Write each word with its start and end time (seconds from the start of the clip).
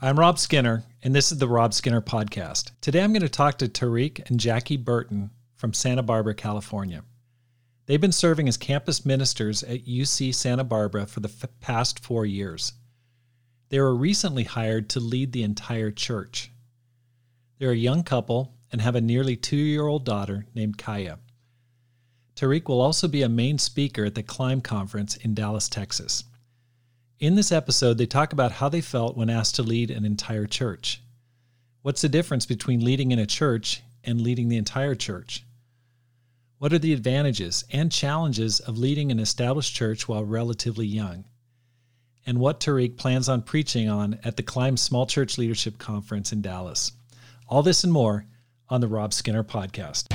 I'm 0.00 0.16
Rob 0.16 0.38
Skinner, 0.38 0.84
and 1.02 1.12
this 1.12 1.32
is 1.32 1.38
the 1.38 1.48
Rob 1.48 1.74
Skinner 1.74 2.00
Podcast. 2.00 2.70
Today 2.80 3.02
I'm 3.02 3.12
going 3.12 3.22
to 3.22 3.28
talk 3.28 3.58
to 3.58 3.66
Tarik 3.66 4.30
and 4.30 4.38
Jackie 4.38 4.76
Burton 4.76 5.30
from 5.56 5.72
Santa 5.72 6.04
Barbara, 6.04 6.36
California. 6.36 7.02
They've 7.86 8.00
been 8.00 8.12
serving 8.12 8.46
as 8.46 8.56
campus 8.56 9.04
ministers 9.04 9.64
at 9.64 9.86
UC 9.86 10.36
Santa 10.36 10.62
Barbara 10.62 11.04
for 11.06 11.18
the 11.18 11.28
f- 11.28 11.50
past 11.58 11.98
four 11.98 12.24
years. 12.24 12.74
They 13.70 13.80
were 13.80 13.96
recently 13.96 14.44
hired 14.44 14.88
to 14.90 15.00
lead 15.00 15.32
the 15.32 15.42
entire 15.42 15.90
church. 15.90 16.52
They're 17.58 17.72
a 17.72 17.76
young 17.76 18.04
couple 18.04 18.54
and 18.70 18.80
have 18.80 18.94
a 18.94 19.00
nearly 19.00 19.34
two 19.34 19.56
year 19.56 19.88
old 19.88 20.04
daughter 20.04 20.46
named 20.54 20.78
Kya. 20.78 21.18
Tarik 22.36 22.68
will 22.68 22.80
also 22.80 23.08
be 23.08 23.22
a 23.22 23.28
main 23.28 23.58
speaker 23.58 24.04
at 24.04 24.14
the 24.14 24.22
Climb 24.22 24.60
Conference 24.60 25.16
in 25.16 25.34
Dallas, 25.34 25.68
Texas. 25.68 26.22
In 27.20 27.34
this 27.34 27.50
episode, 27.50 27.98
they 27.98 28.06
talk 28.06 28.32
about 28.32 28.52
how 28.52 28.68
they 28.68 28.80
felt 28.80 29.16
when 29.16 29.28
asked 29.28 29.56
to 29.56 29.64
lead 29.64 29.90
an 29.90 30.04
entire 30.04 30.46
church. 30.46 31.02
What's 31.82 32.02
the 32.02 32.08
difference 32.08 32.46
between 32.46 32.84
leading 32.84 33.10
in 33.10 33.18
a 33.18 33.26
church 33.26 33.82
and 34.04 34.20
leading 34.20 34.48
the 34.48 34.56
entire 34.56 34.94
church? 34.94 35.44
What 36.58 36.72
are 36.72 36.78
the 36.78 36.92
advantages 36.92 37.64
and 37.72 37.90
challenges 37.90 38.60
of 38.60 38.78
leading 38.78 39.10
an 39.10 39.18
established 39.18 39.74
church 39.74 40.06
while 40.06 40.24
relatively 40.24 40.86
young? 40.86 41.24
And 42.24 42.38
what 42.38 42.60
Tarik 42.60 42.96
plans 42.96 43.28
on 43.28 43.42
preaching 43.42 43.88
on 43.88 44.20
at 44.22 44.36
the 44.36 44.44
Climb 44.44 44.76
Small 44.76 45.06
Church 45.06 45.38
Leadership 45.38 45.78
Conference 45.78 46.32
in 46.32 46.40
Dallas. 46.40 46.92
All 47.48 47.64
this 47.64 47.82
and 47.82 47.92
more 47.92 48.26
on 48.68 48.80
the 48.80 48.88
Rob 48.88 49.12
Skinner 49.12 49.42
Podcast. 49.42 50.06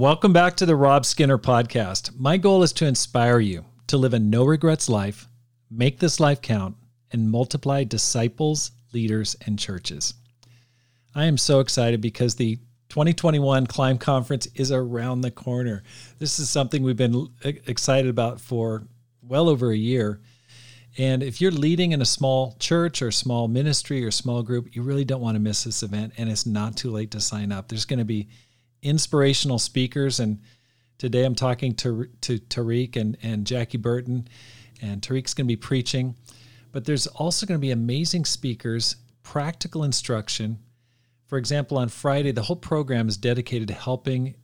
Welcome 0.00 0.32
back 0.32 0.56
to 0.56 0.64
the 0.64 0.76
Rob 0.76 1.04
Skinner 1.04 1.36
podcast. 1.36 2.18
My 2.18 2.38
goal 2.38 2.62
is 2.62 2.72
to 2.72 2.86
inspire 2.86 3.38
you 3.38 3.66
to 3.88 3.98
live 3.98 4.14
a 4.14 4.18
no 4.18 4.46
regrets 4.46 4.88
life, 4.88 5.28
make 5.70 5.98
this 5.98 6.18
life 6.18 6.40
count, 6.40 6.74
and 7.12 7.30
multiply 7.30 7.84
disciples, 7.84 8.70
leaders, 8.94 9.36
and 9.44 9.58
churches. 9.58 10.14
I 11.14 11.26
am 11.26 11.36
so 11.36 11.60
excited 11.60 12.00
because 12.00 12.34
the 12.34 12.56
2021 12.88 13.66
Climb 13.66 13.98
Conference 13.98 14.46
is 14.54 14.72
around 14.72 15.20
the 15.20 15.30
corner. 15.30 15.82
This 16.18 16.38
is 16.38 16.48
something 16.48 16.82
we've 16.82 16.96
been 16.96 17.28
excited 17.44 18.08
about 18.08 18.40
for 18.40 18.84
well 19.20 19.50
over 19.50 19.70
a 19.70 19.76
year. 19.76 20.22
And 20.96 21.22
if 21.22 21.42
you're 21.42 21.50
leading 21.50 21.92
in 21.92 22.00
a 22.00 22.06
small 22.06 22.56
church 22.58 23.02
or 23.02 23.10
small 23.10 23.48
ministry 23.48 24.02
or 24.02 24.10
small 24.10 24.42
group, 24.42 24.74
you 24.74 24.80
really 24.80 25.04
don't 25.04 25.20
want 25.20 25.34
to 25.34 25.40
miss 25.40 25.64
this 25.64 25.82
event. 25.82 26.14
And 26.16 26.30
it's 26.30 26.46
not 26.46 26.74
too 26.74 26.90
late 26.90 27.10
to 27.10 27.20
sign 27.20 27.52
up. 27.52 27.68
There's 27.68 27.84
going 27.84 27.98
to 27.98 28.04
be 28.06 28.28
inspirational 28.82 29.58
speakers. 29.58 30.20
And 30.20 30.40
today 30.98 31.24
I'm 31.24 31.34
talking 31.34 31.74
to, 31.76 32.08
to 32.22 32.38
Tarik 32.38 32.96
and, 32.96 33.16
and 33.22 33.46
Jackie 33.46 33.78
Burton, 33.78 34.28
and 34.80 35.02
Tarik's 35.02 35.34
going 35.34 35.46
to 35.46 35.52
be 35.52 35.56
preaching. 35.56 36.14
But 36.72 36.84
there's 36.84 37.06
also 37.06 37.46
going 37.46 37.58
to 37.58 37.66
be 37.66 37.72
amazing 37.72 38.24
speakers, 38.24 38.96
practical 39.22 39.84
instruction. 39.84 40.58
For 41.26 41.38
example, 41.38 41.78
on 41.78 41.88
Friday, 41.88 42.32
the 42.32 42.42
whole 42.42 42.56
program 42.56 43.08
is 43.08 43.16
dedicated 43.16 43.68
to 43.68 43.74
helping 43.74 44.34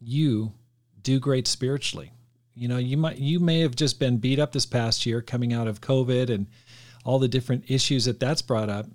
you 0.00 0.52
do 1.02 1.18
great 1.18 1.46
spiritually. 1.46 2.12
You 2.54 2.68
know, 2.68 2.78
you 2.78 2.96
might 2.96 3.18
you 3.18 3.38
may 3.38 3.60
have 3.60 3.76
just 3.76 4.00
been 4.00 4.16
beat 4.16 4.38
up 4.38 4.52
this 4.52 4.66
past 4.66 5.04
year 5.04 5.20
coming 5.20 5.52
out 5.52 5.68
of 5.68 5.80
COVID 5.80 6.30
and 6.30 6.46
all 7.04 7.18
the 7.18 7.28
different 7.28 7.64
issues 7.68 8.06
that 8.06 8.18
that's 8.18 8.42
brought 8.42 8.70
up. 8.70 8.86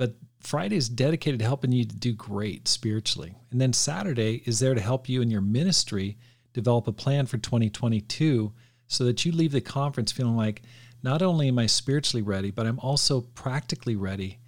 But 0.00 0.14
Friday 0.40 0.76
is 0.76 0.88
dedicated 0.88 1.40
to 1.40 1.44
helping 1.44 1.72
you 1.72 1.84
to 1.84 1.94
do 1.94 2.14
great 2.14 2.66
spiritually. 2.66 3.34
And 3.50 3.60
then 3.60 3.74
Saturday 3.74 4.42
is 4.46 4.58
there 4.58 4.74
to 4.74 4.80
help 4.80 5.10
you 5.10 5.20
in 5.20 5.30
your 5.30 5.42
ministry 5.42 6.16
develop 6.54 6.88
a 6.88 6.92
plan 6.92 7.26
for 7.26 7.36
2022 7.36 8.50
so 8.86 9.04
that 9.04 9.26
you 9.26 9.32
leave 9.32 9.52
the 9.52 9.60
conference 9.60 10.10
feeling 10.10 10.38
like 10.38 10.62
not 11.02 11.20
only 11.20 11.48
am 11.48 11.58
I 11.58 11.66
spiritually 11.66 12.22
ready, 12.22 12.50
but 12.50 12.66
I'm 12.66 12.78
also 12.78 13.20
practically 13.20 13.94
ready 13.94 14.38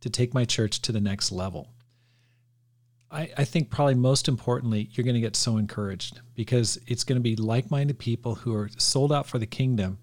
to 0.00 0.10
take 0.10 0.32
my 0.32 0.44
church 0.44 0.80
to 0.82 0.92
the 0.92 1.00
next 1.00 1.32
level. 1.32 1.70
I, 3.10 3.32
I 3.36 3.44
think 3.44 3.68
probably 3.68 3.96
most 3.96 4.28
importantly, 4.28 4.90
you're 4.92 5.04
going 5.04 5.14
to 5.14 5.20
get 5.20 5.34
so 5.34 5.56
encouraged 5.56 6.20
because 6.36 6.78
it's 6.86 7.02
going 7.02 7.18
to 7.18 7.20
be 7.20 7.34
like 7.34 7.68
minded 7.68 7.98
people 7.98 8.36
who 8.36 8.54
are 8.54 8.70
sold 8.78 9.12
out 9.12 9.26
for 9.26 9.40
the 9.40 9.46
kingdom 9.46 9.98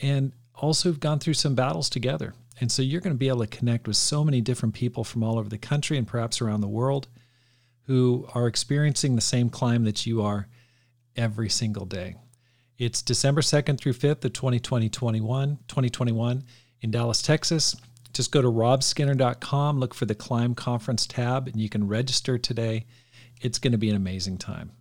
and 0.00 0.32
also 0.54 0.90
have 0.90 1.00
gone 1.00 1.18
through 1.18 1.32
some 1.32 1.54
battles 1.54 1.88
together. 1.88 2.34
And 2.60 2.72
so 2.72 2.82
you're 2.82 3.00
going 3.00 3.14
to 3.14 3.18
be 3.18 3.28
able 3.28 3.40
to 3.40 3.46
connect 3.46 3.86
with 3.86 3.96
so 3.96 4.24
many 4.24 4.40
different 4.40 4.74
people 4.74 5.04
from 5.04 5.22
all 5.22 5.38
over 5.38 5.48
the 5.48 5.58
country 5.58 5.96
and 5.96 6.06
perhaps 6.06 6.40
around 6.40 6.60
the 6.60 6.68
world 6.68 7.08
who 7.86 8.28
are 8.34 8.46
experiencing 8.46 9.14
the 9.14 9.20
same 9.20 9.48
climb 9.48 9.84
that 9.84 10.06
you 10.06 10.22
are 10.22 10.48
every 11.16 11.48
single 11.48 11.86
day. 11.86 12.16
It's 12.76 13.02
December 13.02 13.40
2nd 13.40 13.78
through 13.78 13.94
5th 13.94 14.24
of 14.24 14.32
2020, 14.32 14.88
2021 14.88 16.44
in 16.80 16.90
Dallas, 16.90 17.22
Texas. 17.22 17.76
Just 18.12 18.30
go 18.32 18.42
to 18.42 18.48
robskinner.com, 18.48 19.78
look 19.78 19.94
for 19.94 20.06
the 20.06 20.14
Climb 20.14 20.54
Conference 20.54 21.06
tab, 21.06 21.48
and 21.48 21.60
you 21.60 21.68
can 21.68 21.88
register 21.88 22.38
today. 22.38 22.86
It's 23.40 23.58
going 23.58 23.72
to 23.72 23.78
be 23.78 23.90
an 23.90 23.96
amazing 23.96 24.38
time. 24.38 24.72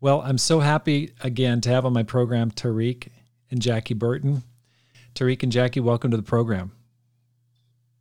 Well, 0.00 0.20
I'm 0.20 0.38
so 0.38 0.60
happy 0.60 1.12
again 1.22 1.60
to 1.62 1.70
have 1.70 1.86
on 1.86 1.92
my 1.92 2.02
program 2.02 2.50
Tarik 2.50 3.10
and 3.50 3.62
Jackie 3.62 3.94
Burton. 3.94 4.42
Tarik 5.14 5.44
and 5.44 5.52
Jackie, 5.52 5.80
welcome 5.80 6.10
to 6.10 6.16
the 6.16 6.24
program. 6.24 6.72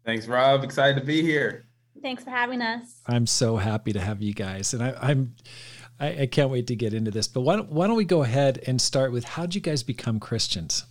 Thanks, 0.03 0.27
Rob. 0.27 0.63
Excited 0.63 0.99
to 0.99 1.05
be 1.05 1.21
here. 1.21 1.65
Thanks 2.01 2.23
for 2.23 2.31
having 2.31 2.61
us. 2.61 3.01
I'm 3.07 3.27
so 3.27 3.55
happy 3.55 3.93
to 3.93 3.99
have 3.99 4.21
you 4.21 4.33
guys, 4.33 4.73
and 4.73 4.83
I, 4.83 5.11
am 5.11 5.35
I, 5.99 6.21
I, 6.21 6.25
can't 6.25 6.49
wait 6.49 6.67
to 6.67 6.75
get 6.75 6.93
into 6.93 7.11
this. 7.11 7.27
But 7.27 7.41
why 7.41 7.55
don't, 7.55 7.71
why 7.71 7.87
don't 7.87 7.95
we 7.95 8.03
go 8.03 8.23
ahead 8.23 8.61
and 8.65 8.81
start 8.81 9.11
with 9.11 9.23
how 9.23 9.43
did 9.43 9.55
you 9.55 9.61
guys 9.61 9.83
become 9.83 10.19
Christians? 10.19 10.85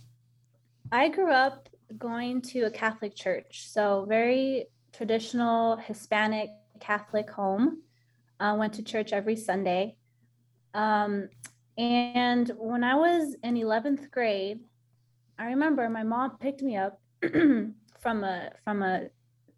I 0.91 1.09
grew 1.09 1.31
up 1.31 1.69
going 1.97 2.41
to 2.41 2.61
a 2.61 2.71
Catholic 2.71 3.15
church, 3.15 3.67
so 3.69 4.05
very 4.07 4.65
traditional 4.93 5.75
Hispanic 5.75 6.49
Catholic 6.79 7.29
home. 7.29 7.83
Uh, 8.39 8.55
went 8.57 8.73
to 8.73 8.81
church 8.81 9.13
every 9.13 9.35
Sunday. 9.35 9.95
Um, 10.73 11.29
and 11.77 12.49
when 12.57 12.83
I 12.83 12.95
was 12.95 13.35
in 13.43 13.55
11th 13.55 14.09
grade, 14.09 14.61
I 15.37 15.45
remember 15.45 15.89
my 15.89 16.03
mom 16.03 16.37
picked 16.37 16.61
me 16.61 16.77
up 16.77 16.99
from 17.21 18.23
a 18.23 18.51
from 18.63 18.81
a 18.81 19.07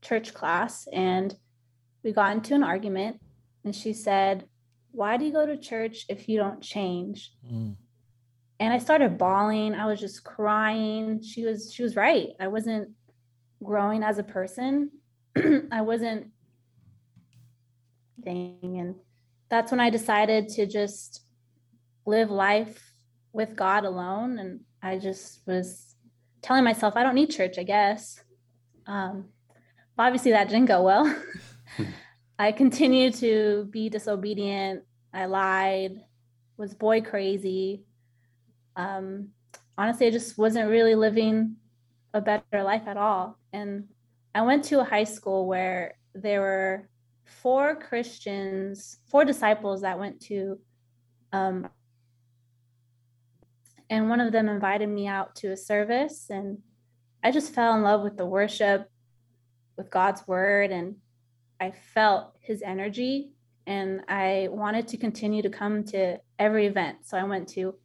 church 0.02 0.34
class 0.34 0.88
and 0.94 1.36
we 2.04 2.12
got 2.12 2.36
into 2.36 2.54
an 2.54 2.64
argument 2.64 3.20
and 3.64 3.76
she 3.76 3.94
said, 3.94 4.48
"Why 4.92 5.18
do 5.18 5.26
you 5.26 5.34
go 5.34 5.46
to 5.46 5.58
church 5.58 6.06
if 6.10 6.30
you 6.30 6.38
don't 6.38 6.62
change?" 6.62 7.32
Mm. 7.46 7.76
And 8.60 8.74
I 8.74 8.78
started 8.78 9.18
bawling. 9.18 9.74
I 9.74 9.86
was 9.86 10.00
just 10.00 10.24
crying. 10.24 11.22
She 11.22 11.44
was 11.44 11.74
she 11.74 11.84
was 11.84 11.96
right. 11.96 12.30
I 12.40 12.48
wasn't 12.48 12.92
growing 13.64 14.04
as 14.04 14.18
a 14.18 14.24
person. 14.24 14.92
I 15.72 15.82
wasn't 15.82 16.28
thing 18.24 18.78
and 18.80 18.96
that's 19.50 19.72
when 19.72 19.80
I 19.80 19.90
decided 19.90 20.50
to 20.50 20.66
just 20.66 21.22
live 22.06 22.30
life 22.30 22.94
with 23.34 23.56
God 23.56 23.86
alone 23.86 24.40
and 24.40 24.62
I 24.86 25.00
just 25.00 25.42
was 25.48 25.96
telling 26.44 26.64
myself 26.64 26.96
I 26.96 27.02
don't 27.02 27.16
need 27.16 27.32
church, 27.32 27.58
I 27.58 27.64
guess. 27.64 28.24
Um, 28.86 29.26
obviously, 29.98 30.32
that 30.32 30.48
didn't 30.48 30.68
go 30.68 30.84
well. 30.84 31.12
I 32.40 32.52
continued 32.52 33.16
to 33.16 33.68
be 33.72 33.90
disobedient. 33.90 34.84
I 35.12 35.26
lied, 35.26 36.02
was 36.58 36.76
boy 36.76 37.02
crazy. 37.02 37.84
Um, 38.76 39.30
honestly, 39.76 40.06
I 40.06 40.12
just 40.12 40.38
wasn't 40.38 40.70
really 40.70 40.94
living 40.94 41.56
a 42.14 42.22
better 42.22 42.64
life 42.64 42.88
at 42.88 42.98
all. 42.98 43.40
And 43.54 43.88
I 44.36 44.44
went 44.44 44.66
to 44.66 44.82
a 44.82 44.86
high 44.86 45.06
school 45.06 45.48
where 45.48 45.98
there 46.14 46.42
were 46.42 46.90
four 47.26 47.76
Christians, 47.76 49.00
four 49.08 49.26
disciples 49.26 49.82
that 49.82 49.98
went 49.98 50.22
to 50.22 50.60
um, 51.34 51.70
and 53.90 54.10
one 54.10 54.20
of 54.20 54.32
them 54.32 54.50
invited 54.50 54.90
me 54.90 55.08
out 55.08 55.36
to 55.36 55.52
a 55.52 55.58
service 55.58 56.28
and 56.30 56.58
i 57.24 57.32
just 57.32 57.54
fell 57.54 57.76
in 57.76 57.82
love 57.82 58.02
with 58.02 58.18
the 58.18 58.26
worship 58.26 58.90
with 59.78 59.90
god's 59.90 60.28
word 60.28 60.72
and 60.72 60.96
i 61.60 61.72
felt 61.94 62.36
his 62.42 62.62
energy 62.62 63.32
and 63.68 64.02
i 64.08 64.48
wanted 64.52 64.88
to 64.88 64.98
continue 64.98 65.42
to 65.42 65.50
come 65.50 65.84
to 65.84 66.18
every 66.40 66.66
event 66.66 66.98
so 67.04 67.18
i 67.18 67.24
went 67.24 67.48
to 67.48 67.76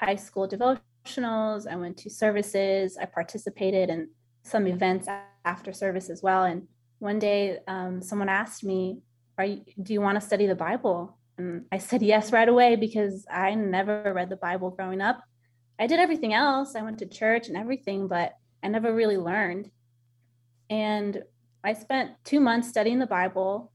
high 0.00 0.16
school 0.16 0.48
devotionals, 0.48 1.70
I 1.70 1.76
went 1.76 1.98
to 1.98 2.10
services, 2.10 2.96
I 3.00 3.04
participated 3.04 3.90
in 3.90 4.08
some 4.42 4.66
events 4.66 5.08
after 5.44 5.72
service 5.72 6.08
as 6.08 6.22
well. 6.22 6.44
And 6.44 6.66
one 6.98 7.18
day, 7.18 7.58
um, 7.68 8.02
someone 8.02 8.28
asked 8.28 8.64
me, 8.64 9.00
"Are 9.38 9.44
you, 9.44 9.62
do 9.82 9.92
you 9.92 10.00
want 10.00 10.18
to 10.18 10.26
study 10.26 10.46
the 10.46 10.54
Bible?" 10.54 11.18
And 11.38 11.66
I 11.70 11.78
said 11.78 12.02
yes 12.12 12.32
right 12.32 12.48
away 12.48 12.76
because 12.76 13.26
I 13.30 13.54
never 13.54 14.12
read 14.14 14.30
the 14.30 14.36
Bible 14.36 14.70
growing 14.70 15.00
up. 15.00 15.22
I 15.80 15.86
did 15.86 15.98
everything 15.98 16.34
else. 16.34 16.76
I 16.76 16.82
went 16.82 16.98
to 16.98 17.06
church 17.06 17.48
and 17.48 17.56
everything, 17.56 18.06
but 18.06 18.36
I 18.62 18.68
never 18.68 18.94
really 18.94 19.16
learned. 19.16 19.70
And 20.68 21.22
I 21.64 21.72
spent 21.72 22.12
two 22.22 22.38
months 22.38 22.68
studying 22.68 22.98
the 22.98 23.06
Bible 23.06 23.72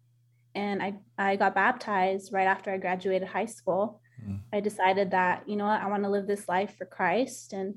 and 0.53 0.81
I, 0.81 0.95
I 1.17 1.35
got 1.35 1.55
baptized 1.55 2.31
right 2.31 2.45
after 2.45 2.71
I 2.71 2.77
graduated 2.77 3.27
high 3.27 3.47
school. 3.47 3.99
Mm. 4.23 4.39
I 4.53 4.59
decided 4.59 5.11
that, 5.11 5.49
you 5.49 5.55
know 5.55 5.65
what, 5.65 5.81
I 5.81 5.87
want 5.87 6.03
to 6.03 6.09
live 6.09 6.27
this 6.27 6.47
life 6.47 6.77
for 6.77 6.85
Christ. 6.85 7.53
And 7.53 7.75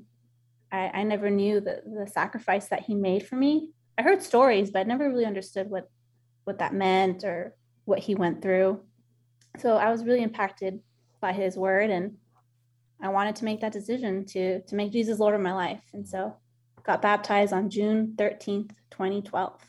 I, 0.71 0.91
I 0.93 1.03
never 1.03 1.31
knew 1.31 1.59
the, 1.59 1.81
the 1.85 2.07
sacrifice 2.07 2.67
that 2.67 2.83
he 2.83 2.93
made 2.93 3.27
for 3.27 3.35
me. 3.35 3.69
I 3.97 4.03
heard 4.03 4.21
stories, 4.21 4.69
but 4.69 4.79
I 4.79 4.83
never 4.83 5.09
really 5.09 5.25
understood 5.25 5.69
what, 5.69 5.89
what 6.43 6.59
that 6.59 6.73
meant 6.73 7.23
or 7.23 7.55
what 7.85 7.99
he 7.99 8.13
went 8.13 8.43
through. 8.43 8.79
So 9.57 9.75
I 9.75 9.91
was 9.91 10.05
really 10.05 10.21
impacted 10.21 10.79
by 11.19 11.33
his 11.33 11.57
word 11.57 11.89
and 11.89 12.15
I 13.01 13.09
wanted 13.09 13.35
to 13.37 13.45
make 13.45 13.61
that 13.61 13.71
decision 13.71 14.25
to 14.27 14.61
to 14.61 14.75
make 14.75 14.91
Jesus 14.91 15.19
Lord 15.19 15.35
of 15.35 15.41
my 15.41 15.53
life. 15.53 15.81
And 15.93 16.07
so 16.07 16.35
got 16.83 17.01
baptized 17.01 17.53
on 17.53 17.69
June 17.69 18.13
13th, 18.17 18.71
2012. 18.91 19.61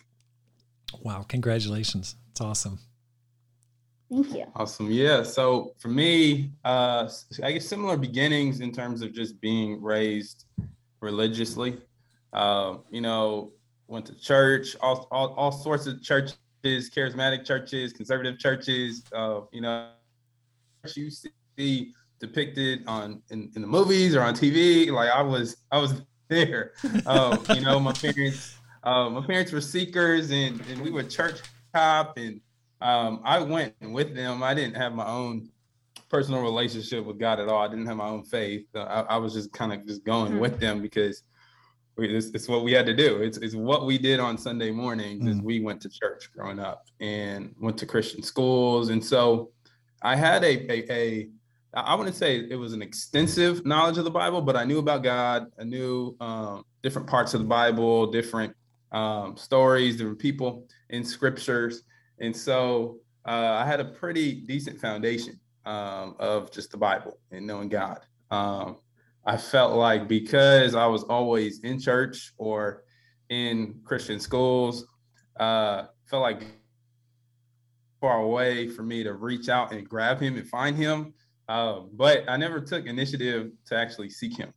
Wow, 1.03 1.25
congratulations. 1.29 2.17
It's 2.31 2.41
awesome. 2.41 2.79
Thank 4.11 4.35
you. 4.35 4.47
Awesome. 4.57 4.91
Yeah. 4.91 5.23
So 5.23 5.75
for 5.79 5.89
me, 5.89 6.51
uh, 6.65 7.09
I 7.45 7.53
guess 7.53 7.67
similar 7.67 7.97
beginnings 7.97 8.61
in 8.61 8.73
terms 8.73 9.03
of 9.03 9.13
just 9.13 9.41
being 9.41 9.81
raised 9.81 10.47
religiously. 11.01 11.79
Uh, 12.33 12.79
you 12.91 13.01
know, 13.01 13.53
went 13.87 14.07
to 14.07 14.19
church, 14.19 14.77
all, 14.81 15.07
all, 15.13 15.35
all 15.35 15.53
sorts 15.53 15.87
of 15.87 16.03
churches, 16.03 16.37
charismatic 16.65 17.45
churches, 17.45 17.93
conservative 17.93 18.39
churches. 18.39 19.05
Uh, 19.13 19.43
you 19.53 19.61
know, 19.61 19.91
you 20.95 21.11
see 21.11 21.95
depicted 22.21 22.85
on 22.87 23.23
in, 23.31 23.51
in 23.57 23.63
the 23.63 23.69
movies 23.69 24.15
or 24.15 24.23
on 24.23 24.35
TV. 24.35 24.91
Like 24.91 25.11
I 25.11 25.23
was, 25.23 25.57
I 25.73 25.79
was 25.79 26.03
there. 26.29 26.73
Um, 27.07 27.45
you 27.55 27.63
know, 27.63 27.81
my 27.81 27.93
parents, 27.93 28.57
uh, 28.85 29.09
my 29.11 29.27
parents 29.27 29.53
were 29.53 29.61
seekers, 29.61 30.31
and 30.31 30.61
and 30.71 30.81
we 30.81 30.91
were 30.91 31.03
church 31.03 31.41
hop, 31.75 32.17
and 32.17 32.41
um, 32.81 33.21
I 33.25 33.41
went 33.41 33.75
with 33.81 34.15
them. 34.15 34.43
I 34.43 34.55
didn't 34.55 34.77
have 34.77 34.95
my 34.95 35.07
own 35.07 35.51
personal 36.09 36.43
relationship 36.43 37.05
with 37.05 37.19
God 37.19 37.41
at 37.41 37.49
all. 37.49 37.63
I 37.63 37.69
didn't 37.69 37.87
have 37.87 37.97
my 37.97 38.09
own 38.09 38.25
faith. 38.25 38.67
I, 38.75 39.05
I 39.09 39.17
was 39.17 39.33
just 39.33 39.53
kind 39.53 39.73
of 39.73 39.87
just 39.87 40.05
going 40.05 40.33
mm-hmm. 40.33 40.41
with 40.41 40.59
them 40.59 40.83
because 40.83 41.23
we, 41.97 42.15
it's, 42.15 42.29
it's, 42.29 42.49
what 42.49 42.65
we 42.65 42.73
had 42.73 42.87
to 42.87 42.95
do. 42.95 43.23
It's, 43.23 43.39
it's 43.39 43.55
what 43.55 43.87
we 43.87 43.97
did 43.97 44.19
on 44.19 44.37
Sunday 44.37 44.71
mornings 44.71 45.21
mm-hmm. 45.21 45.39
is 45.39 45.43
we 45.43 45.61
went 45.61 45.81
to 45.83 45.89
church 45.89 46.31
growing 46.35 46.59
up 46.59 46.87
and 47.01 47.55
went 47.61 47.79
to 47.79 47.87
Christian 47.87 48.23
schools. 48.23 48.89
And 48.89 49.05
so 49.05 49.51
I 50.03 50.17
had 50.17 50.43
a, 50.43 50.73
a, 50.73 50.93
a 50.93 51.29
I 51.73 51.95
wouldn't 51.95 52.17
say 52.17 52.47
it 52.51 52.57
was 52.57 52.73
an 52.73 52.83
extensive 52.83 53.65
knowledge 53.65 53.97
of 53.99 54.05
the 54.05 54.11
Bible, 54.11 54.43
but 54.43 54.57
I 54.57 54.65
knew 54.65 54.79
about 54.79 55.05
God. 55.05 55.47
I 55.59 55.65
knew 55.65 56.17
um, 56.21 56.65
different 56.83 57.07
parts 57.07 57.33
of 57.35 57.41
the 57.41 57.47
Bible, 57.47 58.11
different 58.11 58.55
um, 58.91 59.37
stories, 59.37 59.97
different 59.97 60.19
people 60.19 60.67
in 60.89 61.05
scriptures. 61.05 61.83
And 62.19 62.37
so 62.37 62.99
uh, 63.27 63.55
I 63.61 63.65
had 63.65 63.79
a 63.79 63.85
pretty 63.85 64.41
decent 64.41 64.81
foundation 64.81 65.39
um, 65.65 66.17
of 66.19 66.51
just 66.51 66.73
the 66.73 66.77
Bible 66.77 67.19
and 67.31 67.47
knowing 67.47 67.69
God. 67.69 68.01
Um, 68.31 68.79
I 69.25 69.37
felt 69.37 69.75
like 69.75 70.09
because 70.09 70.75
I 70.75 70.87
was 70.87 71.05
always 71.05 71.61
in 71.61 71.79
church 71.79 72.33
or 72.37 72.83
in 73.29 73.81
Christian 73.85 74.19
schools, 74.19 74.87
uh, 75.39 75.85
felt 76.07 76.23
like 76.23 76.43
far 78.01 78.23
away 78.23 78.67
for 78.69 78.83
me 78.83 79.05
to 79.05 79.13
reach 79.15 79.49
out 79.49 79.73
and 79.73 79.89
grab 79.89 80.21
him 80.21 80.37
and 80.37 80.49
find 80.49 80.77
him. 80.77 81.15
Uh, 81.51 81.81
but 81.95 82.23
I 82.29 82.37
never 82.37 82.61
took 82.61 82.87
initiative 82.87 83.51
to 83.67 83.77
actually 83.77 84.09
seek 84.09 84.39
him. 84.39 84.55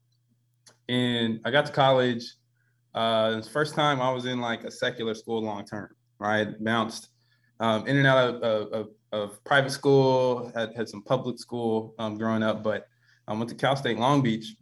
And 0.88 1.40
I 1.44 1.50
got 1.50 1.66
to 1.66 1.72
college. 1.72 2.24
Uh, 2.94 3.42
first 3.42 3.74
time 3.74 4.00
I 4.00 4.12
was 4.12 4.28
in 4.28 4.40
like 4.40 4.63
a 4.63 4.69
secular 4.69 5.16
school 5.16 5.42
long 5.42 5.66
term, 5.66 5.90
right? 6.19 6.50
Bounced 6.63 7.10
um, 7.60 7.88
in 7.88 7.98
and 7.98 8.06
out 8.06 8.36
of, 8.36 8.72
of, 8.72 8.90
of, 9.12 9.44
private 9.44 9.72
school, 9.72 10.51
had, 10.54 10.75
had 10.75 10.88
some 10.88 11.01
public 11.01 11.40
school 11.40 11.95
um, 11.98 12.16
growing 12.16 12.44
up, 12.44 12.62
but 12.62 12.86
I 13.28 13.34
went 13.34 13.50
to 13.50 13.56
Cal 13.56 13.75
State 13.75 13.98
Long 13.98 14.22
Beach. 14.22 14.56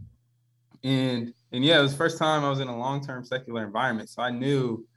And, 0.85 1.33
and 1.51 1.65
yeah, 1.65 1.79
it 1.79 1.81
was 1.81 1.93
first 1.93 2.17
time 2.17 2.45
I 2.45 2.49
was 2.49 2.61
in 2.61 2.69
a 2.69 2.77
long 2.77 3.05
term 3.05 3.25
secular 3.25 3.65
environment. 3.65 4.07
So 4.07 4.21
I 4.21 4.31
knew 4.31 4.87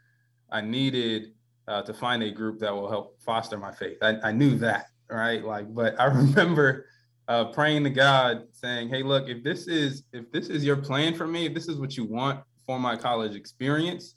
I 0.53 0.61
needed 0.61 1.33
uh, 1.67 1.83
to 1.83 1.93
find 1.93 2.23
a 2.23 2.31
group 2.31 2.61
that 2.61 2.73
will 2.73 2.89
help 2.89 3.21
foster 3.21 3.59
my 3.59 3.73
faith. 3.73 3.99
I, 4.03 4.19
I 4.23 4.31
knew 4.31 4.57
that, 4.59 4.87
right? 5.11 5.45
Like, 5.45 5.75
but 5.75 5.99
I 5.99 6.05
remember 6.23 6.87
uh, 7.29 7.47
praying 7.47 7.85
to 7.85 7.91
God, 7.91 8.45
saying, 8.53 8.89
"Hey, 8.89 9.03
look, 9.03 9.29
if 9.29 9.43
this 9.43 9.67
is 9.67 10.05
if 10.13 10.31
this 10.31 10.49
is 10.49 10.65
your 10.65 10.77
plan 10.77 11.15
for 11.15 11.27
me, 11.27 11.47
if 11.47 11.55
this 11.55 11.69
is 11.69 11.79
what 11.79 11.97
you 11.97 12.05
want 12.05 12.41
for 12.67 12.79
my 12.79 12.97
college 12.97 13.35
experience, 13.35 14.17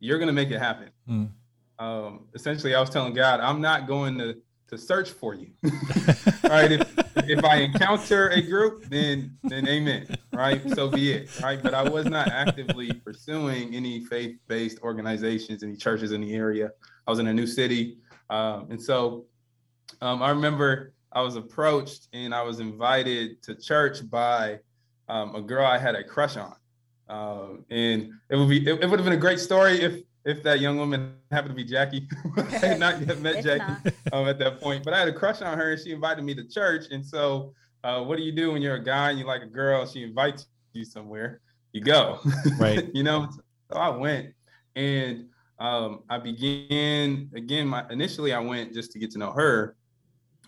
you're 0.00 0.18
gonna 0.18 0.32
make 0.32 0.50
it 0.50 0.58
happen." 0.58 0.90
Mm. 1.08 1.30
Um, 1.78 2.26
essentially, 2.34 2.74
I 2.74 2.80
was 2.80 2.90
telling 2.90 3.14
God, 3.14 3.40
"I'm 3.40 3.60
not 3.60 3.86
going 3.86 4.18
to 4.18 4.36
to 4.72 4.78
search 4.78 5.10
for 5.10 5.34
you. 5.34 5.48
All 5.64 5.70
right, 6.50 6.72
if, 6.72 6.98
if 7.28 7.44
I 7.44 7.56
encounter 7.56 8.30
a 8.30 8.40
group, 8.40 8.86
then 8.86 9.36
then 9.44 9.68
Amen. 9.68 10.06
Right, 10.32 10.62
so 10.70 10.88
be 10.88 11.12
it. 11.12 11.40
Right, 11.40 11.62
but 11.62 11.74
I 11.74 11.86
was 11.88 12.06
not 12.06 12.28
actively 12.28 12.90
pursuing 12.92 13.74
any 13.74 14.00
faith 14.06 14.38
based 14.48 14.80
organizations, 14.80 15.62
any 15.62 15.76
churches 15.76 16.12
in 16.12 16.22
the 16.22 16.34
area. 16.34 16.70
I 17.06 17.10
was 17.10 17.18
in 17.18 17.26
a 17.26 17.34
new 17.34 17.46
city, 17.46 17.98
um, 18.30 18.68
and 18.70 18.80
so 18.80 19.26
um, 20.00 20.22
I 20.22 20.30
remember 20.30 20.94
I 21.14 21.22
was 21.22 21.36
approached 21.36 22.08
and 22.12 22.34
I 22.34 22.42
was 22.42 22.60
invited 22.60 23.42
to 23.42 23.54
church 23.54 24.08
by 24.08 24.60
um, 25.08 25.34
a 25.34 25.42
girl 25.42 25.66
I 25.66 25.78
had 25.78 25.94
a 25.94 26.04
crush 26.04 26.36
on. 26.36 26.54
Um, 27.08 27.64
and 27.70 28.10
it 28.30 28.36
would 28.36 28.48
be 28.48 28.66
it, 28.66 28.82
it 28.82 28.88
would 28.88 28.98
have 28.98 29.04
been 29.04 29.12
a 29.12 29.18
great 29.18 29.38
story 29.38 29.80
if 29.80 30.02
if 30.24 30.42
that 30.44 30.60
young 30.60 30.78
woman 30.78 31.14
happened 31.30 31.50
to 31.50 31.56
be 31.56 31.64
Jackie. 31.64 32.08
I 32.36 32.42
had 32.42 32.80
not 32.80 33.06
yet 33.06 33.20
met 33.20 33.44
Jackie 33.44 33.90
um, 34.12 34.28
at 34.28 34.38
that 34.38 34.60
point, 34.60 34.84
but 34.84 34.94
I 34.94 34.98
had 34.98 35.08
a 35.08 35.12
crush 35.12 35.42
on 35.42 35.58
her 35.58 35.72
and 35.72 35.80
she 35.80 35.92
invited 35.92 36.24
me 36.24 36.34
to 36.36 36.48
church. 36.48 36.84
And 36.90 37.04
so, 37.04 37.52
uh, 37.84 38.02
what 38.02 38.16
do 38.16 38.22
you 38.22 38.32
do 38.32 38.52
when 38.52 38.62
you're 38.62 38.76
a 38.76 38.82
guy 38.82 39.10
and 39.10 39.18
you 39.18 39.26
like 39.26 39.42
a 39.42 39.46
girl? 39.46 39.84
She 39.84 40.02
invites 40.02 40.46
you 40.72 40.84
somewhere, 40.84 41.40
you 41.72 41.80
go. 41.80 42.20
Right. 42.58 42.88
you 42.94 43.02
know, 43.02 43.28
so 43.70 43.78
I 43.78 43.88
went 43.90 44.32
and 44.76 45.26
um, 45.58 46.02
I 46.08 46.18
began 46.18 47.30
again. 47.34 47.66
My 47.66 47.84
initially 47.90 48.32
I 48.32 48.40
went 48.40 48.72
just 48.72 48.92
to 48.92 48.98
get 48.98 49.10
to 49.12 49.18
know 49.18 49.32
her, 49.32 49.76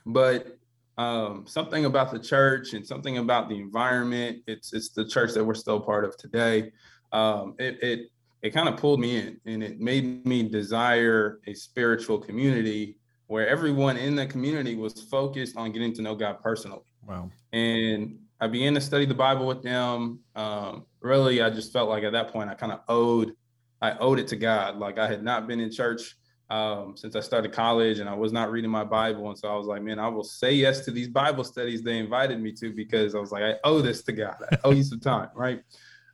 but 0.07 0.59
um, 0.97 1.45
something 1.47 1.85
about 1.85 2.13
the 2.13 2.19
church 2.19 2.73
and 2.73 2.87
something 2.87 3.19
about 3.19 3.49
the 3.49 3.57
environment. 3.57 4.43
It's 4.47 4.73
it's 4.73 4.91
the 4.91 5.05
church 5.05 5.33
that 5.35 5.45
we're 5.45 5.55
still 5.55 5.81
part 5.81 6.05
of 6.05 6.17
today. 6.17 6.73
Um, 7.13 7.55
it 7.59 7.83
it 7.83 8.01
it 8.43 8.51
kind 8.51 8.69
of 8.69 8.77
pulled 8.77 9.01
me 9.01 9.17
in, 9.17 9.41
and 9.47 9.63
it 9.63 9.81
made 9.81 10.27
me 10.27 10.49
desire 10.49 11.41
a 11.47 11.55
spiritual 11.55 12.19
community 12.19 12.97
where 13.27 13.49
everyone 13.49 13.97
in 13.97 14.15
the 14.15 14.27
community 14.27 14.77
was 14.77 15.03
focused 15.03 15.57
on 15.57 15.73
getting 15.73 15.95
to 15.95 16.03
know 16.03 16.15
God 16.15 16.41
personally. 16.43 16.83
Wow. 17.07 17.31
And 17.53 18.19
I 18.41 18.47
began 18.47 18.75
to 18.75 18.81
study 18.81 19.07
the 19.07 19.15
Bible 19.15 19.47
with 19.47 19.63
them. 19.63 20.21
Um, 20.37 20.85
really, 21.01 21.41
I 21.41 21.51
just 21.51 21.73
felt 21.73 21.89
like 21.89 22.05
at 22.05 22.13
that 22.13 22.29
point 22.29 22.51
I 22.51 22.55
kind 22.55 22.73
of 22.73 22.81
owed 22.89 23.35
I 23.81 23.97
owed 23.99 24.19
it 24.19 24.29
to 24.29 24.37
God. 24.37 24.79
Like 24.79 24.99
I 24.99 25.07
had 25.07 25.23
not 25.23 25.47
been 25.47 25.61
in 25.61 25.71
church 25.71 26.17
um, 26.51 26.95
since 26.97 27.17
I 27.17 27.21
started 27.21 27.53
college 27.53 27.99
and 27.99 28.09
I 28.09 28.15
was 28.15 28.33
not 28.33 28.51
reading 28.51 28.71
my 28.71 28.85
Bible. 28.85 29.29
And 29.29 29.39
so 29.39 29.49
I 29.49 29.57
was 29.57 29.67
like, 29.67 29.83
man, 29.83 29.99
I 29.99 30.09
will 30.09 30.25
say 30.25 30.53
yes 30.53 30.85
to 30.85 30.91
these 30.91 31.09
Bible 31.09 31.45
studies 31.45 31.83
they 31.83 31.99
invited 31.99 32.41
me 32.41 32.53
to 32.53 32.73
because 32.73 33.15
I 33.15 33.19
was 33.19 33.33
like, 33.33 33.43
I 33.43 33.55
owe 33.65 33.81
this 33.81 34.03
to 34.05 34.13
God. 34.13 34.37
I 34.53 34.59
owe 34.65 34.73
you 34.73 34.83
some 34.83 35.01
time, 35.01 35.31
right? 35.35 35.63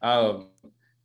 Um, 0.02 0.48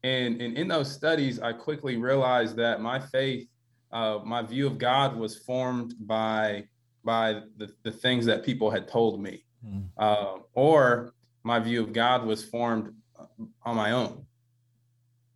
and, 0.03 0.39
and 0.41 0.57
in 0.57 0.67
those 0.67 0.91
studies, 0.91 1.39
I 1.39 1.53
quickly 1.53 1.97
realized 1.97 2.55
that 2.57 2.81
my 2.81 2.99
faith, 2.99 3.47
uh, 3.91 4.19
my 4.23 4.43
view 4.43 4.67
of 4.67 4.77
God 4.77 5.15
was 5.15 5.37
formed 5.37 5.95
by 5.99 6.65
by 7.05 7.41
the, 7.57 7.71
the 7.83 7.91
things 7.91 8.25
that 8.25 8.43
people 8.43 8.71
had 8.71 8.87
told 8.87 9.21
me, 9.21 9.45
mm. 9.65 9.85
uh, 9.97 10.39
or 10.53 11.13
my 11.43 11.59
view 11.59 11.81
of 11.83 11.93
God 11.93 12.25
was 12.25 12.43
formed 12.43 12.91
on 13.63 13.75
my 13.75 13.91
own, 13.91 14.25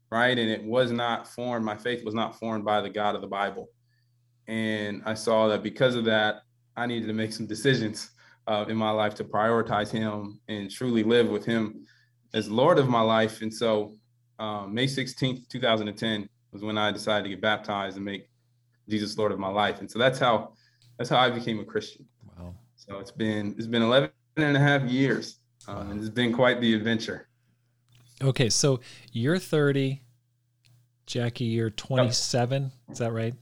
right? 0.10 0.38
And 0.38 0.50
it 0.50 0.63
was 0.63 0.91
not 0.91 1.27
formed, 1.27 1.63
my 1.63 1.77
faith 1.77 2.03
was 2.03 2.15
not 2.15 2.39
formed 2.39 2.65
by 2.65 2.81
the 2.81 2.89
God 2.89 3.13
of 3.13 3.22
the 3.22 3.27
Bible. 3.27 3.69
And 4.50 5.03
I 5.06 5.13
saw 5.13 5.48
that 5.50 5.62
because 5.62 5.94
of 5.94 6.06
that, 6.06 6.41
I 6.75 6.88
needed 6.88 7.06
to 7.06 7.13
make 7.13 7.32
some 7.32 7.46
decisions 7.46 8.10
uh, 8.48 8.65
in 8.68 8.75
my 8.75 8.89
life 8.89 9.13
to 9.15 9.24
prioritize 9.24 9.91
Him 9.91 10.39
and 10.48 10.72
truly 10.72 11.03
live 11.03 11.29
with 11.29 11.46
Him 11.46 11.86
as 12.34 12.50
Lord 12.50 12.79
of 12.79 12.89
my 12.89 13.01
life. 13.01 13.44
And 13.44 13.53
so, 13.53 13.96
um, 14.39 14.74
May 14.74 14.88
16th, 14.88 15.48
2010 15.50 16.27
was 16.51 16.63
when 16.63 16.79
I 16.79 16.91
decided 16.91 17.25
to 17.25 17.29
get 17.29 17.41
baptized 17.41 17.98
and 17.98 18.03
make 18.03 18.27
Jesus 18.89 19.15
Lord 19.20 19.32
of 19.32 19.38
my 19.38 19.50
life. 19.50 19.82
And 19.82 19.91
so 19.91 20.00
that's 20.00 20.18
how 20.18 20.53
that's 20.98 21.12
how 21.12 21.18
I 21.18 21.29
became 21.29 21.60
a 21.60 21.63
Christian. 21.63 22.08
Wow. 22.36 22.56
So 22.75 22.98
it's 22.98 23.12
been 23.12 23.53
it's 23.56 23.68
been 23.68 23.84
11 23.84 24.10
and 24.38 24.58
a 24.58 24.60
half 24.60 24.82
years, 24.89 25.38
um, 25.68 25.91
and 25.91 26.00
it's 26.00 26.10
been 26.10 26.34
quite 26.34 26.60
the 26.60 26.74
adventure. 26.74 27.27
Okay, 28.22 28.50
so 28.50 28.79
you're 29.12 29.38
30, 29.38 30.01
Jackie, 31.06 31.46
you're 31.46 31.70
27. 31.70 32.72
Is 32.89 32.98
that 32.98 33.13
right? 33.13 33.36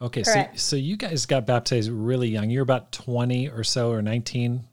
Okay, 0.00 0.22
Correct. 0.22 0.58
so 0.60 0.76
so 0.76 0.76
you 0.76 0.96
guys 0.96 1.24
got 1.26 1.46
baptized 1.46 1.90
really 1.90 2.28
young. 2.28 2.50
You're 2.50 2.62
about 2.62 2.92
20 2.92 3.48
or 3.48 3.64
so, 3.64 3.90
or 3.90 4.02
19, 4.02 4.64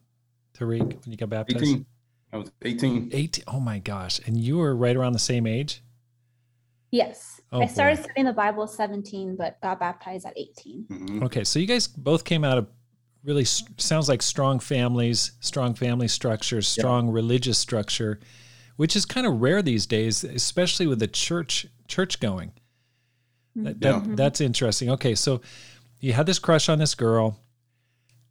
Tarik, 0.53 0.81
when 0.81 0.99
you 1.05 1.15
got 1.17 1.29
baptized. 1.29 1.63
18. 1.63 1.85
I 2.33 2.37
was 2.37 2.51
18. 2.61 3.09
18. 3.13 3.43
Oh 3.47 3.59
my 3.59 3.79
gosh! 3.79 4.19
And 4.25 4.37
you 4.37 4.57
were 4.57 4.75
right 4.75 4.95
around 4.95 5.13
the 5.13 5.19
same 5.19 5.47
age. 5.47 5.81
Yes. 6.91 7.41
Oh, 7.51 7.61
I 7.61 7.67
started 7.67 7.97
boy. 7.97 8.03
studying 8.03 8.25
the 8.27 8.33
Bible 8.33 8.63
at 8.63 8.69
17, 8.71 9.35
but 9.35 9.59
got 9.61 9.79
baptized 9.79 10.25
at 10.25 10.33
18. 10.37 10.85
Mhm. 10.89 11.23
Okay, 11.23 11.43
so 11.43 11.57
you 11.59 11.65
guys 11.67 11.87
both 11.87 12.23
came 12.23 12.43
out 12.43 12.57
of 12.57 12.67
really 13.23 13.45
sounds 13.45 14.09
like 14.09 14.21
strong 14.21 14.59
families, 14.59 15.31
strong 15.39 15.73
family 15.73 16.07
structures, 16.07 16.67
strong 16.67 17.09
religious 17.09 17.57
structure, 17.57 18.19
which 18.75 18.95
is 18.95 19.05
kind 19.05 19.25
of 19.25 19.41
rare 19.41 19.61
these 19.61 19.85
days, 19.85 20.23
especially 20.23 20.85
with 20.85 20.99
the 20.99 21.07
church 21.07 21.67
church 21.87 22.19
going. 22.19 22.51
That, 23.55 23.79
that- 23.81 24.03
Mhm. 24.03 24.15
That's 24.15 24.41
interesting. 24.41 24.89
Okay, 24.91 25.15
so 25.15 25.41
you 25.99 26.13
had 26.13 26.25
this 26.25 26.39
crush 26.39 26.69
on 26.69 26.79
this 26.79 26.95
girl, 26.95 27.39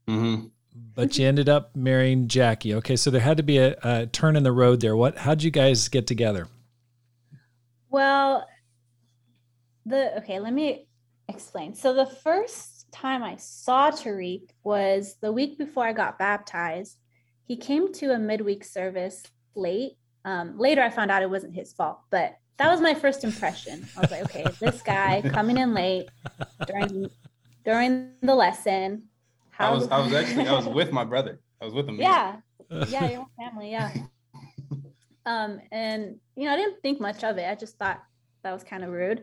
Mhm. 0.09 0.51
but 0.95 1.17
you 1.19 1.27
ended 1.27 1.49
up 1.49 1.75
marrying 1.77 2.29
Jackie. 2.29 2.75
Okay, 2.75 2.97
so 2.97 3.11
there 3.11 3.21
had 3.21 3.37
to 3.37 3.43
be 3.43 3.59
a, 3.59 3.77
a 3.83 4.07
turn 4.07 4.37
in 4.37 4.43
the 4.43 4.53
road 4.53 4.81
there. 4.81 4.97
What? 4.97 5.19
How'd 5.19 5.43
you 5.43 5.51
guys 5.51 5.89
get 5.89 6.07
together? 6.07 6.49
Well, 7.89 8.47
the 9.87 10.17
okay, 10.19 10.39
let 10.41 10.53
me 10.53 10.87
explain. 11.29 11.75
So 11.75 11.93
the 11.93 12.07
first 12.07 12.91
time 12.93 13.23
I 13.23 13.37
saw 13.37 13.91
Tarik 13.91 14.55
was 14.65 15.17
the 15.21 15.33
week 15.33 15.59
before 15.59 15.85
I 15.87 15.93
got 15.93 16.19
baptized. 16.19 16.99
He 17.45 17.57
came 17.57 17.93
to 17.95 18.13
a 18.13 18.19
midweek 18.19 18.65
service 18.65 19.23
late. 19.55 19.93
Um, 20.25 20.59
later, 20.59 20.83
I 20.83 20.91
found 20.91 21.11
out 21.11 21.23
it 21.23 21.31
wasn't 21.31 21.55
his 21.55 21.73
fault, 21.73 21.99
but 22.11 22.37
that 22.63 22.71
was 22.71 22.81
my 22.81 22.95
first 22.95 23.25
impression. 23.25 23.85
I 23.97 24.01
was 24.03 24.11
like, 24.13 24.23
okay, 24.23 24.47
this 24.61 24.83
guy 24.83 25.21
coming 25.35 25.59
in 25.59 25.75
late 25.75 26.09
during 26.65 27.11
during 27.65 28.13
the 28.23 28.37
lesson. 28.37 29.09
I 29.59 29.71
was 29.71 29.89
I 29.89 29.99
was 29.99 30.13
actually 30.15 30.47
I 30.47 30.53
was 30.53 30.69
with 30.69 30.93
my 30.93 31.05
brother. 31.05 31.41
I 31.61 31.65
was 31.65 31.75
with 31.75 31.89
him. 31.89 31.97
yeah, 31.97 32.37
yeah, 32.89 33.09
your 33.09 33.17
whole 33.17 33.31
family, 33.39 33.71
yeah. 33.73 33.93
Um, 35.25 35.61
and 35.71 36.17
you 36.35 36.47
know, 36.47 36.53
I 36.53 36.57
didn't 36.57 36.83
think 36.83 37.01
much 37.01 37.23
of 37.23 37.39
it. 37.39 37.49
I 37.49 37.55
just 37.55 37.79
thought 37.79 38.03
that 38.43 38.53
was 38.53 38.65
kind 38.65 38.83
of 38.83 38.91
rude. 38.91 39.23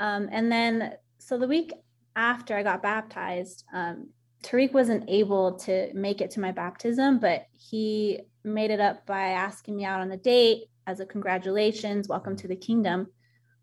Um, 0.00 0.28
and 0.32 0.50
then 0.50 0.94
so 1.18 1.38
the 1.38 1.46
week 1.46 1.72
after 2.16 2.56
I 2.56 2.64
got 2.64 2.82
baptized, 2.82 3.62
um, 3.72 4.08
Tarik 4.42 4.74
wasn't 4.74 5.08
able 5.08 5.52
to 5.58 5.94
make 5.94 6.20
it 6.20 6.32
to 6.32 6.40
my 6.40 6.50
baptism, 6.50 7.20
but 7.20 7.46
he 7.52 8.22
made 8.42 8.72
it 8.72 8.80
up 8.80 9.06
by 9.06 9.28
asking 9.28 9.76
me 9.76 9.84
out 9.84 10.00
on 10.00 10.10
a 10.10 10.16
date 10.16 10.69
as 10.86 11.00
a 11.00 11.06
congratulations, 11.06 12.08
welcome 12.08 12.36
to 12.36 12.48
the 12.48 12.56
kingdom. 12.56 13.08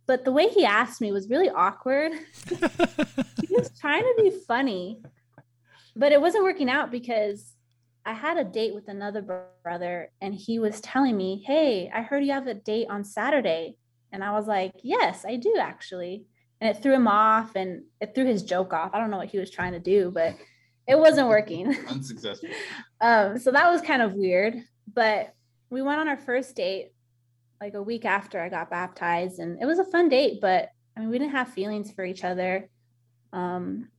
But 0.05 0.23
the 0.23 0.31
way 0.31 0.47
he 0.47 0.65
asked 0.65 1.01
me 1.01 1.11
was 1.11 1.29
really 1.29 1.49
awkward. 1.49 2.13
he 2.49 2.55
was 3.55 3.77
trying 3.79 4.03
to 4.03 4.23
be 4.23 4.31
funny, 4.47 5.01
but 5.95 6.11
it 6.11 6.21
wasn't 6.21 6.45
working 6.45 6.69
out 6.69 6.91
because 6.91 7.53
I 8.05 8.13
had 8.13 8.37
a 8.37 8.45
date 8.45 8.73
with 8.73 8.87
another 8.87 9.49
brother 9.63 10.11
and 10.21 10.33
he 10.33 10.59
was 10.59 10.79
telling 10.79 11.17
me, 11.17 11.43
Hey, 11.45 11.91
I 11.93 12.01
heard 12.01 12.23
you 12.23 12.31
have 12.31 12.47
a 12.47 12.53
date 12.53 12.87
on 12.89 13.03
Saturday. 13.03 13.75
And 14.13 14.23
I 14.23 14.31
was 14.31 14.47
like, 14.47 14.71
Yes, 14.81 15.25
I 15.27 15.35
do 15.35 15.57
actually. 15.59 16.25
And 16.61 16.69
it 16.69 16.81
threw 16.81 16.93
him 16.93 17.07
off 17.07 17.55
and 17.55 17.83
it 17.99 18.15
threw 18.15 18.25
his 18.25 18.43
joke 18.43 18.71
off. 18.71 18.91
I 18.93 18.99
don't 18.99 19.11
know 19.11 19.17
what 19.17 19.27
he 19.27 19.37
was 19.37 19.51
trying 19.51 19.73
to 19.73 19.79
do, 19.79 20.09
but 20.09 20.35
it 20.87 20.97
wasn't 20.97 21.27
working. 21.27 21.75
Unsuccessful. 21.89 22.49
um, 23.01 23.37
so 23.37 23.51
that 23.51 23.69
was 23.69 23.81
kind 23.81 24.01
of 24.01 24.13
weird. 24.13 24.55
But 24.91 25.33
we 25.69 25.81
went 25.81 25.99
on 25.99 26.07
our 26.07 26.17
first 26.17 26.55
date 26.55 26.93
like 27.59 27.73
a 27.73 27.81
week 27.81 28.05
after 28.05 28.39
I 28.39 28.49
got 28.49 28.69
baptized, 28.69 29.39
and 29.39 29.61
it 29.61 29.65
was 29.65 29.79
a 29.79 29.85
fun 29.85 30.09
date. 30.09 30.39
But 30.41 30.69
I 30.95 30.99
mean, 30.99 31.09
we 31.09 31.19
didn't 31.19 31.33
have 31.33 31.49
feelings 31.49 31.91
for 31.91 32.05
each 32.05 32.23
other. 32.23 32.69
Um, 33.33 33.89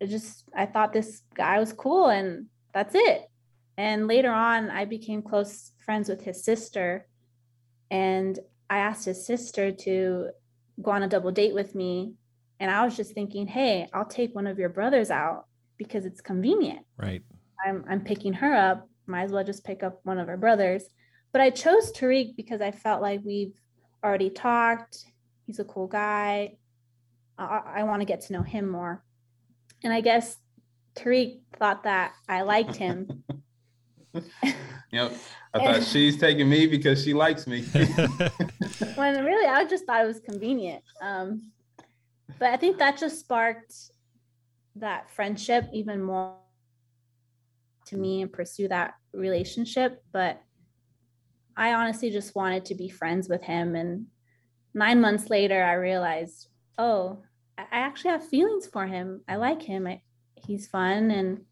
it 0.00 0.08
just 0.08 0.44
I 0.54 0.66
thought 0.66 0.92
this 0.92 1.22
guy 1.34 1.58
was 1.58 1.72
cool, 1.72 2.08
and 2.08 2.46
that's 2.72 2.94
it. 2.94 3.22
And 3.76 4.06
later 4.06 4.30
on, 4.30 4.70
I 4.70 4.84
became 4.84 5.22
close 5.22 5.72
friends 5.84 6.08
with 6.08 6.22
his 6.22 6.44
sister, 6.44 7.06
and 7.90 8.38
I 8.68 8.78
asked 8.78 9.04
his 9.04 9.26
sister 9.26 9.72
to 9.72 10.30
go 10.82 10.90
on 10.90 11.02
a 11.02 11.08
double 11.08 11.32
date 11.32 11.54
with 11.54 11.74
me. 11.74 12.14
And 12.58 12.70
I 12.70 12.84
was 12.84 12.96
just 12.96 13.14
thinking, 13.14 13.46
hey, 13.46 13.88
I'll 13.92 14.04
take 14.04 14.34
one 14.34 14.46
of 14.46 14.58
your 14.58 14.68
brothers 14.68 15.10
out 15.10 15.46
because 15.78 16.04
it's 16.04 16.20
convenient. 16.20 16.84
right. 16.96 17.22
I'm 17.66 17.84
I'm 17.88 18.00
picking 18.00 18.32
her 18.34 18.54
up. 18.54 18.88
Might 19.06 19.24
as 19.24 19.32
well 19.32 19.44
just 19.44 19.64
pick 19.64 19.82
up 19.82 20.00
one 20.04 20.18
of 20.18 20.28
her 20.28 20.36
brothers. 20.36 20.84
But 21.32 21.40
I 21.40 21.50
chose 21.50 21.92
Tarik 21.92 22.36
because 22.36 22.60
I 22.60 22.70
felt 22.70 23.02
like 23.02 23.20
we've 23.24 23.54
already 24.04 24.30
talked. 24.30 25.04
He's 25.46 25.58
a 25.58 25.64
cool 25.64 25.86
guy. 25.86 26.56
I, 27.38 27.62
I 27.76 27.82
want 27.84 28.00
to 28.00 28.06
get 28.06 28.22
to 28.22 28.32
know 28.32 28.42
him 28.42 28.68
more. 28.68 29.04
And 29.84 29.92
I 29.92 30.00
guess 30.00 30.36
Tarik 30.94 31.40
thought 31.56 31.84
that 31.84 32.12
I 32.28 32.42
liked 32.42 32.76
him. 32.76 33.24
Yep. 34.92 35.12
I 35.54 35.58
thought 35.58 35.84
she's 35.84 36.16
taking 36.16 36.48
me 36.48 36.66
because 36.66 37.04
she 37.04 37.14
likes 37.14 37.46
me. 37.46 37.62
when 38.96 39.24
really 39.24 39.46
I 39.46 39.64
just 39.64 39.84
thought 39.84 40.02
it 40.02 40.06
was 40.06 40.20
convenient. 40.20 40.82
Um, 41.00 41.52
but 42.40 42.50
I 42.50 42.56
think 42.56 42.78
that 42.78 42.98
just 42.98 43.20
sparked 43.20 43.72
that 44.76 45.10
friendship 45.10 45.68
even 45.72 46.02
more 46.02 46.34
to 47.86 47.96
me 47.96 48.22
and 48.22 48.32
pursue 48.32 48.68
that 48.68 48.94
relationship. 49.12 50.02
But 50.12 50.42
I 51.60 51.74
honestly 51.74 52.10
just 52.10 52.34
wanted 52.34 52.64
to 52.64 52.74
be 52.74 52.88
friends 52.88 53.28
with 53.28 53.42
him. 53.42 53.76
And 53.76 54.06
nine 54.72 54.98
months 54.98 55.28
later, 55.28 55.62
I 55.62 55.74
realized, 55.74 56.48
oh, 56.78 57.22
I 57.58 57.62
I 57.70 57.78
actually 57.80 58.12
have 58.12 58.26
feelings 58.26 58.66
for 58.66 58.86
him. 58.86 59.20
I 59.28 59.36
like 59.36 59.60
him. 59.60 59.86
I, 59.86 60.00
he's 60.34 60.66
fun. 60.66 61.10
And 61.10 61.42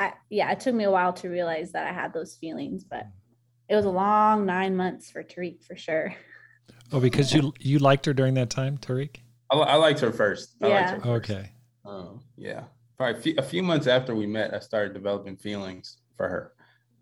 I, 0.00 0.14
yeah, 0.28 0.50
it 0.50 0.58
took 0.58 0.74
me 0.74 0.82
a 0.82 0.90
while 0.90 1.12
to 1.12 1.28
realize 1.28 1.70
that 1.72 1.86
I 1.86 1.92
had 1.92 2.12
those 2.12 2.34
feelings, 2.34 2.82
but 2.82 3.06
it 3.68 3.76
was 3.76 3.84
a 3.84 3.90
long 3.90 4.44
nine 4.44 4.76
months 4.76 5.12
for 5.12 5.22
Tarik 5.22 5.62
for 5.62 5.76
sure. 5.76 6.12
oh, 6.92 6.98
because 6.98 7.32
you 7.32 7.54
you 7.60 7.78
liked 7.78 8.04
her 8.06 8.12
during 8.12 8.34
that 8.34 8.50
time, 8.50 8.78
Tarik. 8.78 9.22
I, 9.48 9.58
I 9.58 9.76
liked 9.76 10.00
her 10.00 10.12
first. 10.12 10.56
I 10.60 10.66
liked 10.66 10.74
Yeah. 10.74 10.94
her 10.96 11.00
first. 11.00 11.30
Okay. 11.30 11.50
Um, 11.84 12.20
yeah. 12.36 12.64
Probably 12.96 13.16
a 13.16 13.22
few, 13.22 13.34
a 13.38 13.42
few 13.42 13.62
months 13.62 13.86
after 13.86 14.16
we 14.16 14.26
met, 14.26 14.52
I 14.52 14.58
started 14.58 14.92
developing 14.92 15.36
feelings 15.36 15.98
for 16.16 16.28
her. 16.28 16.52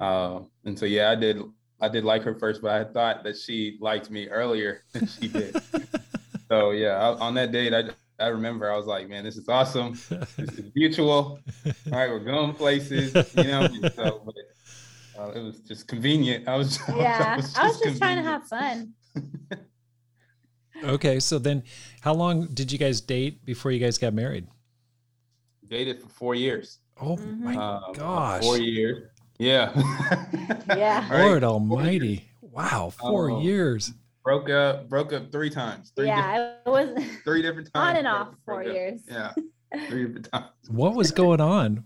Um, 0.05 0.51
and 0.65 0.79
so 0.79 0.87
yeah, 0.87 1.11
I 1.11 1.15
did 1.15 1.41
I 1.81 1.89
did 1.89 2.05
like 2.05 2.23
her 2.23 2.35
first, 2.35 2.63
but 2.63 2.71
I 2.73 2.85
thought 2.85 3.25
that 3.25 3.37
she 3.37 3.79
liked 3.81 4.11
me 4.11 4.29
earlier 4.29 4.83
than 4.93 5.07
she 5.07 5.29
did. 5.29 5.57
so 6.49 6.71
yeah, 6.73 6.97
I, 6.97 7.19
on 7.19 7.35
that 7.35 7.53
date, 7.53 7.73
I 7.75 7.85
I 8.23 8.29
remember 8.29 8.71
I 8.71 8.77
was 8.77 8.87
like, 8.87 9.09
man, 9.09 9.25
this 9.25 9.37
is 9.37 9.49
awesome. 9.49 9.93
This 10.37 10.39
is 10.59 10.71
mutual. 10.75 11.41
All 11.67 11.99
right, 11.99 12.09
we're 12.11 12.21
going 12.21 12.55
places, 12.55 13.13
you 13.37 13.45
know. 13.45 13.67
so, 13.97 14.23
but, 14.27 14.35
uh, 15.19 15.31
it 15.35 15.43
was 15.43 15.61
just 15.61 15.89
convenient. 15.89 16.47
I 16.49 16.57
was 16.57 16.79
Yeah, 16.89 17.41
I 17.57 17.67
was 17.67 17.81
just 17.81 17.99
trying 17.99 18.17
to 18.17 18.23
have 18.23 18.45
fun. 18.47 18.95
okay. 20.85 21.19
So 21.21 21.39
then, 21.39 21.65
how 22.03 22.15
long 22.15 22.47
did 22.55 22.71
you 22.71 22.79
guys 22.79 23.01
date 23.01 23.45
before 23.45 23.73
you 23.73 23.81
guys 23.81 23.99
got 23.99 24.13
married? 24.15 24.47
dated 25.67 26.01
for 26.01 26.09
four 26.09 26.35
years. 26.35 26.79
Oh 27.01 27.17
my 27.17 27.57
Uh, 27.57 27.93
gosh. 27.93 28.43
four 28.45 28.59
years. 28.59 29.09
Yeah. 29.39 29.73
Yeah. 30.69 31.07
Lord 31.13 31.43
four 31.43 31.51
Almighty! 31.51 32.07
years. 32.09 32.21
Wow, 32.41 32.91
four 32.91 33.31
Oh. 33.33 33.41
years. 33.41 33.93
Broke 34.23 34.49
up. 34.49 34.89
Broke 34.89 35.13
up 35.13 35.31
three 35.33 35.51
times. 35.51 35.93
Three 35.97 36.07
yeah, 36.07 36.55
it 36.65 36.69
was 36.71 36.89
Different, 36.89 37.11
three 37.25 37.43
different 37.43 37.73
times. 37.75 37.91
on 37.91 37.97
and 37.97 38.07
off 38.07 38.29
four 38.47 38.61
up. 38.63 38.67
years. 38.67 39.01
Yeah. 39.09 39.33
Three 39.89 40.05
different 40.07 40.31
times. 40.33 40.47
What 40.69 40.95
was 40.95 41.11
going 41.11 41.41
on? 41.41 41.83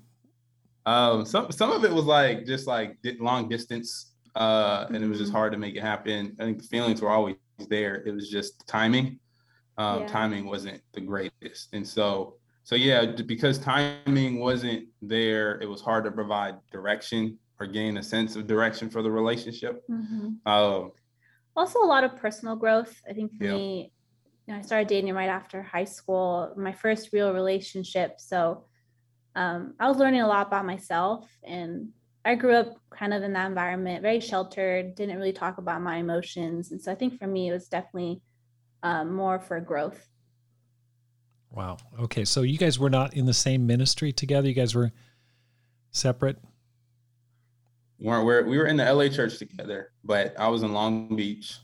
Um, 0.85 1.25
some 1.25 1.51
some 1.51 1.73
of 1.73 1.85
it 1.85 1.93
was 1.93 2.05
like 2.05 2.45
just 2.45 2.67
like 2.67 2.99
long 3.19 3.49
distance, 3.49 4.13
uh, 4.37 4.85
and 4.89 5.03
it 5.03 5.09
was 5.09 5.19
just 5.19 5.31
Mhm. 5.33 5.37
hard 5.37 5.53
to 5.53 5.59
make 5.59 5.75
it 5.75 5.81
happen. 5.83 6.37
I 6.39 6.45
think 6.45 6.61
the 6.61 6.69
feelings 6.69 7.01
were 7.01 7.09
always 7.09 7.37
there. 7.71 8.03
It 8.07 8.13
was 8.15 8.29
just 8.29 8.67
timing. 8.69 9.19
Um, 9.79 10.01
Yeah. 10.03 10.07
Timing 10.09 10.47
wasn't 10.47 10.83
the 10.93 11.01
greatest, 11.01 11.69
and 11.73 11.87
so 11.89 12.35
so 12.69 12.75
yeah, 12.77 13.07
because 13.07 13.59
timing 13.59 14.41
wasn't 14.41 14.89
there, 15.01 15.59
it 15.63 15.65
was 15.65 15.81
hard 15.81 16.05
to 16.05 16.11
provide 16.11 16.57
direction 16.71 17.39
or 17.59 17.67
gain 17.67 17.97
a 17.97 18.03
sense 18.03 18.37
of 18.37 18.47
direction 18.47 18.91
for 18.91 19.01
the 19.01 19.11
relationship. 19.11 19.83
Mhm. 19.89 20.37
Um, 20.45 20.93
Also, 21.57 21.83
a 21.83 21.89
lot 21.89 22.05
of 22.05 22.15
personal 22.17 22.57
growth. 22.57 22.95
I 23.09 23.15
think 23.15 23.35
for 23.39 23.45
Yeah. 23.45 23.55
me, 23.55 23.91
you 24.47 24.53
know, 24.53 24.59
I 24.59 24.61
started 24.61 24.87
dating 24.87 25.15
right 25.15 25.31
after 25.31 25.63
high 25.63 25.87
school, 25.87 26.53
my 26.59 26.73
first 26.73 27.09
real 27.15 27.33
relationship. 27.33 28.21
So 28.21 28.67
um, 29.35 29.75
I 29.81 29.89
was 29.89 29.97
learning 29.97 30.21
a 30.21 30.29
lot 30.29 30.47
about 30.49 30.67
myself, 30.67 31.27
and 31.43 31.95
I 32.23 32.35
grew 32.35 32.53
up 32.53 32.75
kind 32.91 33.15
of 33.15 33.23
in 33.23 33.33
that 33.33 33.47
environment, 33.47 34.03
very 34.03 34.21
sheltered, 34.21 34.95
didn't 34.95 35.17
really 35.17 35.33
talk 35.33 35.57
about 35.57 35.81
my 35.81 35.97
emotions, 35.97 36.71
and 36.71 36.83
so 36.83 36.93
I 36.93 36.97
think 36.97 37.19
for 37.19 37.27
me, 37.27 37.49
it 37.49 37.53
was 37.53 37.69
definitely 37.69 38.21
um, 38.83 39.15
more 39.15 39.41
for 39.41 39.59
growth. 39.59 40.07
Wow. 41.51 41.79
Okay, 42.01 42.25
so 42.25 42.43
you 42.43 42.59
guys 42.59 42.79
were 42.79 42.91
not 42.91 43.15
in 43.15 43.27
the 43.27 43.35
same 43.35 43.67
ministry 43.67 44.13
together. 44.13 44.49
You 44.49 44.55
guys 44.55 44.75
were 44.75 44.93
separate. 45.91 46.39
weren't 47.99 48.25
where 48.27 48.45
we 48.47 48.59
were 48.59 48.67
in 48.67 48.77
the 48.77 48.93
LA 48.93 49.09
church 49.09 49.39
together, 49.39 49.93
but 50.05 50.35
I 50.39 50.49
was 50.49 50.63
in 50.63 50.73
Long 50.73 51.17
Beach, 51.17 51.57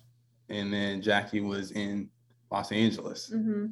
and 0.49 0.73
then 0.73 1.01
Jackie 1.03 1.41
was 1.41 1.71
in 1.73 2.09
Los 2.51 2.73
Angeles 2.73 3.29
hmm 3.29 3.67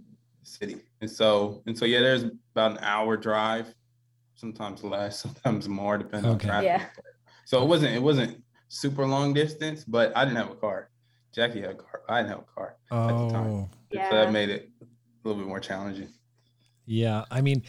city. 0.45 0.77
And 1.01 1.09
so 1.11 1.63
and 1.67 1.77
so 1.79 1.85
yeah, 1.85 2.01
there's 2.01 2.25
about 2.55 2.73
an 2.73 2.79
hour 2.83 3.17
drive, 3.17 3.73
sometimes 4.35 4.83
less, 4.83 5.21
sometimes 5.23 5.69
more, 5.69 5.97
depending 5.99 6.33
Okay. 6.33 6.49
on 6.49 6.63
traffic. 6.63 6.91
Yeah. 6.97 7.03
So 7.45 7.63
it 7.63 7.67
wasn't 7.69 7.95
it 7.95 8.03
wasn't 8.03 8.43
super 8.69 9.07
long 9.07 9.33
distance, 9.33 9.85
but 9.85 10.15
I 10.17 10.25
didn't 10.25 10.37
have 10.39 10.51
a 10.51 10.57
car. 10.57 10.91
Jackie 11.35 11.61
had 11.61 11.71
a 11.71 11.75
car. 11.75 12.03
I 12.09 12.19
didn't 12.19 12.31
have 12.31 12.41
a 12.41 12.53
car. 12.55 12.77
At 12.91 13.17
the 13.19 13.33
time. 13.33 13.51
Oh, 13.51 13.69
And 13.93 14.01
So 14.11 14.15
that 14.17 14.33
made 14.33 14.51
it 14.51 14.71
a 15.25 15.29
little 15.29 15.41
bit 15.43 15.49
more 15.49 15.61
challenging. 15.61 16.09
yeah. 16.87 17.25
I 17.31 17.41
mean, 17.41 17.63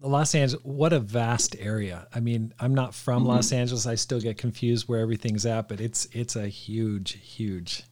Los 0.00 0.34
Angeles, 0.34 0.62
what 0.64 0.92
a 0.92 1.00
vast 1.00 1.56
area. 1.58 2.06
I 2.14 2.20
mean, 2.20 2.52
I'm 2.60 2.74
not 2.74 2.94
from 2.94 3.24
Mhm. 3.24 3.28
Los 3.28 3.52
Angeles. 3.52 3.86
I 3.86 3.94
still 3.94 4.20
get 4.20 4.36
confused 4.36 4.86
where 4.86 5.00
everything's 5.00 5.46
at, 5.46 5.66
but 5.68 5.80
it's 5.80 6.06
it's 6.12 6.36
a 6.36 6.46
huge, 6.46 7.12
huge, 7.12 7.84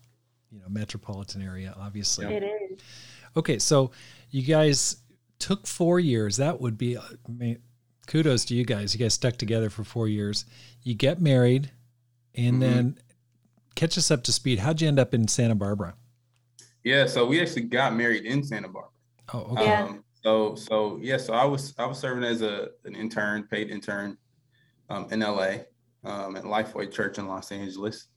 you 0.50 0.58
know, 0.60 0.68
metropolitan 0.68 1.40
area, 1.40 1.74
obviously. 1.78 2.26
It 2.26 2.42
is. 2.42 2.78
Okay, 3.34 3.58
so 3.58 3.92
you 4.30 4.42
guys 4.42 4.96
took 5.38 5.66
four 5.66 5.98
years. 6.00 6.36
That 6.36 6.60
would 6.60 6.76
be, 6.76 6.98
I 6.98 7.02
mean, 7.28 7.58
kudos 8.06 8.44
to 8.46 8.54
you 8.54 8.64
guys. 8.66 8.92
You 8.94 8.98
guys 9.00 9.14
stuck 9.14 9.38
together 9.38 9.70
for 9.70 9.82
four 9.84 10.06
years. 10.06 10.44
You 10.82 10.94
get 10.94 11.18
married, 11.20 11.70
and 12.34 12.56
Mhm. 12.56 12.60
then 12.60 12.98
catch 13.74 13.96
us 13.96 14.10
up 14.10 14.22
to 14.24 14.32
speed. 14.32 14.58
How'd 14.58 14.82
you 14.82 14.88
end 14.88 14.98
up 14.98 15.14
in 15.14 15.28
Santa 15.28 15.54
Barbara? 15.54 15.94
Yeah, 16.84 17.06
so 17.06 17.26
we 17.26 17.40
actually 17.40 17.62
got 17.62 17.94
married 17.94 18.24
in 18.24 18.42
Santa 18.42 18.68
Barbara. 18.68 18.90
Oh, 19.32 19.40
okay. 19.52 19.64
Yeah. 19.64 19.84
Um, 19.84 20.04
so 20.22 20.54
so 20.54 20.98
yeah, 21.02 21.16
so 21.16 21.32
I 21.32 21.44
was 21.44 21.74
I 21.78 21.86
was 21.86 21.98
serving 21.98 22.24
as 22.24 22.42
a 22.42 22.68
an 22.84 22.94
intern, 22.94 23.44
paid 23.50 23.70
intern, 23.70 24.16
um, 24.88 25.08
in 25.10 25.20
LA, 25.20 25.64
um, 26.04 26.36
at 26.36 26.44
Lifeway 26.44 26.90
Church 26.90 27.18
in 27.18 27.26
Los 27.26 27.50
Angeles, 27.50 28.08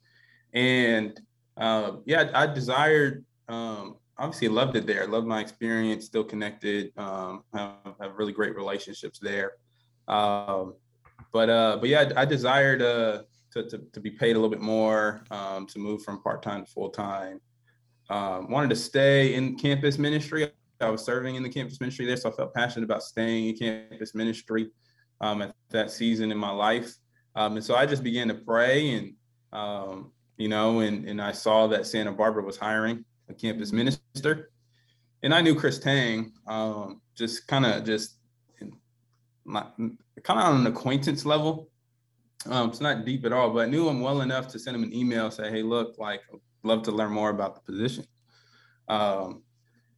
and 0.53 1.19
uh, 1.57 1.93
yeah, 2.05 2.29
I, 2.33 2.43
I 2.43 2.47
desired. 2.47 3.25
Um, 3.47 3.97
obviously, 4.17 4.47
loved 4.47 4.75
it 4.75 4.85
there. 4.85 5.07
Loved 5.07 5.27
my 5.27 5.41
experience. 5.41 6.05
Still 6.05 6.23
connected. 6.23 6.91
Um, 6.97 7.43
have, 7.53 7.95
have 7.99 8.15
really 8.17 8.33
great 8.33 8.55
relationships 8.55 9.19
there. 9.19 9.53
Um, 10.07 10.75
but 11.31 11.49
uh, 11.49 11.77
but 11.79 11.89
yeah, 11.89 12.11
I, 12.15 12.21
I 12.21 12.25
desired 12.25 12.81
uh, 12.81 13.23
to, 13.53 13.67
to 13.69 13.77
to 13.93 13.99
be 13.99 14.11
paid 14.11 14.31
a 14.31 14.39
little 14.39 14.49
bit 14.49 14.61
more, 14.61 15.23
um, 15.31 15.65
to 15.67 15.79
move 15.79 16.03
from 16.03 16.21
part 16.21 16.43
time 16.43 16.65
to 16.65 16.71
full 16.71 16.89
time. 16.89 17.39
Um, 18.09 18.49
wanted 18.51 18.69
to 18.69 18.75
stay 18.75 19.33
in 19.33 19.57
campus 19.57 19.97
ministry. 19.97 20.51
I 20.81 20.89
was 20.89 21.03
serving 21.03 21.35
in 21.35 21.43
the 21.43 21.49
campus 21.49 21.79
ministry 21.79 22.05
there, 22.05 22.17
so 22.17 22.29
I 22.29 22.33
felt 22.33 22.53
passionate 22.53 22.85
about 22.85 23.01
staying 23.01 23.49
in 23.49 23.57
campus 23.57 24.13
ministry 24.13 24.69
um, 25.21 25.41
at 25.41 25.55
that 25.69 25.91
season 25.91 26.31
in 26.31 26.37
my 26.37 26.51
life. 26.51 26.93
Um, 27.35 27.55
and 27.55 27.65
so 27.65 27.75
I 27.75 27.85
just 27.85 28.03
began 28.03 28.27
to 28.27 28.35
pray, 28.35 28.93
and 28.93 29.13
um, 29.51 30.11
you 30.37 30.47
know, 30.47 30.79
and 30.79 31.07
and 31.07 31.21
I 31.21 31.31
saw 31.31 31.67
that 31.67 31.85
Santa 31.87 32.11
Barbara 32.11 32.43
was 32.43 32.57
hiring 32.57 33.03
a 33.29 33.33
campus 33.33 33.71
minister, 33.71 34.51
and 35.23 35.33
I 35.33 35.41
knew 35.41 35.55
Chris 35.55 35.79
Tang, 35.79 36.33
um, 36.47 37.01
just 37.15 37.47
kind 37.47 37.65
of 37.65 37.83
just 37.83 38.17
kind 38.57 38.73
of 39.53 40.45
on 40.45 40.61
an 40.61 40.67
acquaintance 40.67 41.25
level. 41.25 41.69
Um, 42.47 42.69
it's 42.69 42.81
not 42.81 43.05
deep 43.05 43.25
at 43.25 43.33
all, 43.33 43.49
but 43.49 43.65
I 43.67 43.69
knew 43.69 43.89
him 43.89 44.01
well 44.01 44.21
enough 44.21 44.47
to 44.49 44.59
send 44.59 44.75
him 44.75 44.83
an 44.83 44.93
email, 44.93 45.31
say, 45.31 45.49
"Hey, 45.49 45.63
look, 45.63 45.97
like, 45.97 46.21
love 46.65 46.83
to 46.83 46.91
learn 46.91 47.11
more 47.11 47.29
about 47.29 47.55
the 47.55 47.61
position." 47.61 48.05
Um, 48.87 49.43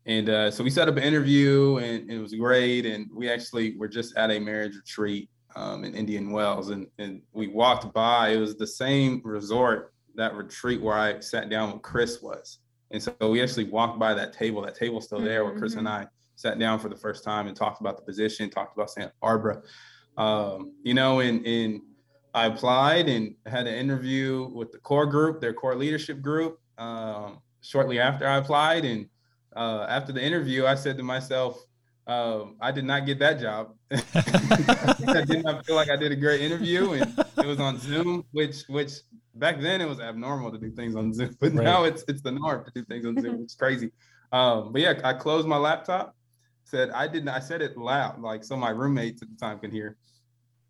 and 0.05 0.29
uh, 0.29 0.51
so 0.51 0.63
we 0.63 0.69
set 0.69 0.87
up 0.87 0.95
an 0.95 1.03
interview, 1.03 1.77
and 1.77 2.09
it 2.09 2.19
was 2.19 2.33
great. 2.33 2.85
And 2.85 3.09
we 3.13 3.29
actually 3.29 3.75
were 3.77 3.89
just 3.89 4.15
at 4.15 4.31
a 4.31 4.39
marriage 4.39 4.75
retreat 4.75 5.29
um, 5.55 5.83
in 5.83 5.93
Indian 5.95 6.31
Wells, 6.31 6.69
and 6.69 6.87
and 6.97 7.21
we 7.33 7.47
walked 7.47 7.93
by. 7.93 8.29
It 8.29 8.39
was 8.39 8.55
the 8.55 8.67
same 8.67 9.21
resort 9.23 9.93
that 10.15 10.33
retreat 10.33 10.81
where 10.81 10.97
I 10.97 11.19
sat 11.19 11.49
down 11.49 11.73
with 11.73 11.81
Chris 11.81 12.21
was, 12.21 12.59
and 12.91 13.03
so 13.03 13.13
we 13.21 13.41
actually 13.41 13.65
walked 13.65 13.99
by 13.99 14.13
that 14.13 14.33
table. 14.33 14.61
That 14.61 14.75
table's 14.75 15.05
still 15.05 15.21
there, 15.21 15.43
where 15.43 15.57
Chris 15.57 15.75
and 15.75 15.89
I 15.89 16.07
sat 16.35 16.59
down 16.59 16.79
for 16.79 16.87
the 16.87 16.95
first 16.95 17.23
time 17.23 17.47
and 17.47 17.55
talked 17.55 17.81
about 17.81 17.97
the 17.97 18.03
position, 18.03 18.49
talked 18.49 18.77
about 18.77 18.91
Santa 18.91 19.11
Barbara, 19.21 19.61
um, 20.17 20.73
you 20.83 20.93
know, 20.93 21.19
and 21.19 21.45
and 21.45 21.81
I 22.37 22.45
applied 22.45 23.09
and 23.09 23.33
had 23.47 23.65
an 23.65 23.73
interview 23.73 24.51
with 24.53 24.71
the 24.71 24.77
core 24.77 25.07
group, 25.07 25.41
their 25.41 25.53
core 25.53 25.73
leadership 25.73 26.21
group, 26.21 26.59
um, 26.77 27.39
shortly 27.61 27.99
after 27.99 28.27
I 28.27 28.37
applied. 28.37 28.85
And 28.85 29.09
uh, 29.55 29.87
after 29.89 30.13
the 30.13 30.23
interview, 30.23 30.67
I 30.67 30.75
said 30.75 30.97
to 30.97 31.03
myself, 31.03 31.59
um, 32.05 32.57
I 32.61 32.71
did 32.71 32.85
not 32.85 33.07
get 33.07 33.17
that 33.19 33.39
job. 33.39 33.73
I 33.91 35.23
did 35.27 35.43
not 35.43 35.65
feel 35.65 35.75
like 35.75 35.89
I 35.89 35.95
did 35.95 36.11
a 36.11 36.15
great 36.15 36.41
interview, 36.41 36.91
and 36.91 37.19
it 37.39 37.47
was 37.47 37.59
on 37.59 37.79
Zoom, 37.79 38.23
which 38.31 38.65
which 38.67 38.91
back 39.33 39.59
then 39.59 39.81
it 39.81 39.89
was 39.89 39.99
abnormal 39.99 40.51
to 40.51 40.59
do 40.59 40.69
things 40.69 40.95
on 40.95 41.15
Zoom, 41.15 41.35
but 41.41 41.53
Right. 41.53 41.63
now 41.63 41.85
it's 41.85 42.03
it's 42.07 42.21
the 42.21 42.31
norm 42.31 42.63
to 42.65 42.71
do 42.71 42.85
things 42.85 43.03
on 43.07 43.19
Zoom. 43.19 43.41
It's 43.41 43.55
crazy. 43.55 43.89
Um, 44.31 44.71
but 44.71 44.81
yeah, 44.81 45.01
I 45.03 45.13
closed 45.13 45.47
my 45.47 45.57
laptop. 45.57 46.15
Said 46.65 46.91
I 46.91 47.07
didn't. 47.07 47.29
I 47.29 47.39
said 47.39 47.63
it 47.63 47.77
loud, 47.77 48.21
like 48.21 48.43
so 48.43 48.55
my 48.55 48.69
roommates 48.69 49.23
at 49.23 49.29
the 49.29 49.35
time 49.35 49.57
can 49.57 49.71
hear. 49.71 49.97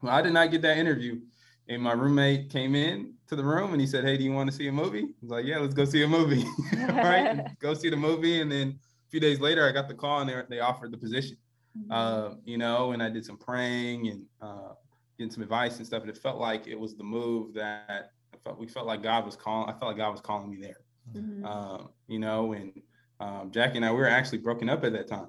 Well, 0.02 0.14
I 0.14 0.22
did 0.22 0.32
not 0.32 0.50
get 0.50 0.62
that 0.62 0.78
interview. 0.78 1.20
And 1.70 1.82
my 1.82 1.94
roommate 1.94 2.50
came 2.50 2.76
in 2.76 3.14
to 3.28 3.36
the 3.36 3.44
room 3.44 3.74
and 3.74 3.82
he 3.82 3.88
said, 3.88 4.04
Hey, 4.04 4.18
do 4.18 4.24
you 4.24 4.32
want 4.32 4.50
to 4.50 4.56
see 4.56 4.68
a 4.68 4.72
movie? 4.72 5.04
I 5.04 5.16
was 5.22 5.32
like, 5.32 5.46
Yeah, 5.46 5.60
let's 5.60 5.74
go 5.74 5.86
see 5.86 6.04
a 6.04 6.08
movie. 6.08 6.46
All 6.80 6.88
right. 6.96 7.46
Go 7.60 7.74
see 7.74 7.90
the 7.90 7.98
movie. 7.98 8.42
And 8.42 8.52
then 8.52 8.80
a 8.80 9.10
few 9.10 9.20
days 9.20 9.40
later, 9.40 9.68
I 9.68 9.72
got 9.72 9.88
the 9.88 9.94
call 9.94 10.22
and 10.22 10.30
they, 10.30 10.42
they 10.50 10.60
offered 10.60 10.92
the 10.92 10.98
position. 10.98 11.38
Uh, 11.92 12.32
you 12.44 12.58
know, 12.58 12.94
and 12.94 13.04
I 13.04 13.10
did 13.10 13.24
some 13.24 13.38
praying 13.38 14.08
and 14.08 14.24
uh, 14.42 14.74
getting 15.20 15.32
some 15.32 15.44
advice 15.44 15.78
and 15.78 15.86
stuff. 15.86 16.02
And 16.02 16.10
it 16.10 16.18
felt 16.18 16.40
like 16.40 16.66
it 16.66 16.80
was 16.80 16.96
the 16.96 17.04
move 17.04 17.54
that 17.54 18.14
I 18.34 18.38
felt 18.44 18.58
we 18.58 18.68
felt 18.68 18.88
like 18.88 19.04
God 19.04 19.26
was 19.26 19.36
calling. 19.36 19.70
I 19.70 19.74
felt 19.74 19.90
like 19.90 19.98
God 19.98 20.12
was 20.12 20.22
calling 20.22 20.50
me 20.50 20.58
there. 20.60 20.78
Mhm. 21.16 21.46
Um, 21.46 21.90
you 22.08 22.18
know, 22.18 22.54
and 22.54 22.74
um, 23.20 23.52
Jackie 23.52 23.78
and 23.78 23.86
I, 23.86 23.92
we 23.92 23.98
were 23.98 24.10
actually 24.10 24.40
broken 24.40 24.70
up 24.70 24.84
at 24.84 24.94
that 24.94 25.08
time 25.08 25.28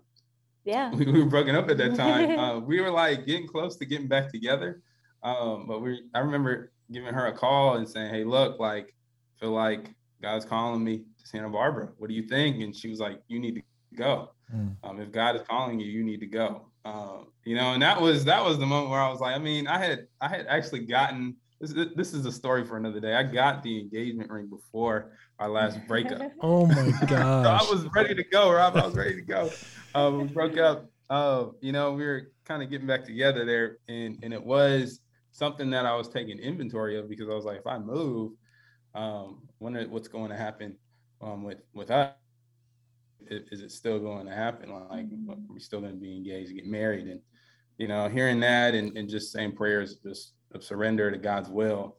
yeah. 0.69 0.91
we, 0.93 1.07
we 1.13 1.21
were 1.21 1.29
broken 1.29 1.57
up 1.57 1.69
at 1.71 1.79
that 1.79 1.97
time. 1.97 2.39
Uh, 2.39 2.59
we 2.59 2.81
were 2.81 2.91
like 2.91 3.27
getting 3.27 3.47
close 3.47 3.77
to 3.77 3.87
getting 3.87 4.07
back 4.07 4.31
together. 4.31 4.83
Um, 5.23 5.67
but 5.67 5.81
we, 5.81 6.03
I 6.15 6.21
remember 6.21 6.73
giving 6.91 7.15
her 7.15 7.27
a 7.27 7.33
call 7.33 7.77
and 7.77 7.89
saying, 7.89 8.13
"Hey, 8.13 8.25
look, 8.25 8.59
like, 8.59 8.95
feel 9.41 9.51
like 9.51 9.95
God's 10.23 10.45
calling 10.45 10.83
me 10.83 10.99
to 10.99 11.27
Santa 11.27 11.49
Barbara. 11.49 11.91
What 11.99 12.09
do 12.09 12.15
you 12.15 12.23
think?" 12.23 12.63
And 12.63 12.75
she 12.75 12.89
was 12.89 13.01
like, 13.01 13.21
"You 13.29 13.39
need 13.39 13.57
to 13.57 13.63
go. 13.97 14.31
Mm. 14.55 14.77
Um, 14.83 15.01
if 15.01 15.13
God 15.13 15.37
is 15.37 15.43
calling 15.43 15.81
you, 15.81 15.87
you 15.87 16.05
need 16.05 16.21
to 16.21 16.27
go." 16.27 16.69
Um, 16.85 17.27
you 17.45 17.55
know, 17.55 17.73
and 17.73 17.83
that 17.83 18.01
was 18.01 18.25
that 18.25 18.45
was 18.45 18.59
the 18.59 18.67
moment 18.67 18.91
where 18.91 19.01
I 19.01 19.11
was 19.11 19.21
like, 19.21 19.35
I 19.35 19.39
mean, 19.39 19.67
I 19.67 19.79
had 19.79 20.07
I 20.21 20.29
had 20.29 20.47
actually 20.47 20.81
gotten 20.81 21.37
this. 21.61 21.75
This 21.97 22.15
is 22.15 22.25
a 22.25 22.33
story 22.33 22.65
for 22.65 22.77
another 22.77 23.01
day. 23.01 23.15
I 23.15 23.23
got 23.23 23.63
the 23.63 23.81
engagement 23.81 24.31
ring 24.31 24.47
before 24.47 25.13
our 25.39 25.51
last 25.51 25.79
breakup. 25.89 26.33
Oh 26.41 26.67
my 26.67 26.91
So. 27.09 27.17
I 27.17 27.67
was 27.71 27.87
ready 27.95 28.15
to 28.15 28.25
go, 28.25 28.53
Rob. 28.53 28.77
I 28.77 28.87
was 28.87 28.95
ready 28.95 29.17
to 29.17 29.23
go. 29.23 29.51
Um, 29.95 30.19
we 30.19 30.25
broke 30.29 30.57
up. 30.57 30.91
Uh, 31.11 31.47
you 31.61 31.73
know, 31.73 31.93
we 31.93 32.05
were 32.05 32.33
kind 32.45 32.63
of 32.63 32.71
getting 32.71 32.87
back 32.87 33.05
together 33.05 33.45
there, 33.45 33.79
and 33.89 34.19
and 34.23 34.33
it 34.33 34.43
was 34.43 35.01
something 35.39 35.71
that 35.71 35.87
I 35.87 35.95
was 35.95 36.09
taking 36.09 36.39
inventory 36.41 36.99
of 36.99 37.09
because 37.09 37.29
I 37.29 37.35
was 37.35 37.45
like, 37.45 37.59
if 37.59 37.67
I 37.67 37.79
move, 37.79 38.33
um, 38.95 39.43
wonder 39.61 39.87
what's 39.89 40.09
going 40.09 40.31
to 40.31 40.37
happen 40.37 40.77
um, 41.23 41.45
with 41.45 41.59
with 41.73 41.91
us. 41.91 42.13
Is, 43.31 43.43
is 43.53 43.61
it 43.61 43.71
still 43.71 44.01
going 44.01 44.27
to 44.27 44.35
happen? 44.35 44.71
Like, 44.71 45.07
are 45.31 45.37
we 45.49 45.61
still 45.61 45.81
going 45.81 45.93
to 45.93 46.01
be 46.01 46.17
engaged, 46.17 46.55
get 46.55 46.67
married, 46.67 47.07
and 47.07 47.21
you 47.77 47.87
know, 47.87 48.09
hearing 48.09 48.41
that 48.41 48.75
and, 48.75 48.97
and 48.97 49.09
just 49.09 49.31
saying 49.31 49.55
prayers 49.55 49.97
just 50.05 50.33
of 50.53 50.65
surrender 50.65 51.11
to 51.11 51.19
God's 51.19 51.49
will. 51.49 51.97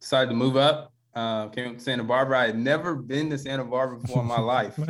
Decided 0.00 0.30
to 0.30 0.36
move 0.36 0.56
up. 0.56 0.92
Uh, 1.14 1.48
came 1.48 1.70
up 1.70 1.78
to 1.78 1.82
Santa 1.82 2.04
Barbara. 2.04 2.38
I 2.40 2.46
had 2.46 2.58
never 2.58 2.94
been 2.94 3.30
to 3.30 3.38
Santa 3.38 3.64
Barbara 3.64 3.98
before 3.98 4.22
in 4.22 4.28
my 4.28 4.40
life. 4.40 4.78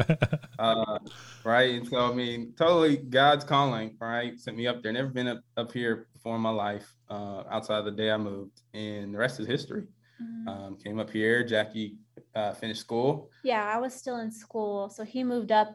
Uh, 0.61 0.99
right. 1.43 1.77
And 1.77 1.89
so, 1.89 2.13
I 2.13 2.13
mean, 2.13 2.53
totally 2.55 2.99
God's 2.99 3.47
calling, 3.47 3.97
right? 3.99 4.39
Sent 4.39 4.59
me 4.59 4.67
up 4.67 4.83
there. 4.83 4.93
Never 4.93 5.09
been 5.09 5.27
up, 5.27 5.41
up 5.57 5.73
here 5.73 6.07
before 6.13 6.37
in 6.37 6.43
my 6.43 6.51
life, 6.51 6.87
uh, 7.09 7.45
outside 7.51 7.79
of 7.79 7.87
the 7.87 7.93
day 7.93 8.11
I 8.11 8.19
moved. 8.19 8.61
And 8.75 9.15
the 9.15 9.19
rest 9.19 9.41
is 9.41 9.47
history. 9.47 9.85
Mhm. 10.23 10.49
Um, 10.49 10.77
came 10.77 10.99
up 10.99 11.09
here. 11.09 11.43
Jackie 11.43 11.97
uh, 12.35 12.53
finished 12.53 12.83
school. 12.83 13.31
Yeah, 13.43 13.65
I 13.65 13.79
was 13.79 13.95
still 13.95 14.19
in 14.19 14.31
school. 14.31 14.91
So 14.91 15.03
he 15.03 15.25
moved 15.25 15.51
up 15.51 15.75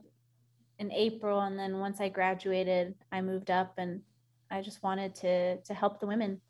in 0.77 0.91
April 0.91 1.41
and 1.41 1.58
then 1.58 1.79
once 1.79 1.99
I 1.99 2.10
graduated, 2.10 2.93
I 3.12 3.21
moved 3.21 3.49
up 3.49 3.73
and 3.79 4.01
I 4.51 4.62
just 4.62 4.84
wanted 4.84 5.15
to 5.15 5.62
to 5.62 5.73
help 5.73 5.99
the 5.99 6.05
women. 6.05 6.41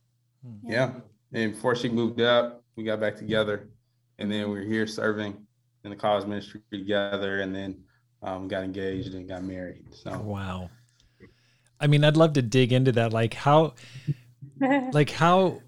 Yeah. 0.63 0.91
And 1.33 1.53
before 1.53 1.75
she 1.75 1.87
moved 1.87 2.19
up, 2.19 2.63
we 2.75 2.83
got 2.83 2.99
back 2.99 3.15
together. 3.15 3.69
And 4.19 4.31
then 4.31 4.49
we 4.49 4.59
were 4.59 4.65
here 4.65 4.87
serving 4.87 5.35
in 5.83 5.89
the 5.89 5.95
college 5.95 6.25
ministry 6.25 6.61
together. 6.71 7.41
And 7.41 7.55
then 7.55 7.83
um, 8.21 8.47
got 8.47 8.63
engaged 8.63 9.13
and 9.13 9.27
got 9.27 9.43
married. 9.43 9.85
So, 9.93 10.17
wow. 10.19 10.69
I 11.79 11.87
mean, 11.87 12.03
I'd 12.03 12.17
love 12.17 12.33
to 12.33 12.41
dig 12.41 12.73
into 12.73 12.91
that. 12.93 13.13
Like 13.13 13.33
how 13.33 13.75
like 14.91 15.09
how 15.11 15.61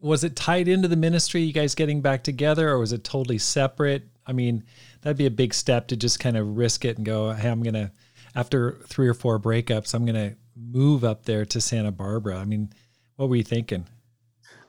was 0.00 0.24
it 0.24 0.36
tied 0.36 0.68
into 0.68 0.88
the 0.88 0.96
ministry 0.96 1.42
you 1.42 1.52
guys 1.52 1.74
getting 1.74 2.00
back 2.00 2.22
together 2.24 2.70
or 2.70 2.78
was 2.78 2.92
it 2.92 3.04
totally 3.04 3.38
separate 3.38 4.08
i 4.26 4.32
mean 4.32 4.64
that'd 5.02 5.16
be 5.18 5.26
a 5.26 5.30
big 5.30 5.52
step 5.52 5.86
to 5.88 5.96
just 5.96 6.18
kind 6.20 6.36
of 6.36 6.56
risk 6.56 6.84
it 6.84 6.96
and 6.96 7.04
go 7.06 7.32
hey 7.32 7.48
i'm 7.48 7.62
gonna 7.62 7.92
after 8.34 8.80
three 8.86 9.08
or 9.08 9.14
four 9.14 9.38
breakups 9.38 9.92
i'm 9.94 10.06
gonna 10.06 10.34
move 10.56 11.04
up 11.04 11.24
there 11.24 11.44
to 11.44 11.60
santa 11.60 11.92
barbara 11.92 12.36
i 12.38 12.44
mean 12.44 12.70
what 13.16 13.28
were 13.28 13.36
you 13.36 13.44
thinking 13.44 13.86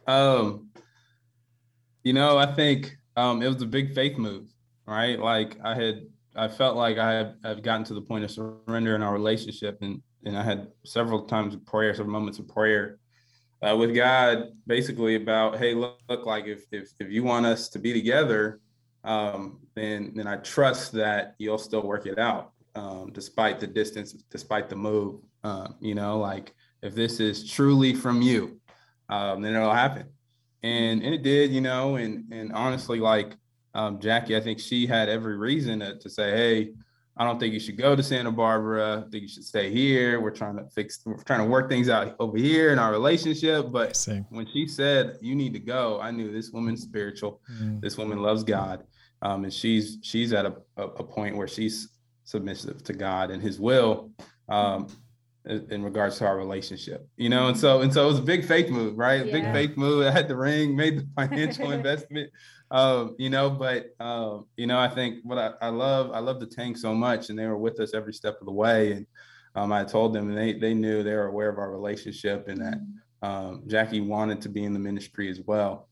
Um, 0.07 0.71
You 2.03 2.13
know, 2.13 2.37
I 2.37 2.45
think 2.47 2.97
um, 3.15 3.41
it 3.41 3.47
was 3.47 3.61
a 3.61 3.67
big 3.67 3.93
faith 3.93 4.17
move, 4.17 4.47
right? 4.85 5.19
Like 5.19 5.57
I 5.63 5.75
had, 5.75 6.03
I 6.35 6.47
felt 6.47 6.77
like 6.77 6.97
I 6.97 7.11
had, 7.11 7.35
I've 7.43 7.63
gotten 7.63 7.83
to 7.85 7.93
the 7.93 8.01
point 8.01 8.23
of 8.23 8.31
surrender 8.31 8.95
in 8.95 9.03
our 9.03 9.13
relationship, 9.13 9.79
and 9.81 10.01
and 10.23 10.37
I 10.37 10.43
had 10.43 10.67
several 10.85 11.25
times 11.25 11.53
of 11.53 11.65
prayer, 11.65 11.93
several 11.93 12.13
moments 12.13 12.39
of 12.39 12.47
prayer 12.47 12.99
uh, 13.61 13.75
with 13.75 13.93
God, 13.93 14.49
basically 14.65 15.15
about, 15.15 15.57
hey, 15.57 15.73
look, 15.73 15.99
look, 16.09 16.25
like 16.25 16.45
if 16.45 16.65
if 16.71 16.89
if 16.99 17.09
you 17.09 17.23
want 17.23 17.45
us 17.45 17.69
to 17.69 17.79
be 17.79 17.93
together, 17.93 18.59
um, 19.03 19.59
then 19.75 20.13
then 20.15 20.27
I 20.27 20.37
trust 20.37 20.91
that 20.93 21.35
you'll 21.37 21.57
still 21.57 21.83
work 21.83 22.05
it 22.05 22.17
out, 22.17 22.53
um, 22.75 23.11
despite 23.13 23.59
the 23.59 23.67
distance, 23.67 24.13
despite 24.31 24.69
the 24.69 24.75
move. 24.75 25.21
Uh, 25.43 25.69
you 25.79 25.95
know, 25.95 26.19
like 26.19 26.53
if 26.81 26.95
this 26.95 27.19
is 27.19 27.49
truly 27.49 27.93
from 27.93 28.21
you, 28.21 28.59
um, 29.09 29.41
then 29.41 29.55
it'll 29.55 29.73
happen. 29.73 30.07
And, 30.63 31.03
and 31.03 31.13
it 31.13 31.23
did, 31.23 31.51
you 31.51 31.61
know, 31.61 31.95
and 31.95 32.31
and 32.31 32.51
honestly, 32.53 32.99
like 32.99 33.33
um, 33.73 33.99
Jackie, 33.99 34.35
I 34.35 34.41
think 34.41 34.59
she 34.59 34.85
had 34.85 35.09
every 35.09 35.37
reason 35.37 35.79
to, 35.79 35.97
to 35.97 36.09
say, 36.09 36.31
hey, 36.31 36.73
I 37.17 37.23
don't 37.23 37.39
think 37.39 37.53
you 37.53 37.59
should 37.59 37.77
go 37.77 37.95
to 37.95 38.01
Santa 38.01 38.31
Barbara. 38.31 39.03
I 39.05 39.09
think 39.09 39.23
you 39.23 39.27
should 39.27 39.43
stay 39.43 39.69
here. 39.69 40.19
We're 40.21 40.31
trying 40.31 40.57
to 40.57 40.65
fix, 40.73 41.01
we're 41.05 41.17
trying 41.23 41.39
to 41.39 41.45
work 41.45 41.69
things 41.69 41.89
out 41.89 42.15
over 42.19 42.37
here 42.37 42.71
in 42.71 42.79
our 42.79 42.91
relationship. 42.91 43.71
But 43.71 43.95
when 44.29 44.47
she 44.47 44.67
said 44.67 45.17
you 45.21 45.35
need 45.35 45.53
to 45.53 45.59
go, 45.59 45.99
I 46.01 46.11
knew 46.11 46.31
this 46.31 46.51
woman's 46.51 46.81
spiritual. 46.81 47.41
Mm. 47.61 47.81
This 47.81 47.97
woman 47.97 48.21
loves 48.21 48.43
God, 48.43 48.83
um, 49.21 49.43
and 49.43 49.53
she's 49.53 49.97
she's 50.01 50.33
at 50.33 50.45
a, 50.45 50.55
a, 50.77 51.03
point 51.03 51.35
where 51.35 51.47
she's 51.47 51.89
submissive 52.23 52.83
to 52.85 52.93
God 52.93 53.29
and 53.29 53.41
His 53.41 53.59
will 53.59 54.11
um, 54.49 54.87
in 55.45 55.83
regards 55.83 56.17
to 56.19 56.25
our 56.25 56.37
relationship. 56.37 57.07
You 57.17 57.29
know, 57.29 57.47
and 57.47 57.57
so 57.57 57.81
and 57.81 57.93
so 57.93 58.05
it 58.05 58.07
was 58.07 58.19
a 58.19 58.23
big 58.23 58.45
faith 58.45 58.69
move, 58.69 58.97
right? 58.97 59.25
Yeah. 59.25 59.31
Big 59.31 59.43
faith 59.51 59.77
move. 59.77 60.05
I 60.05 60.11
had 60.11 60.27
the 60.27 60.37
ring, 60.37 60.75
made 60.75 60.99
the 60.99 61.07
financial 61.15 61.71
investment 61.71 62.31
um, 62.71 63.15
you 63.19 63.29
know, 63.29 63.49
but 63.49 63.93
um, 63.99 64.45
you 64.55 64.65
know, 64.65 64.79
I 64.79 64.87
think 64.87 65.19
what 65.23 65.37
I, 65.37 65.51
I, 65.61 65.67
love, 65.67 66.11
I 66.13 66.19
love 66.19 66.39
the 66.39 66.45
Tangs 66.45 66.81
so 66.81 66.93
much, 66.93 67.29
and 67.29 67.37
they 67.37 67.45
were 67.45 67.57
with 67.57 67.79
us 67.81 67.93
every 67.93 68.13
step 68.13 68.39
of 68.39 68.45
the 68.45 68.53
way. 68.53 68.93
And 68.93 69.05
um, 69.55 69.73
I 69.73 69.83
told 69.83 70.13
them, 70.13 70.29
and 70.29 70.37
they 70.37 70.53
they 70.53 70.73
knew 70.73 71.03
they 71.03 71.13
were 71.13 71.27
aware 71.27 71.49
of 71.49 71.57
our 71.57 71.69
relationship, 71.69 72.47
and 72.47 72.61
that 72.61 72.77
um, 73.21 73.63
Jackie 73.67 73.99
wanted 73.99 74.41
to 74.41 74.49
be 74.49 74.63
in 74.63 74.71
the 74.71 74.79
ministry 74.79 75.29
as 75.29 75.41
well. 75.41 75.89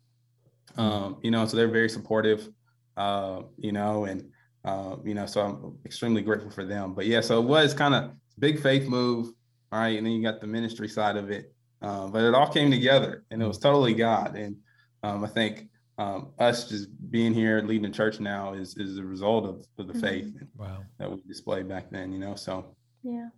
Um, 0.77 1.17
you 1.21 1.31
know, 1.31 1.45
so 1.45 1.57
they're 1.57 1.67
very 1.67 1.89
supportive. 1.89 2.47
Uh, 2.95 3.43
you 3.57 3.73
know, 3.73 4.05
and 4.05 4.29
uh, 4.63 4.95
you 5.03 5.13
know, 5.13 5.25
so 5.25 5.41
I'm 5.41 5.77
extremely 5.85 6.21
grateful 6.21 6.49
for 6.49 6.63
them. 6.63 6.93
But 6.93 7.07
yeah, 7.07 7.19
so 7.19 7.41
it 7.41 7.45
was 7.45 7.73
kind 7.73 7.93
of 7.93 8.11
big 8.39 8.61
faith 8.61 8.87
move, 8.87 9.33
all 9.71 9.79
right, 9.79 9.97
and 9.97 10.05
then 10.05 10.13
you 10.13 10.23
got 10.23 10.41
the 10.41 10.47
ministry 10.47 10.87
side 10.87 11.17
of 11.17 11.29
it. 11.29 11.53
Uh, 11.81 12.07
but 12.07 12.23
it 12.23 12.33
all 12.33 12.51
came 12.51 12.71
together, 12.71 13.23
and 13.31 13.41
it 13.41 13.47
was 13.47 13.57
totally 13.57 13.93
God. 13.93 14.35
And 14.35 14.57
um, 15.03 15.23
I 15.23 15.27
think 15.27 15.69
um, 15.97 16.29
us 16.39 16.67
just 16.67 16.87
being 17.11 17.33
here 17.33 17.61
leading 17.61 17.89
the 17.89 17.95
church 17.95 18.19
now 18.19 18.53
is 18.53 18.75
is 18.77 18.97
a 18.97 19.03
result 19.03 19.45
of, 19.45 19.65
of 19.77 19.87
the 19.87 19.93
mm-hmm. 19.93 20.01
faith 20.01 20.33
wow. 20.57 20.79
that 20.97 21.11
we 21.11 21.21
displayed 21.27 21.67
back 21.67 21.89
then, 21.91 22.11
you 22.11 22.19
know. 22.19 22.35
So 22.35 22.65
yeah. 23.03 23.29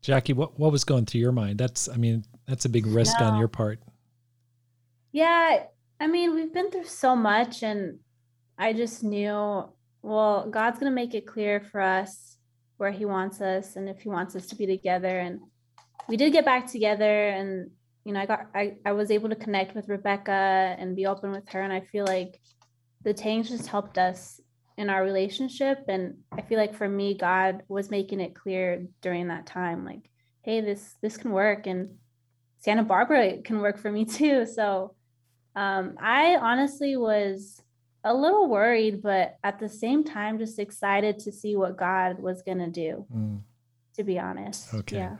Jackie, 0.00 0.32
what, 0.32 0.58
what 0.58 0.70
was 0.70 0.84
going 0.84 1.06
through 1.06 1.20
your 1.20 1.32
mind? 1.32 1.58
That's 1.58 1.88
I 1.88 1.96
mean, 1.96 2.24
that's 2.46 2.64
a 2.64 2.68
big 2.68 2.86
risk 2.86 3.18
no. 3.20 3.26
on 3.26 3.38
your 3.38 3.48
part. 3.48 3.80
Yeah. 5.12 5.64
I 6.00 6.06
mean, 6.06 6.34
we've 6.34 6.52
been 6.54 6.70
through 6.70 6.84
so 6.84 7.16
much 7.16 7.62
and 7.62 7.98
I 8.56 8.72
just 8.72 9.02
knew, 9.02 9.68
well, 10.02 10.48
God's 10.48 10.78
gonna 10.78 10.92
make 10.92 11.14
it 11.14 11.26
clear 11.26 11.60
for 11.60 11.80
us 11.80 12.37
where 12.78 12.90
he 12.90 13.04
wants 13.04 13.40
us 13.40 13.76
and 13.76 13.88
if 13.88 14.00
he 14.00 14.08
wants 14.08 14.34
us 14.34 14.46
to 14.46 14.56
be 14.56 14.66
together. 14.66 15.18
And 15.18 15.40
we 16.08 16.16
did 16.16 16.32
get 16.32 16.44
back 16.44 16.66
together 16.66 17.28
and 17.28 17.70
you 18.04 18.14
know, 18.14 18.20
I 18.20 18.26
got 18.26 18.46
I, 18.54 18.76
I 18.86 18.92
was 18.92 19.10
able 19.10 19.28
to 19.28 19.36
connect 19.36 19.74
with 19.74 19.88
Rebecca 19.88 20.32
and 20.78 20.96
be 20.96 21.04
open 21.04 21.30
with 21.30 21.46
her. 21.50 21.60
And 21.60 21.72
I 21.72 21.80
feel 21.80 22.06
like 22.06 22.40
the 23.04 23.12
Tangs 23.12 23.50
just 23.50 23.66
helped 23.66 23.98
us 23.98 24.40
in 24.78 24.88
our 24.88 25.04
relationship. 25.04 25.84
And 25.88 26.14
I 26.32 26.40
feel 26.40 26.58
like 26.58 26.74
for 26.74 26.88
me, 26.88 27.14
God 27.14 27.64
was 27.68 27.90
making 27.90 28.20
it 28.20 28.34
clear 28.34 28.86
during 29.02 29.28
that 29.28 29.46
time, 29.46 29.84
like, 29.84 30.08
hey, 30.42 30.62
this 30.62 30.94
this 31.02 31.18
can 31.18 31.32
work 31.32 31.66
and 31.66 31.90
Santa 32.60 32.82
Barbara 32.82 33.42
can 33.42 33.60
work 33.60 33.78
for 33.78 33.92
me 33.92 34.04
too. 34.06 34.46
So 34.46 34.94
um, 35.54 35.96
I 36.00 36.36
honestly 36.36 36.96
was 36.96 37.60
a 38.04 38.14
little 38.14 38.48
worried, 38.48 39.02
but 39.02 39.38
at 39.42 39.58
the 39.58 39.68
same 39.68 40.04
time, 40.04 40.38
just 40.38 40.58
excited 40.58 41.18
to 41.20 41.32
see 41.32 41.56
what 41.56 41.76
God 41.76 42.20
was 42.20 42.42
gonna 42.42 42.70
do. 42.70 43.06
Mm. 43.14 43.40
To 43.96 44.04
be 44.04 44.18
honest, 44.18 44.72
okay. 44.72 44.96
Yeah. 44.96 45.16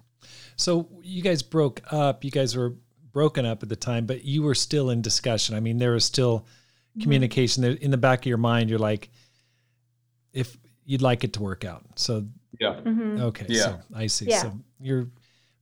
So 0.56 0.88
you 1.02 1.22
guys 1.22 1.42
broke 1.42 1.80
up. 1.92 2.24
You 2.24 2.30
guys 2.30 2.56
were 2.56 2.76
broken 3.12 3.44
up 3.44 3.62
at 3.62 3.68
the 3.68 3.76
time, 3.76 4.06
but 4.06 4.24
you 4.24 4.42
were 4.42 4.54
still 4.54 4.90
in 4.90 5.02
discussion. 5.02 5.56
I 5.56 5.60
mean, 5.60 5.78
there 5.78 5.92
was 5.92 6.04
still 6.04 6.40
mm-hmm. 6.40 7.02
communication 7.02 7.64
in 7.64 7.90
the 7.90 7.96
back 7.96 8.20
of 8.20 8.26
your 8.26 8.38
mind. 8.38 8.70
You're 8.70 8.78
like, 8.78 9.10
if 10.32 10.56
you'd 10.84 11.02
like 11.02 11.24
it 11.24 11.32
to 11.34 11.42
work 11.42 11.64
out. 11.64 11.84
So 11.96 12.26
yeah. 12.60 12.80
Mm-hmm. 12.84 13.20
Okay. 13.22 13.46
Yeah. 13.48 13.62
So 13.62 13.80
I 13.94 14.06
see. 14.06 14.26
Yeah. 14.26 14.42
So 14.42 14.60
you're 14.80 15.08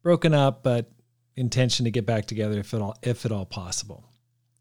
broken 0.03 0.35
up, 0.35 0.63
but 0.63 0.91
intention 1.35 1.85
to 1.85 1.91
get 1.91 2.07
back 2.07 2.27
together 2.27 2.61
if 2.61 2.73
at 2.75 2.81
all 2.81 2.97
if 3.03 3.25
at 3.25 3.33
all 3.33 3.45
possible. 3.45 4.05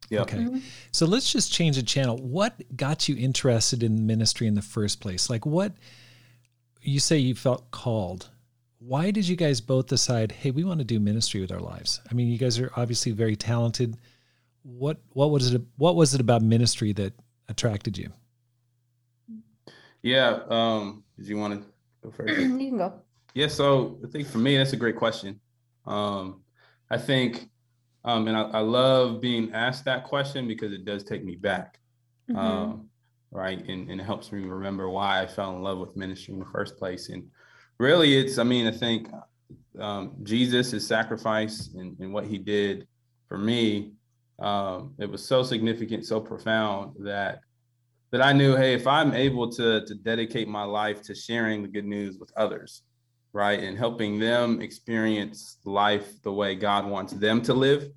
Yeah. 0.09 0.21
Okay. 0.21 0.37
Mm-hmm. 0.37 0.59
So 0.91 1.05
let's 1.05 1.31
just 1.31 1.51
change 1.51 1.77
the 1.77 1.83
channel. 1.83 2.17
What 2.17 2.61
got 2.75 3.09
you 3.09 3.15
interested 3.17 3.83
in 3.83 4.05
ministry 4.05 4.47
in 4.47 4.53
the 4.53 4.61
first 4.61 5.01
place? 5.01 5.29
Like 5.29 5.45
what 5.45 5.73
you 6.81 6.99
say 6.99 7.17
you 7.17 7.33
felt 7.33 7.71
called 7.71 8.29
why 8.87 9.09
did 9.09 9.27
you 9.27 9.35
guys 9.35 9.61
both 9.61 9.87
decide, 9.87 10.31
hey, 10.31 10.51
we 10.51 10.63
want 10.63 10.79
to 10.79 10.85
do 10.85 10.99
ministry 10.99 11.41
with 11.41 11.51
our 11.51 11.59
lives? 11.59 12.01
I 12.09 12.13
mean, 12.13 12.27
you 12.27 12.37
guys 12.37 12.59
are 12.59 12.71
obviously 12.75 13.11
very 13.11 13.35
talented. 13.35 13.97
What 14.63 14.97
what 15.09 15.31
was 15.31 15.53
it 15.53 15.61
what 15.77 15.95
was 15.95 16.13
it 16.13 16.21
about 16.21 16.41
ministry 16.41 16.91
that 16.93 17.13
attracted 17.49 17.97
you? 17.97 18.11
Yeah, 20.01 20.39
um, 20.49 21.03
did 21.17 21.27
you 21.27 21.37
want 21.37 21.61
to 21.61 21.67
go 22.03 22.11
first? 22.11 22.37
you 22.39 22.57
can 22.57 22.77
go. 22.77 22.93
Yeah, 23.33 23.47
so 23.47 23.97
I 24.03 24.07
think 24.07 24.27
for 24.27 24.37
me 24.37 24.57
that's 24.57 24.73
a 24.73 24.77
great 24.77 24.95
question. 24.95 25.39
Um, 25.85 26.41
I 26.89 26.97
think 26.97 27.49
um, 28.05 28.27
and 28.27 28.37
I, 28.37 28.43
I, 28.43 28.59
love 28.59 29.19
being 29.19 29.51
asked 29.53 29.85
that 29.85 30.05
question 30.05 30.47
because 30.47 30.71
it 30.71 30.85
does 30.85 31.03
take 31.03 31.25
me 31.25 31.35
back. 31.35 31.79
Mm-hmm. 32.29 32.39
Um, 32.39 32.89
right. 33.31 33.59
And, 33.67 33.89
and 33.89 33.99
it 33.99 34.03
helps 34.03 34.31
me 34.31 34.43
remember 34.43 34.89
why 34.89 35.21
I 35.21 35.27
fell 35.27 35.55
in 35.55 35.61
love 35.61 35.79
with 35.79 35.97
ministry 35.97 36.33
in 36.33 36.39
the 36.39 36.45
first 36.45 36.77
place. 36.77 37.09
And 37.09 37.29
really 37.77 38.17
it's 38.17 38.37
i 38.37 38.43
mean 38.43 38.67
i 38.67 38.71
think 38.71 39.09
um, 39.79 40.13
jesus 40.23 40.71
his 40.71 40.87
sacrifice 40.87 41.69
and, 41.75 41.97
and, 41.99 42.13
what 42.13 42.25
he 42.25 42.37
did 42.37 42.87
for 43.27 43.37
me 43.37 43.93
um, 44.39 44.93
it 44.99 45.09
was 45.09 45.25
so 45.25 45.43
significant 45.43 46.05
so 46.05 46.19
profound 46.19 46.93
that 46.99 47.39
that 48.11 48.21
i 48.21 48.31
knew 48.31 48.55
hey 48.55 48.73
if 48.73 48.87
i'm 48.87 49.13
able 49.13 49.51
to 49.51 49.85
to 49.85 49.95
dedicate 49.95 50.47
my 50.47 50.63
life 50.63 51.01
to 51.01 51.13
sharing 51.13 51.61
the 51.61 51.67
good 51.67 51.85
news 51.85 52.17
with 52.17 52.31
others 52.37 52.83
right 53.35 53.59
and 53.59 53.77
helping 53.77 54.17
them 54.17 54.61
experience 54.61 55.57
life 55.65 56.21
the 56.23 56.31
way 56.31 56.55
god 56.55 56.85
wants 56.85 57.13
them 57.13 57.41
to 57.41 57.53
live 57.53 57.89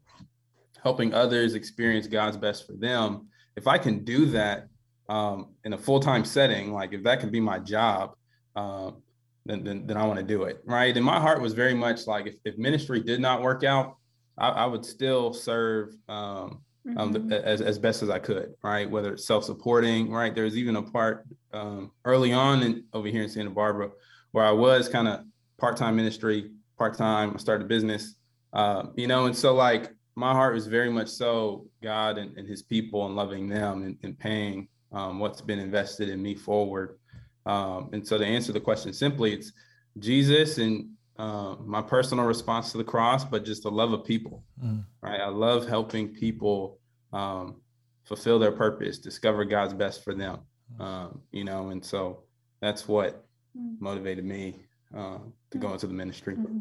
helping 0.83 1.15
others 1.15 1.55
experience 1.55 2.07
god's 2.07 2.37
best 2.37 2.67
for 2.67 2.75
them 2.75 3.29
if 3.57 3.67
i 3.67 3.79
can 3.79 4.05
do 4.05 4.27
that 4.27 4.69
um, 5.09 5.55
in 5.65 5.73
a 5.73 5.79
full-time 5.79 6.25
setting 6.25 6.73
like 6.73 6.93
if 6.93 7.03
that 7.03 7.21
can 7.21 7.31
be 7.31 7.41
my 7.41 7.59
job 7.59 8.15
um, 8.57 9.03
then, 9.49 9.65
then, 9.65 9.87
then 9.87 9.97
I 9.97 10.07
want 10.07 10.19
to 10.19 10.25
do 10.25 10.45
it. 10.45 10.63
Right. 10.65 10.95
And 10.95 11.05
my 11.05 11.19
heart 11.19 11.41
was 11.41 11.55
very 11.55 11.75
much 11.75 12.07
like 12.07 12.27
if, 12.27 12.35
if 12.45 12.59
ministry 12.59 13.01
did 13.01 13.21
not 13.21 13.43
work 13.43 13.65
out, 13.65 13.97
I, 14.37 14.51
I 14.51 14.67
would 14.67 14.85
still 14.85 15.33
serve 15.33 15.95
um, 16.09 16.61
um, 16.97 17.15
mm-hmm. 17.15 17.33
as, 17.33 17.61
as 17.61 17.79
best 17.79 18.03
as 18.03 18.11
I 18.11 18.19
could. 18.19 18.55
Right. 18.63 18.89
Whether 18.89 19.15
it's 19.15 19.27
self 19.27 19.45
supporting. 19.45 20.11
Right. 20.11 20.35
There's 20.35 20.57
even 20.57 20.77
a 20.77 20.83
part 20.83 21.25
um, 21.53 21.93
early 22.05 22.33
on 22.33 22.63
in, 22.63 22.85
over 22.93 23.09
here 23.09 23.23
in 23.23 23.29
Santa 23.29 23.51
Barbara 23.51 23.91
where 24.33 24.45
I 24.45 24.53
was 24.53 24.89
kind 24.89 25.09
of 25.09 25.21
part 25.59 25.77
time 25.77 25.97
ministry, 25.97 26.51
part 26.77 26.97
time. 26.97 27.33
I 27.35 27.39
started 27.39 27.65
a 27.65 27.69
business, 27.69 28.15
uh, 28.53 28.85
you 28.97 29.07
know, 29.07 29.27
and 29.27 29.37
so 29.37 29.55
like 29.55 29.91
my 30.15 30.33
heart 30.33 30.55
was 30.55 30.67
very 30.67 30.91
much 30.91 31.09
so 31.09 31.67
God 31.83 32.19
and, 32.19 32.37
and 32.37 32.49
his 32.49 32.63
people 32.63 33.07
and 33.07 33.15
loving 33.15 33.49
them 33.49 33.85
and, 33.85 33.97
and 34.03 34.19
paying 34.19 34.69
um, 34.93 35.19
what's 35.19 35.41
been 35.41 35.59
invested 35.59 36.09
in 36.09 36.23
me 36.23 36.35
forward. 36.35 36.99
Um, 37.47 37.91
and 37.93 38.07
so 38.07 38.19
to 38.19 38.27
answer 38.27 38.53
the 38.53 38.61
question 38.61 38.93
simply, 38.93 39.33
it's 39.33 39.53
Jesus 39.99 40.59
and 40.59 40.91
uh, 41.19 41.57
my 41.65 41.83
personal 41.83 42.25
response 42.25 42.73
to 42.73 42.79
the 42.79 42.85
cross, 42.85 43.25
but 43.25 43.45
just 43.45 43.63
the 43.63 43.71
love 43.71 43.93
of 43.93 44.05
people. 44.05 44.45
Mm. 44.63 44.85
Right? 45.03 45.21
I 45.21 45.29
love 45.29 45.69
helping 45.69 46.09
people 46.09 46.79
um, 47.13 47.61
fulfill 48.05 48.39
their 48.39 48.53
purpose, 48.53 48.99
discover 48.99 49.45
God's 49.45 49.75
best 49.75 50.05
for 50.05 50.15
them. 50.15 50.41
Mm. 50.79 50.85
Um, 50.85 51.23
you 51.33 51.45
know, 51.45 51.69
and 51.69 51.85
so 51.85 52.25
that's 52.61 52.89
what 52.89 53.25
mm. 53.59 53.81
motivated 53.81 54.25
me 54.25 54.57
uh, 54.97 55.19
to 55.51 55.59
go 55.59 55.69
mm. 55.69 55.73
into 55.75 55.87
the 55.87 55.95
ministry. 55.95 56.37
Mm-hmm. 56.37 56.59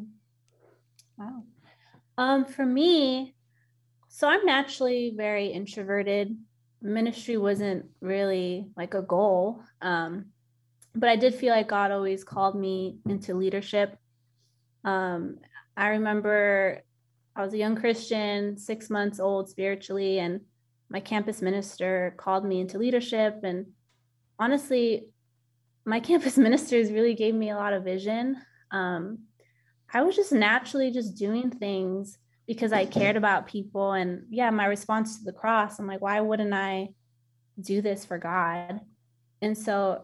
Wow. 1.17 1.43
Um, 2.17 2.45
for 2.45 2.65
me, 2.65 3.35
so 4.07 4.27
I'm 4.27 4.45
naturally 4.45 5.13
very 5.15 5.47
introverted. 5.47 6.35
Ministry 6.81 7.37
wasn't 7.37 7.85
really 8.01 8.67
like 8.75 8.93
a 8.93 9.01
goal. 9.01 9.61
Um, 9.81 10.27
but 10.95 11.09
I 11.09 11.15
did 11.15 11.35
feel 11.35 11.53
like 11.53 11.67
God 11.67 11.91
always 11.91 12.23
called 12.23 12.55
me 12.55 12.97
into 13.07 13.35
leadership. 13.35 13.97
Um, 14.83 15.37
I 15.75 15.89
remember 15.89 16.81
I 17.35 17.43
was 17.43 17.53
a 17.53 17.57
young 17.57 17.75
Christian, 17.75 18.57
six 18.57 18.89
months 18.89 19.19
old 19.19 19.47
spiritually, 19.47 20.17
and 20.17 20.41
my 20.89 20.99
campus 20.99 21.41
minister 21.41 22.15
called 22.17 22.45
me 22.45 22.61
into 22.61 22.79
leadership. 22.79 23.41
And 23.43 23.67
honestly, 24.39 25.05
my 25.87 25.99
campus 25.99 26.37
ministers 26.47 26.91
really 26.91 27.15
gave 27.15 27.33
me 27.33 27.49
a 27.49 27.55
lot 27.55 27.73
of 27.73 27.83
vision. 27.83 28.37
Um, 28.69 29.19
I 29.91 30.03
was 30.03 30.15
just 30.15 30.33
naturally 30.33 30.91
just 30.91 31.15
doing 31.15 31.49
things 31.49 32.17
because 32.45 32.73
I 32.73 32.85
cared 32.85 33.15
about 33.15 33.47
people. 33.47 33.93
And 33.93 34.23
yeah, 34.29 34.49
my 34.49 34.65
response 34.65 35.17
to 35.17 35.23
the 35.23 35.31
cross, 35.31 35.79
I'm 35.79 35.87
like, 35.87 36.01
why 36.01 36.19
wouldn't 36.19 36.53
I 36.53 36.89
do 37.59 37.81
this 37.81 38.05
for 38.05 38.17
God? 38.17 38.81
And 39.41 39.57
so 39.57 40.03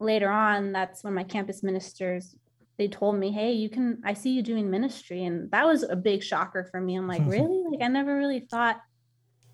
later 0.00 0.30
on, 0.30 0.72
that's 0.72 1.04
when 1.04 1.14
my 1.14 1.24
campus 1.24 1.62
ministers 1.62 2.34
they 2.78 2.88
told 2.88 3.14
me, 3.16 3.30
"Hey, 3.30 3.52
you 3.52 3.68
can 3.68 4.00
I 4.06 4.14
see 4.14 4.30
you 4.30 4.42
doing 4.42 4.70
ministry." 4.70 5.26
And 5.26 5.50
that 5.50 5.66
was 5.66 5.82
a 5.82 5.94
big 5.94 6.22
shocker 6.22 6.66
for 6.70 6.80
me. 6.80 6.96
I'm 6.96 7.06
like, 7.06 7.20
"Really? 7.26 7.62
Like 7.70 7.82
I 7.82 7.88
never 7.88 8.16
really 8.16 8.40
thought 8.50 8.80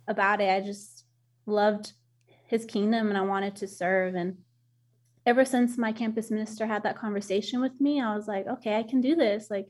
about 0.06 0.40
it. 0.40 0.48
I 0.48 0.64
just 0.64 1.04
loved 1.44 1.92
his 2.46 2.64
kingdom 2.64 3.08
and 3.08 3.18
I 3.18 3.22
wanted 3.22 3.56
to 3.56 3.66
serve 3.66 4.14
and 4.14 4.36
ever 5.26 5.44
since 5.44 5.76
my 5.76 5.92
campus 5.92 6.30
minister 6.30 6.66
had 6.66 6.84
that 6.84 6.96
conversation 6.96 7.60
with 7.60 7.78
me, 7.80 8.00
I 8.00 8.14
was 8.14 8.28
like, 8.28 8.46
"Okay, 8.46 8.76
I 8.76 8.84
can 8.84 9.00
do 9.00 9.16
this." 9.16 9.50
Like 9.50 9.66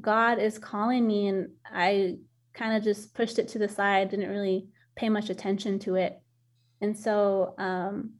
God 0.00 0.38
is 0.38 0.58
calling 0.58 1.06
me 1.06 1.28
and 1.28 1.50
I 1.64 2.16
kind 2.52 2.76
of 2.76 2.82
just 2.82 3.14
pushed 3.14 3.38
it 3.38 3.48
to 3.48 3.58
the 3.58 3.68
side, 3.68 4.10
didn't 4.10 4.30
really 4.30 4.68
pay 4.96 5.08
much 5.08 5.30
attention 5.30 5.78
to 5.80 5.94
it. 5.94 6.20
And 6.80 6.98
so 6.98 7.54
um 7.58 8.14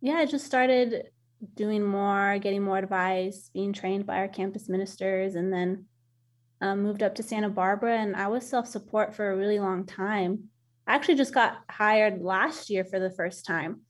yeah, 0.00 0.14
I 0.14 0.26
just 0.26 0.46
started 0.46 1.10
doing 1.54 1.84
more, 1.84 2.38
getting 2.38 2.62
more 2.62 2.78
advice, 2.78 3.50
being 3.52 3.72
trained 3.72 4.06
by 4.06 4.16
our 4.16 4.28
campus 4.28 4.68
ministers, 4.68 5.34
and 5.34 5.52
then 5.52 5.84
um, 6.62 6.82
moved 6.82 7.02
up 7.02 7.14
to 7.16 7.22
Santa 7.22 7.48
Barbara. 7.48 7.98
And 7.98 8.16
I 8.16 8.28
was 8.28 8.48
self 8.48 8.66
support 8.66 9.14
for 9.14 9.30
a 9.30 9.36
really 9.36 9.58
long 9.58 9.86
time. 9.86 10.44
I 10.86 10.94
actually 10.94 11.16
just 11.16 11.34
got 11.34 11.58
hired 11.70 12.22
last 12.22 12.70
year 12.70 12.84
for 12.84 12.98
the 12.98 13.10
first 13.10 13.46
time 13.46 13.82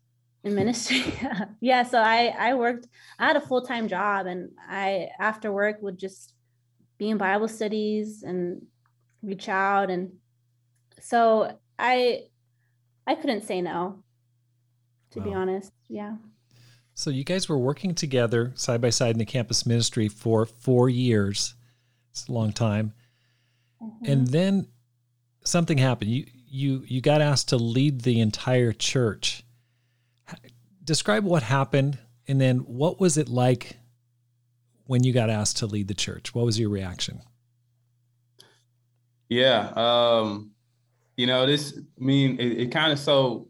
in 0.45 0.55
ministry. 0.55 1.05
yeah, 1.61 1.83
so 1.83 1.99
I 2.01 2.35
I 2.39 2.55
worked. 2.55 2.89
I 3.19 3.27
had 3.27 3.37
a 3.37 3.41
full 3.41 3.63
time 3.63 3.89
job, 3.89 4.27
and 4.27 4.51
I 4.69 5.09
after 5.19 5.53
work 5.53 5.83
would 5.83 5.99
just 5.99 6.35
be 6.99 7.11
in 7.11 7.19
Bible 7.19 7.49
studies 7.49 8.23
and 8.23 8.67
reach 9.23 9.49
out, 9.49 9.91
and 9.91 10.13
so 11.01 11.59
I 11.79 12.25
I 13.07 13.15
couldn't 13.15 13.43
say 13.43 13.61
no. 13.61 14.03
To 15.13 15.19
wow. 15.19 15.25
be 15.25 15.35
honest, 15.35 15.73
yeah. 15.89 16.17
So 16.95 17.11
you 17.11 17.25
guys 17.25 17.49
were 17.49 17.59
working 17.59 17.95
together 17.95 18.53
side 18.55 18.81
by 18.81 18.91
side 18.91 19.13
in 19.13 19.19
the 19.19 19.25
campus 19.25 19.65
ministry 19.65 20.07
for 20.09 20.45
four 20.45 20.89
years. 20.89 21.55
It's 22.11 22.29
a 22.29 22.33
long 22.33 22.53
time. 22.53 22.93
Mm-hmm. 23.83 24.13
And 24.13 24.27
then 24.27 24.69
something 25.45 25.79
happened. 25.79 26.11
You 26.11 26.27
you 26.47 26.85
you 26.87 27.01
got 27.01 27.21
asked 27.21 27.49
to 27.51 27.57
lead 27.57 28.03
the 28.03 28.21
entire 28.21 28.73
church. 28.73 29.45
Describe 30.91 31.23
what 31.23 31.45
happened 31.45 31.99
and 32.27 32.41
then 32.41 32.59
what 32.59 32.99
was 32.99 33.17
it 33.17 33.29
like 33.29 33.77
when 34.87 35.05
you 35.05 35.13
got 35.13 35.31
asked 35.31 35.59
to 35.59 35.67
lead 35.67 35.87
the 35.87 35.95
church? 35.95 36.35
What 36.35 36.45
was 36.45 36.59
your 36.59 36.69
reaction? 36.69 37.21
Yeah, 39.29 39.71
um, 39.77 40.51
you 41.17 41.29
know, 41.29 41.47
this 41.47 41.79
I 41.79 42.05
mean 42.05 42.41
it, 42.41 42.63
it 42.63 42.73
kind 42.73 42.93
of 42.93 42.99
so 42.99 43.47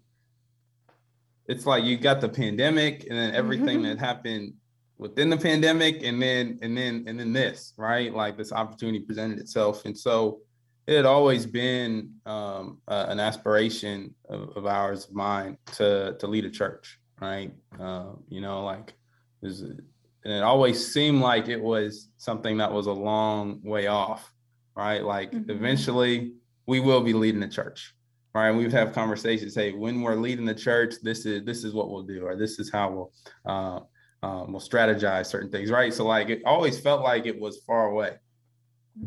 it's 1.46 1.64
like 1.64 1.82
you 1.82 1.96
got 1.96 2.20
the 2.20 2.28
pandemic 2.28 3.06
and 3.08 3.18
then 3.18 3.34
everything 3.34 3.78
mm-hmm. 3.78 3.96
that 3.96 3.98
happened 3.98 4.52
within 4.98 5.30
the 5.30 5.38
pandemic 5.38 6.02
and 6.02 6.20
then 6.20 6.58
and 6.60 6.76
then 6.76 7.04
and 7.06 7.18
then 7.18 7.32
this 7.32 7.72
right 7.78 8.12
like 8.12 8.36
this 8.36 8.52
opportunity 8.52 9.00
presented 9.00 9.38
itself 9.38 9.86
and 9.86 9.96
so 9.96 10.40
it 10.86 10.94
had 10.94 11.06
always 11.06 11.46
been 11.46 12.12
um, 12.26 12.82
uh, 12.86 13.06
an 13.08 13.18
aspiration 13.18 14.14
of, 14.28 14.54
of, 14.58 14.66
ours 14.66 15.06
of 15.06 15.14
mine 15.14 15.56
to 15.72 16.18
to 16.18 16.26
lead 16.26 16.44
a 16.44 16.50
church 16.50 16.99
right 17.20 17.52
uh, 17.78 18.12
you 18.28 18.40
know 18.40 18.64
like 18.64 18.94
and 19.42 20.32
it 20.32 20.42
always 20.42 20.92
seemed 20.92 21.20
like 21.20 21.48
it 21.48 21.60
was 21.60 22.08
something 22.18 22.58
that 22.58 22.72
was 22.72 22.86
a 22.86 22.92
long 22.92 23.60
way 23.62 23.86
off 23.86 24.32
right 24.76 25.04
like 25.04 25.32
mm-hmm. 25.32 25.50
eventually 25.50 26.32
we 26.66 26.80
will 26.80 27.00
be 27.00 27.12
leading 27.12 27.40
the 27.40 27.48
church 27.48 27.94
right? 28.34 28.48
And 28.48 28.58
we've 28.58 28.72
had 28.72 28.92
conversations. 28.92 29.54
Hey, 29.54 29.72
when 29.72 30.02
we're 30.02 30.14
leading 30.14 30.44
the 30.44 30.54
church, 30.54 30.94
this 31.02 31.26
is 31.26 31.44
this 31.44 31.64
is 31.64 31.74
what 31.74 31.90
we'll 31.90 32.02
do, 32.02 32.24
or 32.24 32.36
this 32.36 32.58
is 32.58 32.70
how 32.70 32.90
we'll 32.90 33.12
uh, 33.46 33.80
um, 34.22 34.52
we'll 34.52 34.60
strategize 34.60 35.26
certain 35.26 35.50
things, 35.50 35.70
right? 35.70 35.92
So 35.92 36.06
like 36.06 36.28
it 36.28 36.42
always 36.44 36.78
felt 36.78 37.02
like 37.02 37.26
it 37.26 37.38
was 37.38 37.62
far 37.66 37.86
away. 37.86 38.16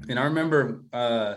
And 0.10 0.19
I 0.19 0.23
remember 0.23 0.84
uh, 0.91 1.36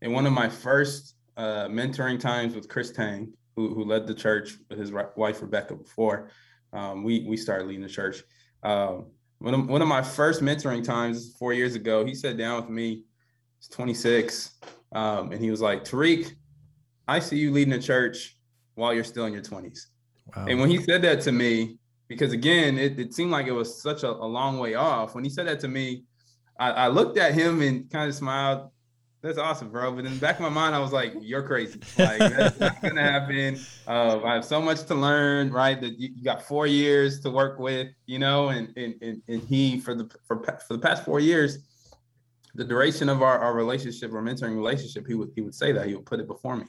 in 0.00 0.12
one 0.12 0.26
of 0.26 0.32
my 0.32 0.48
first 0.48 1.16
uh, 1.36 1.66
mentoring 1.66 2.18
times 2.18 2.54
with 2.54 2.68
Chris 2.68 2.92
Tang, 2.92 3.32
who, 3.68 3.74
who 3.74 3.84
led 3.84 4.06
the 4.06 4.14
church 4.14 4.56
with 4.68 4.78
his 4.78 4.92
wife 4.92 5.42
Rebecca 5.42 5.74
before 5.74 6.30
um, 6.72 7.02
we 7.02 7.24
we 7.26 7.36
started 7.36 7.66
leading 7.66 7.82
the 7.82 7.88
church. 7.88 8.22
Um, 8.62 9.06
one 9.38 9.54
of, 9.54 9.68
one 9.68 9.82
of 9.82 9.88
my 9.88 10.02
first 10.02 10.42
mentoring 10.42 10.84
times 10.84 11.34
four 11.38 11.52
years 11.52 11.74
ago, 11.74 12.04
he 12.04 12.14
sat 12.14 12.36
down 12.36 12.60
with 12.60 12.70
me. 12.70 13.04
He's 13.58 13.68
26, 13.68 14.58
um, 14.92 15.32
and 15.32 15.40
he 15.40 15.50
was 15.50 15.60
like, 15.60 15.84
Tarik, 15.84 16.34
I 17.08 17.18
see 17.18 17.38
you 17.38 17.50
leading 17.50 17.72
a 17.74 17.80
church 17.80 18.36
while 18.74 18.94
you're 18.94 19.04
still 19.04 19.26
in 19.26 19.32
your 19.32 19.42
20s. 19.42 19.86
Wow. 20.34 20.46
And 20.46 20.60
when 20.60 20.70
he 20.70 20.78
said 20.82 21.02
that 21.02 21.20
to 21.22 21.32
me, 21.32 21.78
because 22.08 22.32
again, 22.32 22.78
it, 22.78 22.98
it 22.98 23.14
seemed 23.14 23.30
like 23.30 23.46
it 23.46 23.52
was 23.52 23.82
such 23.82 24.02
a, 24.02 24.10
a, 24.10 24.26
long 24.26 24.58
way 24.58 24.74
off. 24.74 25.14
When 25.14 25.24
he 25.24 25.30
said 25.30 25.46
that 25.46 25.60
to 25.60 25.68
me, 25.68 26.04
I, 26.58 26.70
I 26.70 26.88
looked 26.88 27.18
at 27.18 27.34
him 27.34 27.60
and 27.62 27.90
kind 27.90 28.08
of 28.08 28.14
smiled. 28.14 28.70
That's 29.22 29.36
awesome, 29.36 29.70
bro. 29.70 29.92
But 29.92 30.06
in 30.06 30.14
the 30.14 30.20
back 30.20 30.36
of 30.36 30.42
my 30.42 30.48
mind, 30.48 30.74
I 30.74 30.78
was 30.78 30.92
like, 30.92 31.12
"You're 31.20 31.42
crazy. 31.42 31.78
Like 31.98 32.18
that's 32.18 32.58
not 32.58 32.80
gonna 32.80 33.02
happen. 33.02 33.60
Uh, 33.86 34.24
I 34.24 34.34
have 34.34 34.44
so 34.46 34.62
much 34.62 34.84
to 34.84 34.94
learn. 34.94 35.52
Right? 35.52 35.78
That 35.78 35.98
you, 35.98 36.10
you, 36.14 36.24
got 36.24 36.42
four 36.42 36.66
years 36.66 37.20
to 37.20 37.30
work 37.30 37.58
with, 37.58 37.88
you 38.06 38.18
know, 38.18 38.48
and 38.48 38.72
and 38.78 38.94
and, 39.02 39.22
and 39.28 39.42
he 39.42 39.78
for 39.78 39.94
the 39.94 40.10
for, 40.26 40.42
for 40.42 40.72
the 40.74 40.78
past 40.78 41.04
four 41.04 41.20
years, 41.20 41.58
the 42.54 42.64
duration 42.64 43.10
of 43.10 43.22
our, 43.22 43.38
our 43.38 43.52
relationship, 43.52 44.12
our 44.14 44.22
mentoring 44.22 44.56
relationship, 44.56 45.06
he 45.06 45.14
would 45.14 45.30
he 45.34 45.42
would 45.42 45.54
say 45.54 45.72
that 45.72 45.86
he 45.86 45.94
would 45.94 46.06
put 46.06 46.20
it 46.20 46.26
before 46.26 46.56
me. 46.56 46.64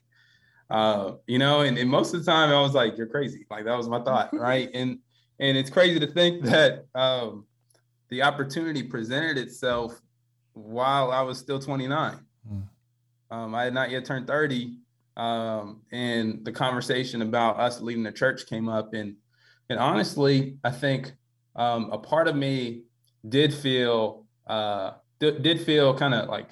Uh, 0.70 1.14
you 1.28 1.38
know, 1.38 1.62
and, 1.62 1.78
and 1.78 1.90
most 1.90 2.14
of 2.14 2.24
the 2.24 2.30
time 2.30 2.50
I 2.50 2.62
was 2.62 2.74
like, 2.74 2.98
you're 2.98 3.08
crazy. 3.08 3.46
Like 3.50 3.64
that 3.64 3.78
was 3.78 3.88
my 3.88 4.02
thought, 4.02 4.30
right? 4.34 4.70
And 4.74 5.00
and 5.40 5.58
it's 5.58 5.70
crazy 5.70 6.02
to 6.02 6.08
think 6.08 6.44
that 6.44 6.86
um, 6.96 7.46
the 8.10 8.24
opportunity 8.24 8.84
presented 8.84 9.38
itself 9.38 10.02
while 10.54 11.12
I 11.12 11.22
was 11.22 11.38
still 11.38 11.58
29. 11.58 12.20
Um, 13.32 13.56
I 13.56 13.63
had 13.63 13.74
not 13.74 13.89
yet 13.89 14.06
turned 14.06 14.28
30. 14.28 14.78
Um, 15.17 15.82
and 15.91 16.44
the 16.46 16.52
conversation 16.52 17.22
about 17.22 17.60
us 17.60 17.82
leading 17.82 18.04
the 18.04 18.12
church 18.12 18.46
came 18.48 18.70
up. 18.70 18.94
And 18.94 19.15
and 19.70 19.80
honestly, 19.80 20.58
I 20.65 20.72
think 20.72 21.13
um, 21.56 21.89
a 21.91 21.98
part 21.98 22.28
of 22.28 22.36
me 22.36 22.84
did 23.28 23.54
feel 23.54 24.26
uh, 24.48 24.91
did 25.20 25.62
feel 25.62 25.96
kind 25.98 26.13
of 26.13 26.28
like 26.28 26.50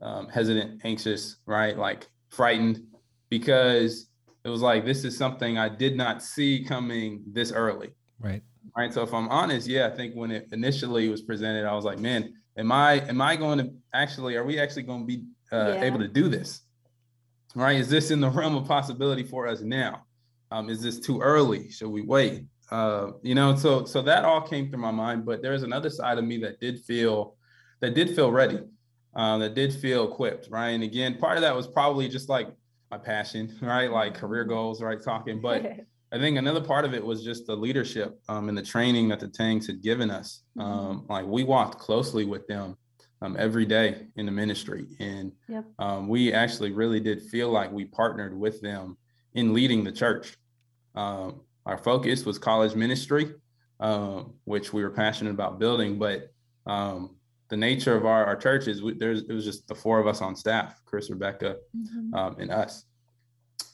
um, 0.00 0.28
hesitant, 0.28 0.80
anxious, 0.84 1.36
right? 1.46 1.76
Like 1.76 2.08
frightened 2.30 2.82
because 3.30 4.08
it 4.44 4.48
was 4.48 4.60
like 4.60 4.84
this 4.84 5.04
is 5.04 5.16
something 5.16 5.58
I 5.58 5.68
did 5.68 5.96
not 5.96 6.22
see 6.22 6.64
coming 6.64 7.22
this 7.32 7.52
early. 7.52 7.90
Right. 8.18 8.42
Right. 8.76 8.92
So 8.92 9.02
if 9.02 9.12
I'm 9.14 9.28
honest, 9.28 9.66
yeah, 9.66 9.86
I 9.86 9.90
think 9.90 10.14
when 10.14 10.30
it 10.30 10.48
initially 10.52 11.08
was 11.08 11.22
presented, 11.22 11.66
I 11.66 11.74
was 11.74 11.84
like, 11.84 11.98
man, 11.98 12.32
am 12.56 12.72
I 12.72 13.06
am 13.08 13.20
I 13.20 13.36
going 13.36 13.58
to 13.58 13.70
actually 13.94 14.36
are 14.36 14.44
we 14.44 14.58
actually 14.58 14.82
going 14.82 15.00
to 15.00 15.06
be 15.06 15.24
uh, 15.52 15.74
yeah. 15.74 15.82
able 15.82 15.98
to 15.98 16.08
do 16.08 16.28
this? 16.28 16.62
Right? 17.54 17.76
Is 17.76 17.88
this 17.88 18.10
in 18.10 18.20
the 18.20 18.30
realm 18.30 18.56
of 18.56 18.66
possibility 18.66 19.22
for 19.22 19.46
us 19.46 19.60
now? 19.60 20.04
Um, 20.50 20.68
is 20.68 20.82
this 20.82 21.00
too 21.00 21.20
early? 21.20 21.70
Should 21.70 21.88
we 21.90 22.02
wait? 22.02 22.44
Uh, 22.70 23.12
you 23.22 23.34
know, 23.34 23.56
so 23.56 23.84
so 23.84 24.02
that 24.02 24.24
all 24.24 24.42
came 24.42 24.70
through 24.70 24.80
my 24.80 24.90
mind. 24.90 25.24
But 25.24 25.42
there's 25.42 25.62
another 25.62 25.90
side 25.90 26.18
of 26.18 26.24
me 26.24 26.38
that 26.38 26.60
did 26.60 26.80
feel 26.80 27.36
that 27.80 27.94
did 27.94 28.14
feel 28.14 28.30
ready, 28.30 28.60
uh, 29.14 29.38
that 29.38 29.54
did 29.54 29.72
feel 29.72 30.10
equipped, 30.10 30.48
right? 30.50 30.70
And 30.70 30.82
again, 30.82 31.16
part 31.18 31.36
of 31.36 31.42
that 31.42 31.54
was 31.54 31.66
probably 31.66 32.08
just 32.08 32.28
like 32.28 32.48
my 32.90 32.98
passion, 32.98 33.56
right? 33.62 33.90
Like 33.90 34.14
career 34.14 34.44
goals, 34.44 34.82
right? 34.82 35.02
Talking. 35.02 35.40
But 35.40 35.64
I 36.12 36.18
think 36.18 36.38
another 36.38 36.62
part 36.62 36.84
of 36.84 36.94
it 36.94 37.04
was 37.04 37.22
just 37.22 37.46
the 37.46 37.54
leadership 37.54 38.18
um, 38.28 38.48
and 38.48 38.56
the 38.56 38.62
training 38.62 39.08
that 39.08 39.20
the 39.20 39.28
Tangs 39.28 39.66
had 39.66 39.82
given 39.82 40.10
us. 40.10 40.42
Mm-hmm. 40.56 40.70
Um, 40.70 41.06
like 41.08 41.26
we 41.26 41.44
walked 41.44 41.78
closely 41.78 42.24
with 42.24 42.46
them 42.46 42.76
um, 43.22 43.36
every 43.38 43.66
day 43.66 44.06
in 44.16 44.26
the 44.26 44.32
ministry. 44.32 44.86
And 45.00 45.32
yep. 45.48 45.64
um, 45.78 46.08
we 46.08 46.32
actually 46.32 46.72
really 46.72 47.00
did 47.00 47.22
feel 47.22 47.50
like 47.50 47.70
we 47.72 47.84
partnered 47.84 48.38
with 48.38 48.60
them 48.60 48.96
in 49.34 49.52
leading 49.52 49.84
the 49.84 49.92
church. 49.92 50.36
Um, 50.94 51.40
our 51.66 51.78
focus 51.78 52.24
was 52.24 52.38
college 52.38 52.74
ministry, 52.74 53.34
um, 53.80 54.34
which 54.44 54.72
we 54.72 54.82
were 54.82 54.90
passionate 54.90 55.30
about 55.30 55.58
building, 55.58 55.98
but 55.98 56.32
um, 56.66 57.16
the 57.48 57.56
nature 57.56 57.96
of 57.96 58.04
our, 58.04 58.24
our 58.26 58.36
churches, 58.36 58.82
we, 58.82 58.94
there's 58.94 59.22
it 59.22 59.32
was 59.32 59.44
just 59.44 59.66
the 59.68 59.74
four 59.74 59.98
of 59.98 60.06
us 60.06 60.20
on 60.20 60.36
staff, 60.36 60.80
Chris, 60.84 61.10
Rebecca, 61.10 61.56
mm-hmm. 61.76 62.14
um, 62.14 62.36
and 62.38 62.50
us. 62.50 62.84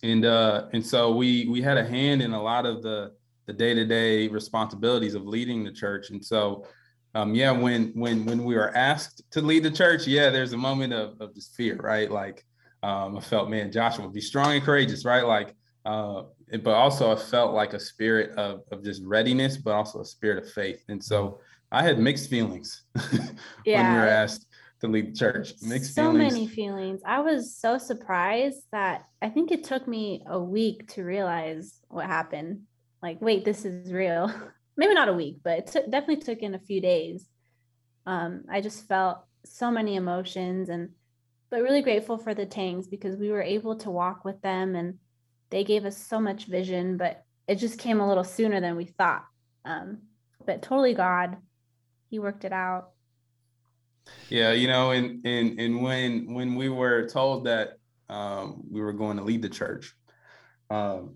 And 0.02 0.24
uh, 0.24 0.66
and 0.72 0.84
so 0.84 1.12
we 1.12 1.46
we 1.48 1.60
had 1.60 1.76
a 1.76 1.84
hand 1.84 2.22
in 2.22 2.32
a 2.32 2.42
lot 2.42 2.66
of 2.66 2.82
the 2.82 3.12
the 3.46 3.52
day-to-day 3.52 4.28
responsibilities 4.28 5.14
of 5.14 5.26
leading 5.26 5.64
the 5.64 5.72
church. 5.72 6.10
And 6.10 6.24
so 6.24 6.66
um, 7.14 7.34
yeah, 7.34 7.52
when 7.52 7.92
when 7.94 8.24
when 8.24 8.44
we 8.44 8.54
were 8.54 8.74
asked 8.76 9.22
to 9.32 9.40
lead 9.40 9.62
the 9.62 9.70
church, 9.70 10.06
yeah, 10.06 10.30
there's 10.30 10.52
a 10.52 10.58
moment 10.58 10.92
of, 10.92 11.20
of 11.20 11.34
just 11.34 11.54
fear, 11.54 11.76
right? 11.76 12.10
Like 12.10 12.44
um, 12.84 13.16
I 13.16 13.20
felt, 13.20 13.48
man, 13.48 13.72
Joshua, 13.72 14.08
be 14.08 14.20
strong 14.20 14.52
and 14.52 14.62
courageous, 14.62 15.06
right? 15.06 15.26
Like, 15.26 15.54
uh, 15.86 16.24
but 16.62 16.74
also 16.74 17.10
I 17.10 17.16
felt 17.16 17.54
like 17.54 17.72
a 17.72 17.80
spirit 17.80 18.36
of, 18.36 18.60
of 18.70 18.84
just 18.84 19.02
readiness, 19.04 19.56
but 19.56 19.72
also 19.72 20.00
a 20.00 20.04
spirit 20.04 20.44
of 20.44 20.52
faith. 20.52 20.84
And 20.88 21.02
so 21.02 21.40
I 21.72 21.82
had 21.82 21.98
mixed 21.98 22.28
feelings 22.28 22.82
yeah. 23.64 23.82
when 23.82 23.92
we 23.92 23.98
were 23.98 24.08
asked 24.08 24.46
to 24.82 24.88
lead 24.88 25.14
the 25.14 25.18
church. 25.18 25.54
Mixed 25.62 25.94
so 25.94 26.12
feelings. 26.12 26.34
many 26.34 26.46
feelings. 26.46 27.00
I 27.06 27.20
was 27.20 27.56
so 27.56 27.78
surprised 27.78 28.64
that 28.70 29.06
I 29.22 29.30
think 29.30 29.50
it 29.50 29.64
took 29.64 29.88
me 29.88 30.22
a 30.26 30.38
week 30.38 30.86
to 30.94 31.04
realize 31.04 31.80
what 31.88 32.04
happened. 32.04 32.64
Like, 33.02 33.22
wait, 33.22 33.46
this 33.46 33.64
is 33.64 33.92
real. 33.92 34.30
Maybe 34.76 34.94
not 34.94 35.08
a 35.08 35.14
week, 35.14 35.38
but 35.42 35.58
it 35.58 35.90
definitely 35.90 36.16
took 36.24 36.40
in 36.40 36.54
a 36.54 36.58
few 36.58 36.80
days. 36.80 37.28
Um, 38.06 38.44
I 38.50 38.60
just 38.60 38.86
felt 38.88 39.24
so 39.44 39.70
many 39.70 39.96
emotions 39.96 40.68
and 40.68 40.90
but 41.50 41.62
really 41.62 41.82
grateful 41.82 42.18
for 42.18 42.34
the 42.34 42.46
Tangs 42.46 42.88
because 42.88 43.16
we 43.16 43.30
were 43.30 43.42
able 43.42 43.76
to 43.76 43.90
walk 43.90 44.24
with 44.24 44.40
them 44.42 44.74
and 44.74 44.98
they 45.50 45.62
gave 45.62 45.84
us 45.84 45.96
so 45.96 46.18
much 46.18 46.46
vision, 46.46 46.96
but 46.96 47.24
it 47.46 47.56
just 47.56 47.78
came 47.78 48.00
a 48.00 48.08
little 48.08 48.24
sooner 48.24 48.60
than 48.60 48.74
we 48.74 48.86
thought. 48.86 49.24
Um, 49.64 49.98
but 50.44 50.62
totally 50.62 50.94
God, 50.94 51.36
He 52.10 52.18
worked 52.18 52.44
it 52.44 52.52
out. 52.52 52.90
Yeah, 54.28 54.52
you 54.52 54.66
know, 54.66 54.90
and 54.90 55.24
and 55.24 55.60
and 55.60 55.82
when 55.82 56.34
when 56.34 56.56
we 56.56 56.68
were 56.68 57.08
told 57.08 57.44
that 57.44 57.78
um, 58.08 58.64
we 58.70 58.80
were 58.80 58.92
going 58.92 59.16
to 59.18 59.22
lead 59.22 59.42
the 59.42 59.48
church, 59.48 59.94
um, 60.70 61.14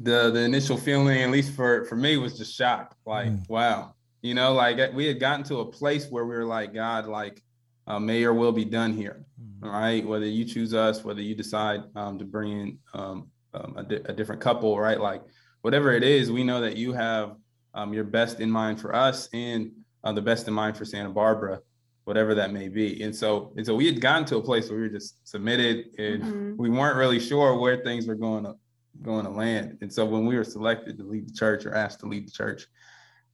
the 0.00 0.30
the 0.30 0.40
initial 0.40 0.76
feeling, 0.76 1.22
at 1.22 1.30
least 1.30 1.54
for 1.54 1.84
for 1.86 1.96
me, 1.96 2.16
was 2.16 2.38
just 2.38 2.54
shock. 2.54 2.96
Like, 3.04 3.28
mm. 3.28 3.48
wow, 3.48 3.94
you 4.22 4.34
know, 4.34 4.52
like 4.52 4.92
we 4.94 5.06
had 5.06 5.20
gotten 5.20 5.44
to 5.46 5.60
a 5.60 5.64
place 5.64 6.08
where 6.10 6.24
we 6.24 6.34
were 6.34 6.44
like, 6.44 6.74
God, 6.74 7.06
like, 7.06 7.42
uh, 7.86 7.98
may 7.98 8.20
your 8.20 8.34
will 8.34 8.52
be 8.52 8.64
done 8.64 8.92
here. 8.92 9.24
Mm-hmm. 9.40 9.66
All 9.66 9.72
right. 9.72 10.06
Whether 10.06 10.26
you 10.26 10.44
choose 10.44 10.74
us, 10.74 11.04
whether 11.04 11.22
you 11.22 11.34
decide 11.34 11.84
um, 11.96 12.18
to 12.18 12.24
bring 12.24 12.52
in 12.52 12.78
um, 12.94 13.30
um, 13.54 13.74
a, 13.76 13.82
di- 13.82 14.02
a, 14.04 14.12
different 14.12 14.40
couple, 14.40 14.78
right? 14.78 15.00
Like, 15.00 15.22
whatever 15.62 15.92
it 15.92 16.02
is, 16.02 16.30
we 16.30 16.44
know 16.44 16.60
that 16.60 16.76
you 16.76 16.92
have 16.92 17.36
um, 17.74 17.94
your 17.94 18.04
best 18.04 18.40
in 18.40 18.50
mind 18.50 18.80
for 18.80 18.94
us 18.94 19.28
and 19.32 19.70
uh, 20.04 20.12
the 20.12 20.22
best 20.22 20.48
in 20.48 20.54
mind 20.54 20.76
for 20.76 20.84
Santa 20.84 21.10
Barbara, 21.10 21.60
whatever 22.04 22.34
that 22.34 22.52
may 22.52 22.68
be. 22.68 23.02
And 23.02 23.14
so, 23.14 23.52
and 23.56 23.64
so 23.64 23.74
we 23.74 23.86
had 23.86 24.00
gotten 24.00 24.24
to 24.26 24.36
a 24.36 24.42
place 24.42 24.68
where 24.68 24.78
we 24.78 24.82
were 24.82 24.92
just 24.92 25.26
submitted 25.26 25.86
and 25.98 26.22
mm-hmm. 26.22 26.56
we 26.56 26.70
weren't 26.70 26.96
really 26.96 27.20
sure 27.20 27.58
where 27.58 27.78
things 27.78 28.06
were 28.06 28.14
going 28.14 28.44
to 28.44 28.54
going 29.02 29.24
to 29.24 29.30
land. 29.30 29.78
And 29.80 29.92
so 29.92 30.04
when 30.04 30.26
we 30.26 30.36
were 30.36 30.44
selected 30.44 30.98
to 30.98 31.04
lead 31.04 31.28
the 31.28 31.32
church 31.32 31.66
or 31.66 31.74
asked 31.74 32.00
to 32.00 32.06
lead 32.06 32.26
the 32.26 32.32
church, 32.32 32.66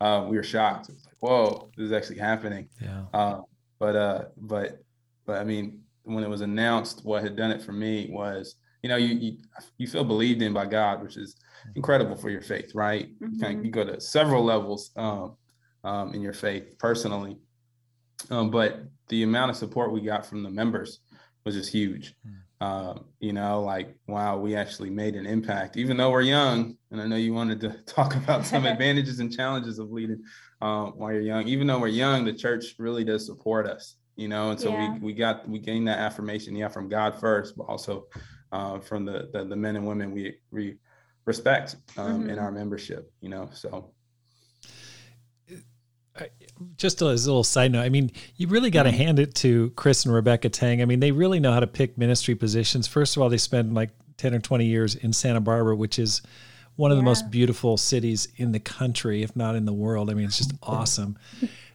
uh, 0.01 0.27
we 0.29 0.37
were 0.37 0.43
shocked. 0.43 0.89
It 0.89 0.95
was 0.95 1.07
like, 1.07 1.17
whoa, 1.21 1.71
this 1.77 1.87
is 1.87 1.93
actually 1.93 2.19
happening. 2.19 2.69
Yeah. 2.81 3.05
Uh, 3.13 3.41
but 3.79 3.97
uh, 3.97 4.25
but 4.37 4.83
but 5.27 5.41
I 5.41 5.45
mean, 5.45 5.81
when 6.03 6.25
it 6.25 6.29
was 6.31 6.43
announced, 6.43 7.05
what 7.05 7.23
had 7.23 7.37
done 7.37 7.51
it 7.51 7.63
for 7.63 7.73
me 7.73 8.09
was, 8.11 8.57
you 8.83 8.89
know, 8.89 8.97
you 8.97 9.15
you, 9.15 9.37
you 9.79 9.87
feel 9.87 10.05
believed 10.05 10.43
in 10.43 10.53
by 10.53 10.67
God, 10.67 11.03
which 11.03 11.17
is 11.17 11.37
incredible 11.75 12.17
for 12.17 12.31
your 12.31 12.43
faith, 12.43 12.75
right? 12.75 13.09
Mm-hmm. 13.09 13.35
You, 13.35 13.41
kind 13.41 13.59
of, 13.59 13.65
you 13.65 13.71
go 13.71 13.85
to 13.85 14.01
several 14.01 14.45
levels 14.45 14.91
um, 14.97 15.37
um, 15.83 16.15
in 16.15 16.21
your 16.21 16.35
faith 16.35 16.77
personally, 16.79 17.39
um, 18.31 18.51
but 18.51 18.85
the 19.09 19.23
amount 19.23 19.51
of 19.51 19.57
support 19.57 19.93
we 19.93 20.01
got 20.01 20.27
from 20.27 20.43
the 20.43 20.51
members 20.51 21.01
was 21.45 21.55
just 21.55 21.73
huge. 21.73 22.15
Um, 22.65 23.05
you 23.21 23.35
know, 23.35 23.63
like, 23.63 23.95
wow, 24.07 24.39
we 24.39 24.57
actually 24.57 24.89
made 24.89 25.17
an 25.17 25.27
impact, 25.27 25.77
even 25.77 25.99
though 25.99 26.11
we're 26.11 26.23
young. 26.23 26.79
And 26.91 27.01
I 27.01 27.07
know 27.07 27.17
you 27.17 27.35
wanted 27.35 27.61
to 27.61 27.71
talk 27.87 28.17
about 28.17 28.47
some 28.53 28.65
advantages 28.65 29.21
and 29.21 29.31
challenges 29.31 29.79
of 29.79 29.91
leading 29.91 30.23
um, 30.63 30.93
while 30.97 31.13
you're 31.13 31.21
young. 31.21 31.47
Even 31.47 31.67
though 31.67 31.79
we're 31.79 31.89
young, 31.89 32.25
the 32.25 32.33
church 32.33 32.77
really 32.79 33.05
does 33.05 33.27
support 33.27 33.67
us, 33.67 33.97
you 34.17 34.29
know. 34.29 34.51
And 34.51 34.59
so 34.59 34.71
yeah. 34.71 34.95
we 34.95 34.99
we 35.01 35.13
got 35.13 35.47
we 35.47 35.59
gained 35.59 35.89
that 35.89 35.99
affirmation, 35.99 36.57
yeah, 36.57 36.69
from 36.69 36.89
God 36.89 37.21
first, 37.21 37.55
but 37.55 37.65
also 37.65 38.07
uh, 38.51 38.79
from 38.79 39.05
the, 39.05 39.29
the, 39.33 39.45
the 39.45 39.57
men 39.57 39.77
and 39.77 39.87
women 39.87 40.13
we 40.13 40.39
we 40.51 40.77
respect 41.27 41.77
um, 41.99 42.21
mm-hmm. 42.21 42.31
in 42.31 42.39
our 42.39 42.51
membership, 42.51 43.13
you 43.21 43.29
know. 43.29 43.51
So 43.53 43.91
just 46.77 47.03
as 47.03 47.27
a 47.27 47.31
little 47.31 47.45
side 47.45 47.73
note, 47.73 47.83
I 47.83 47.89
mean, 47.89 48.11
you 48.37 48.49
really 48.49 48.71
got 48.71 48.85
to 48.85 48.91
mm-hmm. 48.91 48.99
hand 48.99 49.19
it 49.19 49.35
to 49.37 49.71
Chris 49.71 50.05
and 50.05 50.15
Rebecca 50.15 50.49
Tang. 50.49 50.81
I 50.81 50.85
mean, 50.85 51.01
they 51.01 51.11
really 51.11 51.41
know 51.41 51.53
how 51.53 51.61
to 51.61 51.67
pick 51.67 51.99
ministry 51.99 52.35
positions. 52.35 52.87
First 52.87 53.17
of 53.17 53.23
all, 53.23 53.29
they 53.29 53.37
spend 53.37 53.75
like 53.75 53.91
10 54.19 54.35
or 54.35 54.39
20 54.39 54.65
years 54.65 54.95
in 54.95 55.13
Santa 55.13 55.41
Barbara, 55.41 55.75
which 55.75 55.99
is 55.99 56.23
one 56.77 56.91
of 56.91 56.97
yeah. 56.97 57.01
the 57.01 57.05
most 57.05 57.31
beautiful 57.31 57.77
cities 57.77 58.29
in 58.37 58.53
the 58.53 58.61
country, 58.61 59.23
if 59.23 59.35
not 59.35 59.55
in 59.57 59.65
the 59.65 59.73
world. 59.73 60.11
I 60.11 60.15
mean, 60.15 60.27
it's 60.27 60.39
just 60.39 60.53
awesome. 60.63 61.19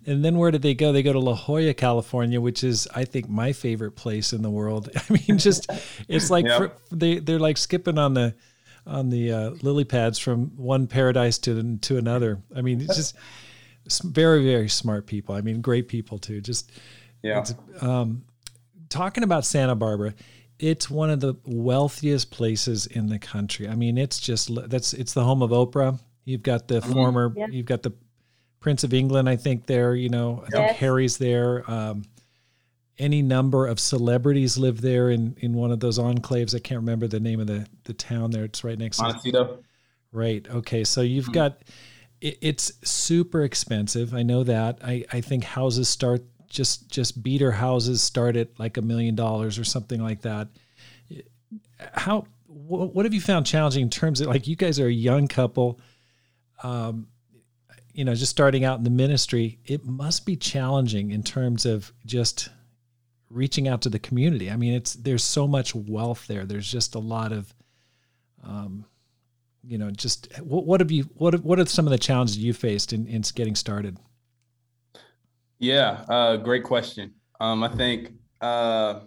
And 0.06 0.24
then 0.24 0.38
where 0.38 0.52
did 0.52 0.62
they 0.62 0.74
go? 0.74 0.92
They 0.92 1.04
go 1.04 1.14
to 1.14 1.20
La 1.20 1.36
Jolla, 1.36 1.74
California, 1.74 2.40
which 2.40 2.64
is, 2.64 2.88
I 2.96 3.06
think, 3.06 3.30
my 3.30 3.52
favorite 3.52 3.92
place 3.92 4.34
in 4.34 4.42
the 4.42 4.50
world. 4.50 4.90
I 5.10 5.14
mean, 5.14 5.38
just 5.38 5.70
it's 6.08 6.30
like 6.30 6.48
for, 6.48 6.72
they 6.92 7.20
they're 7.20 7.40
like 7.40 7.58
skipping 7.58 7.98
on 7.98 8.14
the 8.14 8.34
on 8.88 9.10
the 9.10 9.32
uh, 9.32 9.50
lily 9.62 9.84
pads 9.84 10.18
from 10.18 10.56
one 10.56 10.88
paradise 10.88 11.38
to 11.40 11.78
to 11.78 11.98
another. 11.98 12.42
I 12.56 12.62
mean, 12.62 12.82
it's 12.82 12.96
just 12.96 13.16
very 13.98 14.44
very 14.44 14.70
smart 14.70 15.08
people. 15.08 15.34
I 15.34 15.42
mean, 15.42 15.62
great 15.62 15.88
people 15.88 16.20
too. 16.20 16.42
Just 16.42 16.72
yeah. 17.24 17.44
Um, 17.82 18.24
talking 18.90 19.24
about 19.24 19.46
Santa 19.46 19.76
Barbara, 19.76 20.14
it's 20.60 20.90
one 20.90 21.10
of 21.10 21.20
the 21.20 21.36
wealthiest 21.46 22.32
places 22.32 22.86
in 22.86 23.08
the 23.08 23.20
country. 23.20 23.68
I 23.68 23.76
mean, 23.76 23.98
it's 23.98 24.20
just 24.20 24.52
that's 24.70 24.94
it's 24.94 25.14
the 25.14 25.24
home 25.24 25.42
of 25.42 25.52
Oprah. 25.52 26.00
You've 26.26 26.44
got 26.44 26.68
the 26.68 26.80
mm-hmm. 26.80 26.94
former, 26.94 27.34
yeah. 27.36 27.48
you've 27.50 27.66
got 27.66 27.82
the 27.82 27.94
Prince 28.60 28.84
of 28.84 28.94
England. 28.94 29.30
I 29.30 29.36
think 29.36 29.66
there. 29.66 29.96
You 29.96 30.10
know, 30.10 30.44
I 30.44 30.50
yes. 30.52 30.68
think 30.68 30.78
Harry's 30.78 31.18
there. 31.18 31.70
Um, 31.70 32.04
any 32.98 33.22
number 33.22 33.66
of 33.66 33.80
celebrities 33.80 34.58
live 34.58 34.82
there 34.82 35.10
in 35.10 35.36
in 35.40 35.54
one 35.54 35.72
of 35.72 35.80
those 35.80 35.98
enclaves. 35.98 36.54
I 36.54 36.60
can't 36.60 36.82
remember 36.82 37.08
the 37.08 37.20
name 37.20 37.40
of 37.40 37.48
the 37.48 37.66
the 37.86 37.94
town 37.94 38.32
there. 38.32 38.44
It's 38.44 38.64
right 38.64 38.78
next 38.78 39.00
Montecito. 39.00 39.46
to. 39.46 39.64
Right. 40.12 40.46
Okay. 40.50 40.84
So 40.84 41.02
you've 41.02 41.26
mm-hmm. 41.26 41.34
got 41.34 41.62
it, 42.22 42.38
it's 42.42 42.72
super 42.84 43.44
expensive. 43.44 44.14
I 44.14 44.24
know 44.24 44.44
that. 44.44 44.80
I, 44.84 45.06
I 45.12 45.22
think 45.22 45.44
houses 45.44 45.90
start 45.90 46.24
just 46.48 46.90
just 46.90 47.22
beater 47.22 47.52
houses 47.52 48.02
start 48.02 48.36
at 48.36 48.60
like 48.60 48.78
a 48.78 48.82
million 48.82 49.16
dollars 49.16 49.60
or 49.60 49.64
something 49.64 50.02
like 50.02 50.22
that. 50.22 50.48
How 51.94 52.26
what, 52.48 52.96
what 52.96 53.06
have 53.06 53.14
you 53.14 53.22
found 53.22 53.46
challenging 53.46 53.84
in 53.84 53.90
terms 53.90 54.22
of 54.22 54.28
like 54.28 54.48
you 54.48 54.56
guys 54.56 54.80
are 54.80 54.88
a 54.88 54.92
young 54.92 55.28
couple, 55.28 55.80
um, 56.64 57.08
you 57.94 58.04
know, 58.04 58.16
just 58.16 58.32
starting 58.32 58.64
out 58.64 58.80
in 58.80 58.84
the 58.84 58.90
ministry. 58.90 59.60
It 59.66 59.86
must 59.86 60.26
be 60.26 60.36
challenging 60.36 61.12
in 61.12 61.22
terms 61.22 61.66
of 61.66 61.94
just 62.06 62.50
reaching 63.30 63.68
out 63.68 63.84
to 63.84 63.90
the 63.90 64.00
community. 64.00 64.50
I 64.50 64.56
mean, 64.56 64.74
it's 64.74 64.94
there's 64.94 65.24
so 65.24 65.48
much 65.48 65.76
wealth 65.76 66.26
there. 66.28 66.46
There's 66.46 66.72
just 66.72 66.96
a 66.96 67.00
lot 67.00 67.32
of 67.32 67.54
um, 68.44 68.86
you 69.64 69.78
know, 69.78 69.92
just 69.92 70.32
what, 70.42 70.66
what 70.66 70.80
have 70.80 70.92
you 70.92 71.04
what 71.16 71.44
what 71.44 71.60
are 71.60 71.66
some 71.66 71.86
of 71.86 71.92
the 71.92 71.98
challenges 71.98 72.38
you 72.38 72.54
faced 72.54 72.94
in, 72.94 73.08
in 73.08 73.22
getting 73.36 73.56
started? 73.56 73.98
Yeah, 75.60 76.06
uh, 76.08 76.38
great 76.38 76.64
question. 76.64 77.14
Um, 77.40 77.64
I 77.64 77.70
think 77.70 78.12
uh, 78.42 79.02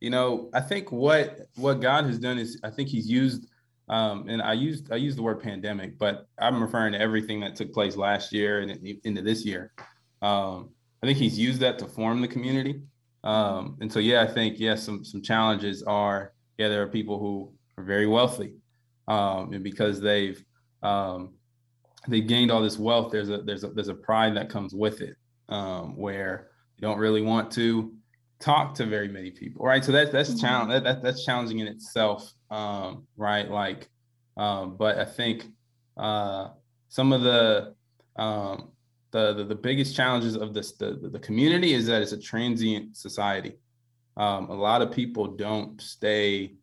you 0.00 0.10
know, 0.10 0.50
I 0.54 0.60
think 0.60 0.90
what 0.90 1.40
what 1.56 1.80
God 1.80 2.04
has 2.04 2.18
done 2.18 2.38
is 2.38 2.58
I 2.64 2.70
think 2.70 2.88
He's 2.88 3.08
used, 3.08 3.46
um, 3.88 4.28
and 4.28 4.40
I 4.40 4.54
used 4.54 4.92
I 4.92 4.96
used 4.96 5.18
the 5.18 5.22
word 5.22 5.42
pandemic, 5.42 5.98
but 5.98 6.26
I'm 6.38 6.62
referring 6.62 6.92
to 6.92 7.00
everything 7.00 7.40
that 7.40 7.56
took 7.56 7.72
place 7.72 7.96
last 7.96 8.32
year 8.32 8.60
and 8.60 8.70
into 9.04 9.22
this 9.22 9.44
year. 9.44 9.72
Um, 10.22 10.70
I 11.02 11.06
think 11.06 11.18
He's 11.18 11.38
used 11.38 11.60
that 11.60 11.78
to 11.80 11.86
form 11.86 12.22
the 12.22 12.28
community, 12.28 12.80
um, 13.24 13.76
and 13.80 13.92
so 13.92 13.98
yeah, 13.98 14.22
I 14.22 14.26
think 14.26 14.58
yes, 14.58 14.80
yeah, 14.80 14.84
some 14.84 15.04
some 15.04 15.22
challenges 15.22 15.82
are 15.82 16.32
yeah, 16.56 16.68
there 16.68 16.82
are 16.82 16.88
people 16.88 17.18
who 17.18 17.52
are 17.76 17.84
very 17.84 18.06
wealthy 18.06 18.54
um, 19.08 19.52
and 19.52 19.64
because 19.64 20.00
they've 20.00 20.42
um, 20.82 21.34
they've 22.06 22.26
gained 22.26 22.52
all 22.52 22.62
this 22.62 22.78
wealth, 22.78 23.10
there's 23.10 23.30
a 23.30 23.38
there's 23.38 23.64
a 23.64 23.68
there's 23.68 23.88
a 23.88 23.94
pride 23.94 24.36
that 24.36 24.48
comes 24.48 24.74
with 24.74 25.00
it, 25.00 25.16
um, 25.48 25.96
where 25.96 26.50
you 26.76 26.82
don't 26.82 26.98
really 26.98 27.22
want 27.22 27.50
to 27.52 27.92
talk 28.38 28.74
to 28.74 28.86
very 28.86 29.08
many 29.08 29.30
people, 29.30 29.64
right? 29.64 29.84
So 29.84 29.90
that's 29.90 30.12
that's 30.12 30.30
mm-hmm. 30.30 30.40
challenge 30.40 30.70
that, 30.70 30.84
that, 30.84 31.02
that's 31.02 31.24
challenging 31.24 31.58
in 31.58 31.66
itself, 31.66 32.32
um, 32.50 33.06
right? 33.16 33.50
Like, 33.50 33.88
um, 34.36 34.76
but 34.76 34.98
I 34.98 35.04
think 35.04 35.46
uh, 35.96 36.50
some 36.88 37.12
of 37.12 37.22
the 37.22 37.74
um, 38.16 38.72
the, 39.10 39.32
the, 39.32 39.44
the 39.44 39.54
biggest 39.54 39.96
challenges 39.96 40.36
of 40.36 40.52
this 40.52 40.72
the, 40.72 41.08
the 41.10 41.18
community 41.18 41.72
is 41.72 41.86
that 41.86 42.02
it's 42.02 42.12
a 42.12 42.20
transient 42.20 42.96
society. 42.96 43.56
Um, 44.18 44.50
a 44.50 44.54
lot 44.54 44.82
of 44.82 44.92
people 44.92 45.28
don't 45.28 45.80
stay 45.80 46.54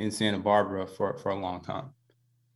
in 0.00 0.10
Santa 0.10 0.38
Barbara 0.38 0.86
for, 0.86 1.16
for 1.18 1.30
a 1.30 1.36
long 1.36 1.60
time, 1.60 1.90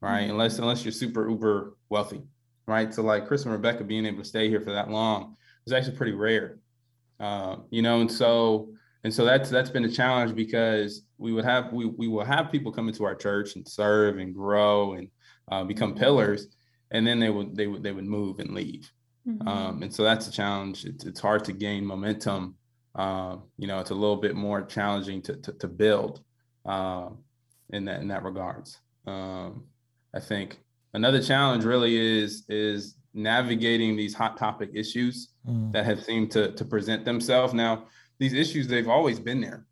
right? 0.01 0.22
Mm-hmm. 0.22 0.32
Unless 0.32 0.59
unless 0.59 0.84
you're 0.84 0.92
super 0.92 1.28
uber 1.28 1.76
wealthy, 1.90 2.22
right? 2.66 2.92
So 2.92 3.03
like 3.03 3.26
Chris 3.28 3.45
and 3.45 3.53
Rebecca 3.53 3.84
being 3.84 4.07
able 4.07 4.18
to 4.18 4.28
stay 4.28 4.49
here 4.49 4.61
for 4.61 4.72
that 4.72 4.90
long 4.90 5.36
is 5.66 5.72
actually 5.72 5.97
pretty 5.97 6.12
rare, 6.12 6.59
uh, 7.20 7.57
you 7.70 7.82
know. 7.82 8.01
And 8.01 8.11
so 8.11 8.70
and 9.05 9.12
so 9.12 9.24
that's 9.24 9.51
that's 9.51 9.70
been 9.70 9.84
a 9.84 9.90
challenge 9.90 10.34
because 10.34 11.03
we 11.18 11.32
would 11.32 11.45
have 11.45 11.72
we 11.72 11.84
we 11.84 12.09
will 12.09 12.24
have 12.24 12.51
people 12.51 12.72
come 12.72 12.88
into 12.88 13.05
our 13.05 13.14
church 13.14 13.57
and 13.57 13.68
serve 13.68 14.18
and 14.18 14.34
grow 14.34 14.95
and 14.95 15.09
uh, 15.53 15.64
become 15.64 15.90
mm-hmm. 15.90 16.01
pillars, 16.01 16.49
and 16.90 17.07
then 17.07 17.20
they 17.20 17.30
would 17.30 17.55
they 17.55 17.66
would 17.66 17.82
they 17.82 17.92
would 17.92 18.07
move 18.07 18.40
and 18.40 18.55
leave. 18.55 18.90
Mm-hmm. 19.28 19.47
Um, 19.47 19.82
and 19.82 19.95
so 19.95 20.03
that's 20.03 20.28
a 20.28 20.32
challenge. 20.32 20.84
It's, 20.84 21.05
it's 21.05 21.20
hard 21.20 21.45
to 21.47 21.53
gain 21.53 21.86
momentum 21.86 22.57
um, 22.95 23.45
you 23.59 23.66
know, 23.66 23.80
it's 23.80 23.90
a 23.90 23.95
little 23.95 24.16
bit 24.16 24.36
more 24.36 24.62
challenging 24.62 25.22
to 25.22 25.36
to, 25.36 25.53
to 25.53 25.68
build 25.68 26.22
um, 26.64 27.18
in 27.70 27.84
that 27.86 28.00
in 28.00 28.08
that 28.08 28.22
regards. 28.22 28.78
Um, 29.06 29.64
I 30.14 30.20
think 30.20 30.60
another 30.92 31.22
challenge 31.22 31.64
really 31.64 31.96
is 31.96 32.44
is 32.48 32.96
navigating 33.12 33.96
these 33.96 34.14
hot 34.14 34.36
topic 34.36 34.70
issues 34.74 35.30
mm. 35.48 35.72
that 35.72 35.84
have 35.84 36.02
seemed 36.02 36.30
to 36.32 36.52
to 36.52 36.64
present 36.64 37.04
themselves. 37.04 37.54
Now, 37.54 37.86
these 38.18 38.32
issues 38.32 38.68
they've 38.68 38.88
always 38.88 39.18
been 39.20 39.40
there, 39.40 39.66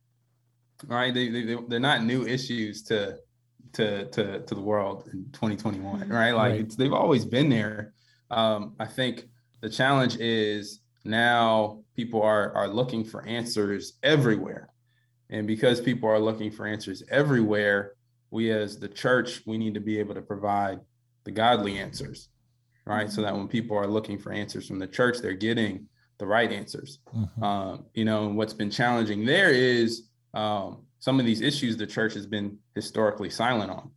right? 0.86 1.12
They, 1.12 1.28
they 1.28 1.56
they're 1.68 1.80
not 1.80 2.04
new 2.04 2.26
issues 2.26 2.82
to 2.84 3.18
to 3.74 4.06
to 4.06 4.40
to 4.40 4.54
the 4.54 4.60
world 4.60 5.08
in 5.12 5.24
2021, 5.32 6.08
right? 6.08 6.32
Like 6.32 6.52
right. 6.52 6.76
they've 6.76 6.92
always 6.92 7.24
been 7.24 7.48
there. 7.48 7.94
Um, 8.30 8.74
I 8.78 8.86
think 8.86 9.28
the 9.60 9.68
challenge 9.68 10.16
is 10.16 10.80
now 11.04 11.82
people 11.96 12.22
are 12.22 12.52
are 12.54 12.68
looking 12.68 13.04
for 13.04 13.26
answers 13.26 13.94
everywhere 14.02 14.71
and 15.32 15.46
because 15.46 15.80
people 15.80 16.08
are 16.08 16.20
looking 16.20 16.52
for 16.52 16.66
answers 16.66 17.02
everywhere 17.10 17.94
we 18.30 18.52
as 18.52 18.78
the 18.78 18.88
church 18.88 19.42
we 19.46 19.58
need 19.58 19.74
to 19.74 19.80
be 19.80 19.98
able 19.98 20.14
to 20.14 20.22
provide 20.22 20.78
the 21.24 21.32
godly 21.32 21.78
answers 21.78 22.28
right? 22.84 23.12
So 23.12 23.22
that 23.22 23.36
when 23.36 23.46
people 23.46 23.76
are 23.76 23.86
looking 23.86 24.18
for 24.18 24.32
answers 24.32 24.68
from 24.68 24.78
the 24.78 24.86
church 24.86 25.18
they're 25.18 25.34
getting 25.34 25.88
the 26.18 26.26
right 26.26 26.52
answers. 26.52 27.00
Mm-hmm. 27.16 27.42
um, 27.42 27.86
you 27.94 28.04
know 28.04 28.26
and 28.26 28.36
what's 28.36 28.54
been 28.54 28.70
challenging 28.70 29.24
there 29.24 29.50
is 29.50 30.08
um, 30.34 30.84
some 31.00 31.18
of 31.18 31.26
these 31.26 31.40
issues 31.40 31.76
the 31.76 31.86
church 31.86 32.14
has 32.14 32.26
been 32.26 32.58
historically 32.74 33.30
silent 33.30 33.70
on 33.70 33.90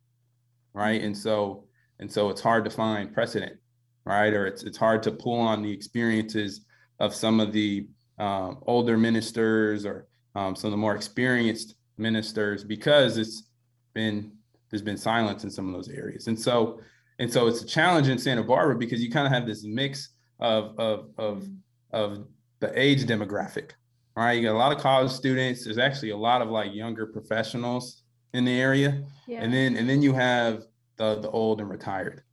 right? 0.73 1.01
And 1.01 1.17
so 1.17 1.65
and 1.99 2.11
so 2.11 2.29
it's 2.29 2.41
hard 2.41 2.65
to 2.65 2.71
find 2.71 3.13
precedent 3.13 3.57
right? 4.05 4.33
Or 4.33 4.45
it's 4.45 4.63
it's 4.63 4.77
hard 4.77 5.03
to 5.03 5.11
pull 5.11 5.39
on 5.39 5.61
the 5.61 5.71
experiences 5.71 6.61
of 6.99 7.13
some 7.13 7.39
of 7.39 7.51
the 7.51 7.87
um, 8.19 8.59
older 8.65 8.97
ministers 8.97 9.85
or 9.85 10.07
um, 10.35 10.55
some 10.55 10.67
of 10.67 10.71
the 10.71 10.77
more 10.77 10.95
experienced 10.95 11.75
ministers 11.97 12.63
because 12.63 13.17
it's 13.17 13.49
been 13.93 14.31
there's 14.69 14.81
been 14.81 14.97
silence 14.97 15.43
in 15.43 15.49
some 15.49 15.67
of 15.67 15.73
those 15.73 15.89
areas. 15.89 16.27
And 16.27 16.39
so 16.39 16.79
and 17.19 17.31
so 17.31 17.47
it's 17.47 17.61
a 17.61 17.65
challenge 17.65 18.09
in 18.09 18.17
santa 18.17 18.43
barbara 18.43 18.75
because 18.75 19.01
you 19.01 19.09
kind 19.09 19.25
of 19.25 19.31
have 19.31 19.47
this 19.47 19.63
mix 19.63 20.09
of 20.39 20.77
of 20.77 21.09
of 21.17 21.47
of 21.91 22.27
the 22.59 22.77
age 22.79 23.05
demographic 23.05 23.71
right? 24.17 24.33
You 24.33 24.43
got 24.43 24.53
a 24.53 24.57
lot 24.57 24.71
of 24.71 24.77
college 24.77 25.11
students. 25.11 25.65
There's 25.65 25.77
actually 25.77 26.11
a 26.11 26.17
lot 26.17 26.41
of 26.41 26.49
like 26.49 26.73
younger 26.73 27.05
professionals 27.05 28.03
in 28.33 28.45
the 28.45 28.59
area. 28.59 29.03
Yeah. 29.27 29.41
and 29.41 29.53
then 29.53 29.75
and 29.75 29.89
then 29.89 30.01
you 30.01 30.13
have 30.13 30.63
the 30.97 31.19
the 31.19 31.29
old 31.29 31.59
and 31.59 31.69
retired 31.69 32.23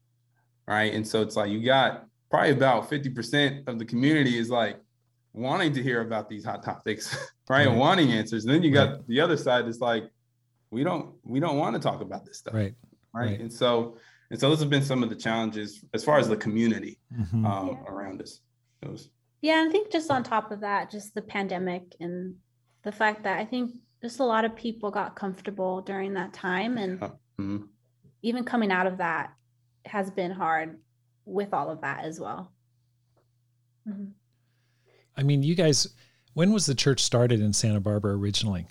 right? 0.67 0.95
And 0.95 1.07
so 1.07 1.23
it's 1.23 1.37
like 1.37 1.51
you 1.51 1.65
got 1.65 2.07
probably 2.31 2.51
about 2.51 2.89
50% 2.91 3.69
of 3.69 3.79
the 3.79 3.85
community 3.85 4.39
is 4.39 4.49
like 4.49 4.79
wanting 5.33 5.73
to 5.75 5.83
hear 5.83 6.01
about 6.01 6.29
these 6.29 6.45
hot 6.45 6.63
topics, 6.63 7.17
right? 7.49 7.67
And 7.67 7.79
wanting 7.79 8.13
answers. 8.13 8.45
And 8.45 8.55
then 8.55 8.63
you 8.63 8.71
got 8.71 8.89
right. 8.91 9.07
the 9.09 9.21
other 9.21 9.37
side 9.37 9.67
that's 9.67 9.81
like, 9.81 10.05
we 10.71 10.85
don't 10.85 11.15
we 11.23 11.39
don't 11.39 11.59
want 11.59 11.75
to 11.75 11.81
talk 11.81 12.01
about 12.01 12.25
this 12.25 12.39
stuff. 12.39 12.55
Right. 12.55 12.75
right. 13.13 13.31
Right. 13.31 13.41
And 13.41 13.53
so 13.53 13.99
and 14.31 14.41
so 14.41 14.49
those 14.49 14.61
have 14.61 14.71
been 14.71 14.83
some 14.83 15.03
of 15.03 15.11
the 15.11 15.17
challenges 15.17 15.85
as 15.93 16.03
far 16.03 16.19
as 16.19 16.27
the 16.27 16.37
community 16.37 16.99
mm-hmm. 17.15 17.45
um, 17.45 17.69
yeah. 17.69 17.93
around 17.93 18.23
us. 18.23 18.41
Those. 18.81 19.11
Yeah, 19.43 19.65
I 19.67 19.71
think 19.71 19.93
just 19.93 20.11
on 20.11 20.23
top 20.23 20.51
of 20.51 20.61
that, 20.61 20.91
just 20.91 21.15
the 21.15 21.21
pandemic 21.21 21.83
and 22.01 22.37
the 22.83 22.93
fact 22.93 23.25
that 23.25 23.39
I 23.39 23.45
think 23.45 23.73
just 24.01 24.21
a 24.21 24.25
lot 24.25 24.45
of 24.45 24.57
people 24.57 24.91
got 24.91 25.15
comfortable 25.15 25.83
during 25.83 26.15
that 26.15 26.33
time 26.33 26.79
and 26.79 27.01
mm-hmm. 27.01 27.59
even 28.23 28.45
coming 28.45 28.73
out 28.73 28.87
of 28.87 28.99
that 28.99 29.33
has 29.85 30.11
been 30.11 30.31
hard 30.31 30.79
with 31.25 31.53
all 31.53 31.71
of 31.71 31.83
that 31.83 32.05
as 32.05 32.19
well. 32.19 32.53
Mm-hmm. 33.87 34.13
I 35.17 35.23
mean, 35.23 35.43
you 35.43 35.55
guys, 35.55 35.89
when 36.35 36.53
was 36.53 36.67
the 36.67 36.75
church 36.75 37.03
started 37.03 37.41
in 37.41 37.53
Santa 37.53 37.81
Barbara 37.81 38.17
originally? 38.17 38.67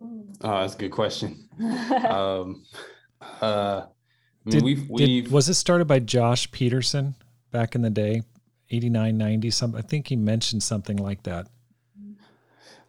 Oh, 0.00 0.60
that's 0.60 0.74
a 0.74 0.78
good 0.78 0.92
question. 0.92 1.48
um, 2.08 2.64
uh, 3.42 3.82
I 3.82 3.86
mean, 4.44 4.54
did, 4.54 4.62
we've, 4.62 4.88
we've, 4.88 5.24
did, 5.24 5.32
was 5.32 5.48
it 5.48 5.54
started 5.54 5.86
by 5.86 5.98
Josh 5.98 6.50
Peterson 6.50 7.14
back 7.50 7.74
in 7.74 7.82
the 7.82 7.90
day, 7.90 8.22
89, 8.70 9.18
90, 9.18 9.50
something? 9.50 9.78
I 9.78 9.82
think 9.86 10.08
he 10.08 10.16
mentioned 10.16 10.62
something 10.62 10.96
like 10.96 11.22
that. 11.24 11.48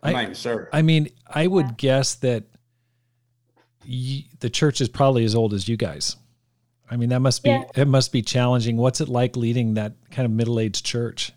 I'm 0.03 0.15
I, 0.15 0.25
not 0.25 0.37
sure. 0.37 0.69
I 0.71 0.81
mean, 0.81 1.09
I 1.27 1.47
would 1.47 1.65
yeah. 1.65 1.73
guess 1.77 2.15
that 2.15 2.45
y- 3.87 4.25
the 4.39 4.49
church 4.49 4.81
is 4.81 4.89
probably 4.89 5.25
as 5.25 5.35
old 5.35 5.53
as 5.53 5.67
you 5.67 5.77
guys. 5.77 6.15
I 6.89 6.97
mean, 6.97 7.09
that 7.09 7.19
must 7.21 7.43
be 7.43 7.49
yeah. 7.49 7.63
it 7.75 7.87
must 7.87 8.11
be 8.11 8.21
challenging. 8.21 8.77
What's 8.77 8.99
it 8.99 9.07
like 9.07 9.37
leading 9.37 9.75
that 9.75 9.93
kind 10.11 10.25
of 10.25 10.31
middle-aged 10.31 10.85
church? 10.85 11.31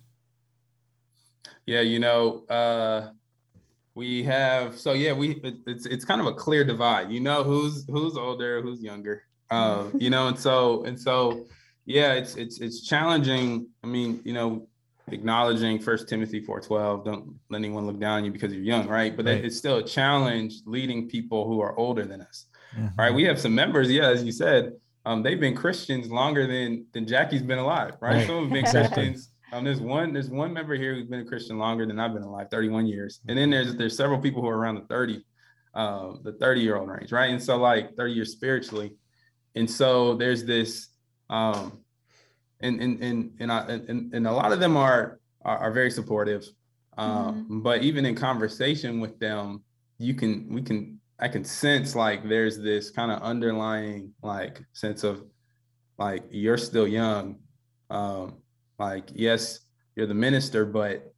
Yeah, 1.67 1.81
you 1.81 1.99
know, 1.99 2.45
uh 2.49 3.11
we 3.95 4.25
have 4.25 4.79
so 4.79 4.93
yeah, 4.93 5.13
we 5.13 5.41
it's 5.67 5.87
it's 5.87 6.05
kind 6.05 6.21
of 6.21 6.27
a 6.27 6.35
clear 6.35 6.65
divide. 6.65 7.11
You 7.11 7.21
know 7.21 7.45
who's 7.45 7.87
who's 7.89 8.17
older, 8.17 8.61
who's 8.61 8.83
younger. 8.83 9.23
Uh, 9.51 9.85
you 9.99 10.11
know, 10.11 10.29
and 10.29 10.39
so 10.39 10.85
and 10.85 10.99
so 10.99 11.47
yeah, 11.87 12.15
it's 12.15 12.35
it's 12.37 12.61
it's 12.61 12.83
challenging. 12.83 13.69
I 13.83 13.87
mean, 13.87 14.21
you 14.25 14.33
know, 14.33 14.67
acknowledging 15.13 15.79
First 15.79 16.09
Timothy 16.09 16.41
four 16.41 16.61
twelve. 16.61 17.05
Don't 17.05 17.39
let 17.51 17.59
anyone 17.59 17.87
look 17.87 18.01
down 18.01 18.19
on 18.19 18.25
you 18.25 18.33
because 18.33 18.53
you're 18.53 18.63
young, 18.63 18.89
right? 18.89 19.17
But 19.17 19.27
right. 19.27 19.45
it's 19.45 19.57
still 19.57 19.77
a 19.77 19.85
challenge 19.85 20.63
leading 20.67 21.09
people 21.09 21.47
who 21.47 21.61
are 21.61 21.79
older 21.79 22.05
than 22.05 22.21
us, 22.21 22.47
mm-hmm. 22.77 22.89
right? 22.99 23.15
We 23.15 23.25
have 23.25 23.39
some 23.39 23.55
members, 23.55 23.91
yeah, 23.91 24.09
as 24.09 24.25
you 24.25 24.33
said, 24.33 24.73
um, 25.07 25.23
they've 25.23 25.41
been 25.41 25.55
Christians 25.55 26.11
longer 26.11 26.47
than 26.47 26.87
than 26.93 27.07
Jackie's 27.07 27.43
been 27.43 27.59
alive, 27.59 27.95
right? 28.01 28.17
right. 28.17 28.27
Some 28.27 28.45
have 28.45 28.53
been 28.53 28.65
Christians. 28.65 29.31
Um, 29.55 29.63
there's 29.63 29.81
one 29.81 30.13
there's 30.13 30.31
one 30.31 30.53
member 30.53 30.75
here 30.75 30.97
who's 30.97 31.07
been 31.07 31.21
a 31.21 31.25
Christian 31.25 31.59
longer 31.59 31.87
than 31.87 32.01
I've 32.01 32.13
been 32.13 32.25
alive, 32.25 32.49
31 32.51 32.89
years, 32.89 33.21
and 33.29 33.39
then 33.39 33.51
there's 33.51 33.77
there's 33.77 33.97
several 33.97 34.19
people 34.19 34.43
who 34.43 34.49
are 34.49 34.59
around 34.59 34.75
the 34.75 34.87
30, 34.87 35.25
uh, 35.75 36.15
the 36.25 36.33
30 36.33 36.61
year 36.61 36.77
old 36.77 36.89
range, 36.89 37.13
right? 37.13 37.31
And 37.31 37.41
so 37.41 37.57
like 37.57 37.95
30 37.95 38.13
years 38.15 38.33
spiritually, 38.33 38.95
and 39.55 39.71
so 39.71 40.17
there's 40.17 40.45
this, 40.45 40.89
um, 41.31 41.79
and 42.61 42.81
and 42.81 43.01
and 43.01 43.31
and, 43.39 43.53
I, 43.53 43.61
and, 43.61 44.13
and 44.13 44.27
a 44.27 44.33
lot 44.33 44.51
of 44.51 44.59
them 44.59 44.77
are 44.77 45.21
are, 45.45 45.59
are 45.59 45.73
very 45.73 45.91
supportive, 45.93 46.45
um, 46.99 47.13
mm-hmm. 47.13 47.61
but 47.61 47.85
even 47.85 48.07
in 48.07 48.17
conversation 48.17 48.99
with 48.99 49.21
them, 49.21 49.63
you 49.99 50.15
can 50.15 50.49
we 50.53 50.63
can 50.63 50.99
I 51.21 51.29
can 51.29 51.45
sense 51.45 51.95
like 51.95 52.29
there's 52.29 52.59
this 52.59 52.91
kind 52.91 53.13
of 53.13 53.23
underlying 53.23 54.15
like 54.21 54.65
sense 54.73 55.05
of 55.05 55.23
like 55.97 56.25
you're 56.33 56.59
still 56.59 56.89
young. 56.89 57.37
Um, 57.89 58.39
like, 58.79 59.09
yes, 59.13 59.61
you're 59.97 60.07
the 60.07 60.15
minister, 60.15 60.65
but 60.65 61.13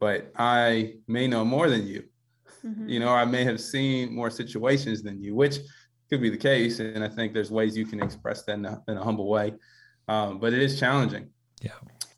but 0.00 0.32
I 0.36 0.94
may 1.06 1.28
know 1.28 1.44
more 1.44 1.70
than 1.70 1.86
you. 1.86 2.02
Mm-hmm. 2.64 2.88
You 2.88 3.00
know, 3.00 3.10
I 3.10 3.24
may 3.24 3.44
have 3.44 3.60
seen 3.60 4.12
more 4.12 4.30
situations 4.30 5.02
than 5.02 5.22
you, 5.22 5.34
which 5.34 5.58
could 6.10 6.20
be 6.20 6.28
the 6.28 6.36
case. 6.36 6.80
And 6.80 7.04
I 7.04 7.08
think 7.08 7.32
there's 7.32 7.50
ways 7.50 7.76
you 7.76 7.86
can 7.86 8.02
express 8.02 8.42
that 8.44 8.58
in 8.58 8.66
a, 8.66 8.82
in 8.88 8.96
a 8.96 9.02
humble 9.02 9.28
way. 9.28 9.54
Um, 10.08 10.40
but 10.40 10.52
it 10.52 10.60
is 10.60 10.78
challenging. 10.78 11.28
Yeah. 11.60 11.70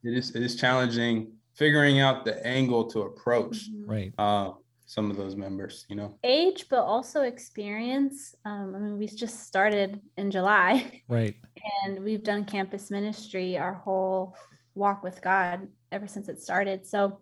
It 0.03 0.15
is 0.15 0.35
it 0.35 0.43
is 0.43 0.57
challenging 0.57 1.33
figuring 1.55 2.01
out 2.01 2.25
the 2.25 2.45
angle 2.47 2.85
to 2.91 3.03
approach. 3.03 3.71
Mm-hmm. 3.71 3.91
Right. 3.91 4.13
Uh, 4.19 4.53
some 4.87 5.11
of 5.11 5.17
those 5.17 5.35
members, 5.35 5.87
you 5.89 5.97
know. 5.97 6.19
Age, 6.25 6.67
but 6.69 6.83
also 6.83 7.23
experience. 7.23 8.35
Um, 8.45 8.75
I 8.75 8.79
mean, 8.79 8.99
we 8.99 9.07
just 9.07 9.47
started 9.47 10.01
in 10.17 10.31
July. 10.31 11.03
Right. 11.09 11.37
And 11.87 12.05
we've 12.05 12.23
done 12.23 12.45
campus 12.45 12.91
ministry 12.91 13.57
our 13.57 13.73
whole 13.73 14.37
walk 14.75 15.03
with 15.03 15.23
God 15.23 15.69
ever 15.93 16.07
since 16.07 16.29
it 16.29 16.41
started. 16.41 16.87
So 16.87 17.21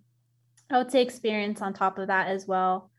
I 0.70 0.78
would 0.78 0.90
say 0.90 1.02
experience 1.02 1.60
on 1.60 1.74
top 1.74 1.98
of 1.98 2.08
that 2.08 2.28
as 2.28 2.46
well. 2.46 2.90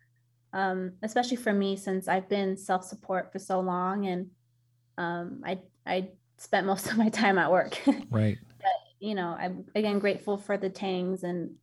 Um, 0.54 0.93
especially 1.01 1.38
for 1.38 1.51
me, 1.51 1.76
since 1.76 2.08
I've 2.08 2.30
been 2.30 2.56
self-support 2.58 3.32
for 3.32 3.39
so 3.39 3.60
long 3.60 4.06
and 4.06 4.30
um, 4.97 5.41
I 5.43 5.60
I 5.86 6.10
spent 6.38 6.68
most 6.74 6.91
of 6.91 6.97
my 6.97 7.10
time 7.10 7.38
at 7.38 7.51
work. 7.51 7.80
Right. 8.10 8.38
but 8.60 8.68
you 8.99 9.16
know, 9.16 9.36
I'm 9.38 9.66
again 9.76 9.99
grateful 9.99 10.38
for 10.38 10.58
the 10.58 10.70
Tangs 10.70 11.24
and 11.24 11.56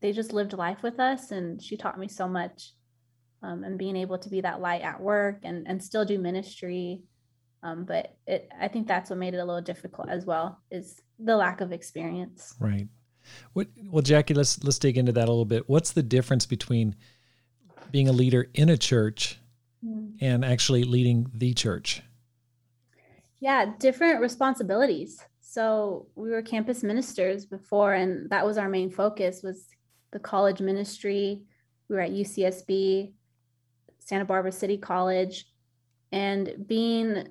they 0.00 0.12
just 0.12 0.32
lived 0.32 0.52
life 0.52 0.82
with 0.82 1.00
us 1.00 1.30
and 1.30 1.60
she 1.60 1.76
taught 1.76 1.98
me 1.98 2.08
so 2.08 2.28
much 2.28 2.72
um, 3.42 3.64
and 3.64 3.78
being 3.78 3.96
able 3.96 4.18
to 4.18 4.28
be 4.28 4.42
that 4.42 4.60
light 4.60 4.82
at 4.82 5.00
work 5.00 5.40
and, 5.44 5.66
and 5.66 5.82
still 5.82 6.04
do 6.04 6.18
ministry 6.18 7.02
um, 7.62 7.84
but 7.84 8.16
it, 8.26 8.48
i 8.60 8.68
think 8.68 8.86
that's 8.86 9.10
what 9.10 9.18
made 9.18 9.34
it 9.34 9.38
a 9.38 9.44
little 9.44 9.62
difficult 9.62 10.08
as 10.08 10.24
well 10.24 10.60
is 10.70 11.02
the 11.18 11.36
lack 11.36 11.60
of 11.60 11.72
experience. 11.72 12.54
Right. 12.58 12.88
What 13.52 13.68
well 13.90 14.02
jackie 14.02 14.34
let's 14.34 14.62
let's 14.64 14.78
dig 14.78 14.96
into 14.96 15.12
that 15.12 15.28
a 15.28 15.30
little 15.30 15.44
bit. 15.44 15.68
What's 15.68 15.92
the 15.92 16.02
difference 16.02 16.46
between 16.46 16.94
being 17.90 18.08
a 18.08 18.12
leader 18.12 18.48
in 18.54 18.68
a 18.68 18.76
church 18.76 19.38
mm. 19.84 20.12
and 20.20 20.44
actually 20.44 20.84
leading 20.84 21.30
the 21.34 21.52
church? 21.54 22.02
Yeah 23.40 23.72
different 23.78 24.20
responsibilities. 24.20 25.22
So 25.40 26.06
we 26.14 26.30
were 26.30 26.42
campus 26.42 26.82
ministers 26.82 27.44
before 27.44 27.94
and 27.94 28.30
that 28.30 28.46
was 28.46 28.58
our 28.58 28.68
main 28.68 28.90
focus 28.90 29.42
was 29.42 29.66
the 30.12 30.18
college 30.18 30.60
ministry. 30.60 31.42
We 31.88 31.96
were 31.96 32.02
at 32.02 32.12
UCSB, 32.12 33.12
Santa 33.98 34.24
Barbara 34.24 34.52
City 34.52 34.78
College, 34.78 35.46
and 36.12 36.66
being 36.66 37.28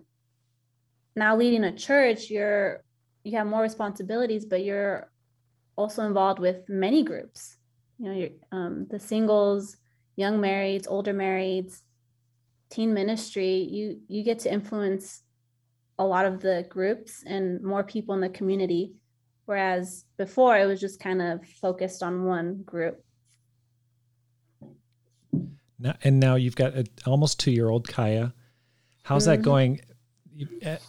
now 1.18 1.36
leading 1.36 1.66
a 1.66 1.76
church, 1.76 2.30
you're 2.30 2.84
you 3.24 3.36
have 3.38 3.48
more 3.48 3.62
responsibilities, 3.62 4.46
but 4.46 4.64
you're 4.64 5.12
also 5.76 6.04
involved 6.04 6.40
with 6.40 6.70
many 6.70 7.04
groups. 7.04 7.58
you 7.98 8.06
know, 8.06 8.14
you're 8.14 8.30
um, 8.52 8.88
the 8.90 9.00
singles, 9.00 9.78
young 10.16 10.40
marrieds, 10.40 10.86
older 10.88 11.14
marrieds, 11.14 11.82
teen 12.70 12.94
ministry, 12.94 13.56
you 13.56 14.00
you 14.08 14.24
get 14.24 14.40
to 14.40 14.54
influence 14.54 15.24
a 16.00 16.06
lot 16.06 16.26
of 16.26 16.40
the 16.40 16.66
groups 16.70 17.24
and 17.26 17.62
more 17.64 17.84
people 17.84 18.14
in 18.14 18.22
the 18.22 18.30
community. 18.30 18.94
Whereas 19.46 20.06
before 20.18 20.58
it 20.58 20.66
was 20.66 20.80
just 20.80 21.00
kind 21.00 21.22
of 21.22 21.44
focused 21.62 22.04
on 22.04 22.26
one 22.26 22.62
group. 22.64 23.04
Now, 25.80 25.96
and 26.04 26.20
now 26.20 26.36
you've 26.36 26.56
got 26.56 26.74
an 26.74 26.88
almost 27.06 27.40
two 27.40 27.52
year 27.52 27.70
old 27.70 27.88
Kya. 27.88 28.34
How's 29.04 29.24
mm-hmm. 29.24 29.32
that 29.32 29.42
going? 29.42 29.82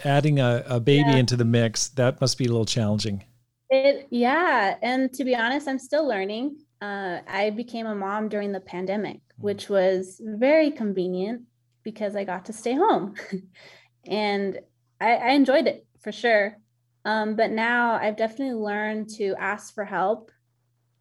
Adding 0.04 0.40
a, 0.40 0.64
a 0.66 0.80
baby 0.80 1.10
yeah. 1.10 1.16
into 1.16 1.36
the 1.36 1.44
mix, 1.44 1.88
that 1.90 2.20
must 2.20 2.38
be 2.38 2.46
a 2.46 2.48
little 2.48 2.66
challenging. 2.66 3.24
It, 3.70 4.08
yeah. 4.10 4.76
And 4.82 5.12
to 5.14 5.24
be 5.24 5.34
honest, 5.34 5.68
I'm 5.68 5.78
still 5.78 6.06
learning. 6.06 6.56
Uh, 6.80 7.18
I 7.26 7.50
became 7.50 7.86
a 7.86 7.94
mom 7.94 8.28
during 8.28 8.52
the 8.52 8.60
pandemic, 8.60 9.16
mm. 9.16 9.20
which 9.38 9.68
was 9.68 10.20
very 10.24 10.70
convenient 10.70 11.42
because 11.82 12.16
I 12.16 12.24
got 12.24 12.44
to 12.46 12.52
stay 12.52 12.74
home. 12.74 13.14
and 14.06 14.58
I, 15.00 15.14
I, 15.14 15.30
enjoyed 15.30 15.66
it 15.66 15.86
for 16.00 16.12
sure. 16.12 16.56
Um, 17.04 17.36
but 17.36 17.50
now 17.50 17.94
I've 17.94 18.16
definitely 18.16 18.54
learned 18.54 19.08
to 19.16 19.34
ask 19.38 19.74
for 19.74 19.84
help. 19.84 20.30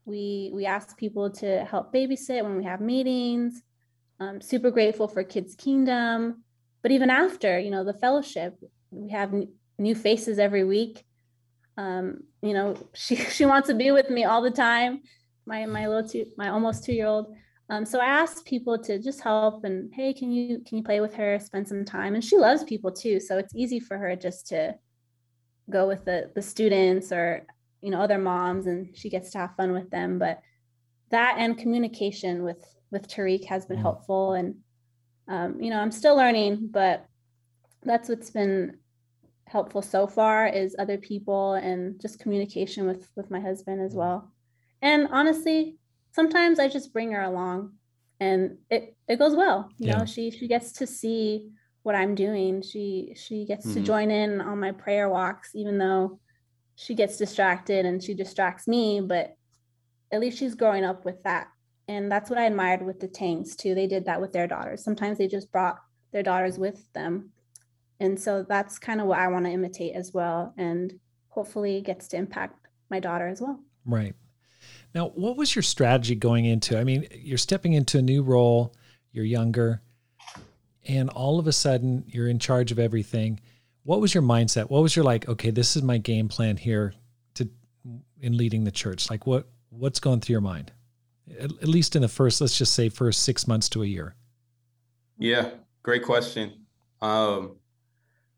We 0.06 0.52
we 0.54 0.66
ask 0.66 0.98
people 0.98 1.30
to 1.32 1.66
help 1.66 1.94
babysit 1.94 2.44
when 2.44 2.58
we 2.58 2.64
have 2.64 2.80
meetings. 2.80 3.62
I'm 4.20 4.42
super 4.42 4.72
grateful 4.72 5.08
for 5.08 5.24
Kids 5.24 5.56
Kingdom. 5.56 6.44
But 6.88 6.94
even 6.94 7.10
after, 7.10 7.60
you 7.60 7.70
know, 7.70 7.84
the 7.84 7.94
fellowship, 7.94 8.58
we 8.92 9.10
have 9.10 9.34
n- 9.34 9.50
new 9.78 9.94
faces 9.94 10.40
every 10.40 10.64
week. 10.64 11.04
Um, 11.76 12.22
you 12.42 12.54
know, 12.54 12.78
she 12.94 13.18
she 13.18 13.46
wants 13.46 13.68
to 13.68 13.74
be 13.76 13.92
with 13.92 14.10
me 14.10 14.24
all 14.24 14.42
the 14.42 14.52
time. 14.52 15.02
My 15.46 15.66
my 15.66 15.86
little 15.86 16.08
two, 16.08 16.28
my 16.38 16.48
almost 16.48 16.86
two 16.86 16.94
year 16.94 17.08
old. 17.08 17.36
Um, 17.70 17.84
so 17.84 18.00
I 18.00 18.06
asked 18.06 18.46
people 18.46 18.78
to 18.84 19.00
just 19.00 19.20
help 19.20 19.66
and 19.66 19.92
hey, 19.94 20.14
can 20.14 20.32
you 20.32 20.62
can 20.66 20.78
you 20.78 20.84
play 20.86 21.02
with 21.02 21.14
her, 21.16 21.38
spend 21.40 21.68
some 21.68 21.84
time? 21.84 22.16
And 22.16 22.24
she 22.24 22.38
loves 22.38 22.64
people 22.64 22.94
too, 22.94 23.20
so 23.20 23.38
it's 23.38 23.54
easy 23.54 23.82
for 23.82 23.98
her 23.98 24.16
just 24.16 24.48
to 24.48 24.76
go 25.70 25.90
with 25.90 26.06
the 26.06 26.32
the 26.36 26.42
students 26.42 27.12
or 27.12 27.46
you 27.82 27.92
know 27.92 28.00
other 28.00 28.18
moms, 28.18 28.66
and 28.66 28.96
she 28.96 29.10
gets 29.10 29.32
to 29.32 29.40
have 29.40 29.58
fun 29.58 29.74
with 29.74 29.90
them. 29.90 30.20
But 30.20 30.40
that 31.10 31.36
and 31.38 31.58
communication 31.58 32.44
with 32.44 32.64
with 32.92 33.10
Tarik 33.10 33.44
has 33.44 33.66
been 33.66 33.76
mm-hmm. 33.76 33.84
helpful, 33.84 34.36
and 34.36 34.56
um, 35.28 35.62
you 35.62 35.70
know 35.70 35.80
I'm 35.80 35.92
still 35.92 36.16
learning, 36.16 36.70
but 36.72 37.06
that's 37.84 38.10
what's 38.10 38.30
been 38.30 38.78
helpful 39.46 39.82
so 39.82 40.08
far 40.08 40.48
is 40.48 40.76
other 40.78 40.98
people 40.98 41.54
and 41.54 42.00
just 42.02 42.20
communication 42.20 42.86
with 42.86 43.08
with 43.16 43.32
my 43.32 43.40
husband 43.40 43.82
as 43.82 43.92
mm-hmm. 43.92 44.00
well. 44.00 44.32
And 44.82 45.08
honestly, 45.12 45.78
sometimes 46.12 46.60
I 46.60 46.68
just 46.68 46.94
bring 46.94 47.12
her 47.12 47.22
along 47.22 47.74
and 48.20 48.58
it 48.70 48.96
it 49.08 49.20
goes 49.20 49.36
well. 49.36 49.70
You 49.78 49.88
yeah. 49.88 49.98
know, 50.00 50.06
she 50.06 50.32
she 50.32 50.48
gets 50.48 50.72
to 50.74 50.88
see 50.88 51.50
what 51.84 51.96
I'm 51.96 52.16
doing. 52.16 52.62
She 52.62 53.14
she 53.16 53.46
gets 53.46 53.66
mm-hmm. 53.66 53.76
to 53.76 53.86
join 53.86 54.12
in 54.12 54.42
on 54.42 54.60
my 54.60 54.72
prayer 54.72 55.10
walks 55.10 55.52
even 55.56 55.78
though 55.78 56.20
she 56.76 56.94
gets 56.94 57.18
distracted 57.18 57.86
and 57.86 58.04
she 58.04 58.14
distracts 58.14 58.68
me, 58.68 59.02
but 59.02 59.36
at 60.12 60.20
least 60.20 60.38
she's 60.38 60.56
growing 60.56 60.86
up 60.86 61.06
with 61.06 61.22
that. 61.24 61.48
And 61.88 62.12
that's 62.12 62.30
what 62.30 62.40
I 62.40 62.46
admired 62.46 62.86
with 62.86 63.00
the 63.00 63.08
Tangs 63.08 63.56
too. 63.56 63.74
They 63.74 63.88
did 63.88 64.06
that 64.06 64.20
with 64.20 64.34
their 64.34 64.48
daughters. 64.48 64.84
Sometimes 64.84 65.18
they 65.18 65.28
just 65.28 65.52
brought 65.52 65.78
their 66.12 66.24
daughters 66.24 66.58
with 66.58 66.92
them. 66.94 67.32
And 68.00 68.20
so 68.20 68.46
that's 68.48 68.78
kind 68.78 69.02
of 69.02 69.08
what 69.08 69.20
I 69.20 69.28
want 69.28 69.46
to 69.46 69.52
imitate 69.52 69.96
as 69.96 70.14
well 70.14 70.54
and 70.58 71.00
hopefully 71.30 71.82
gets 71.82 72.08
to 72.10 72.18
impact 72.18 72.68
my 72.90 73.00
daughter 73.00 73.28
as 73.28 73.42
well. 73.42 73.60
Right. 73.86 74.16
Now, 74.94 75.10
what 75.10 75.38
was 75.38 75.56
your 75.56 75.64
strategy 75.64 76.16
going 76.16 76.46
into? 76.46 76.78
I 76.78 76.84
mean, 76.84 77.08
you're 77.12 77.38
stepping 77.38 77.74
into 77.74 77.98
a 77.98 78.02
new 78.02 78.24
role, 78.24 78.74
you're 79.12 79.26
younger, 79.26 79.82
and 80.88 81.10
all 81.10 81.40
of 81.40 81.48
a 81.48 81.52
sudden 81.52 82.04
you're 82.08 82.28
in 82.28 82.40
charge 82.40 82.72
of 82.72 82.80
everything. 82.80 83.40
What 83.84 84.02
was 84.02 84.14
your 84.14 84.24
mindset? 84.24 84.70
What 84.70 84.82
was 84.82 84.96
your 84.96 85.06
like, 85.06 85.28
okay, 85.28 85.50
this 85.50 85.76
is 85.76 85.84
my 85.84 85.98
game 85.98 86.28
plan 86.28 86.58
here 86.58 86.94
to 87.36 87.50
in 88.20 88.38
leading 88.38 88.64
the 88.64 88.72
church? 88.72 89.10
Like 89.10 89.28
what 89.28 89.48
what's 89.70 90.00
going 90.00 90.22
through 90.22 90.34
your 90.34 90.42
mind? 90.42 90.72
At, 91.40 91.52
at 91.52 91.68
least 91.68 91.96
in 91.96 92.02
the 92.02 92.08
first, 92.08 92.42
let's 92.42 92.58
just 92.58 92.74
say 92.74 92.90
first 92.90 93.24
6 93.24 93.48
months 93.48 93.70
to 93.70 93.84
a 93.84 93.86
year. 93.86 94.16
Yeah, 95.18 95.52
great 95.84 96.04
question. 96.04 96.66
Um 97.02 97.58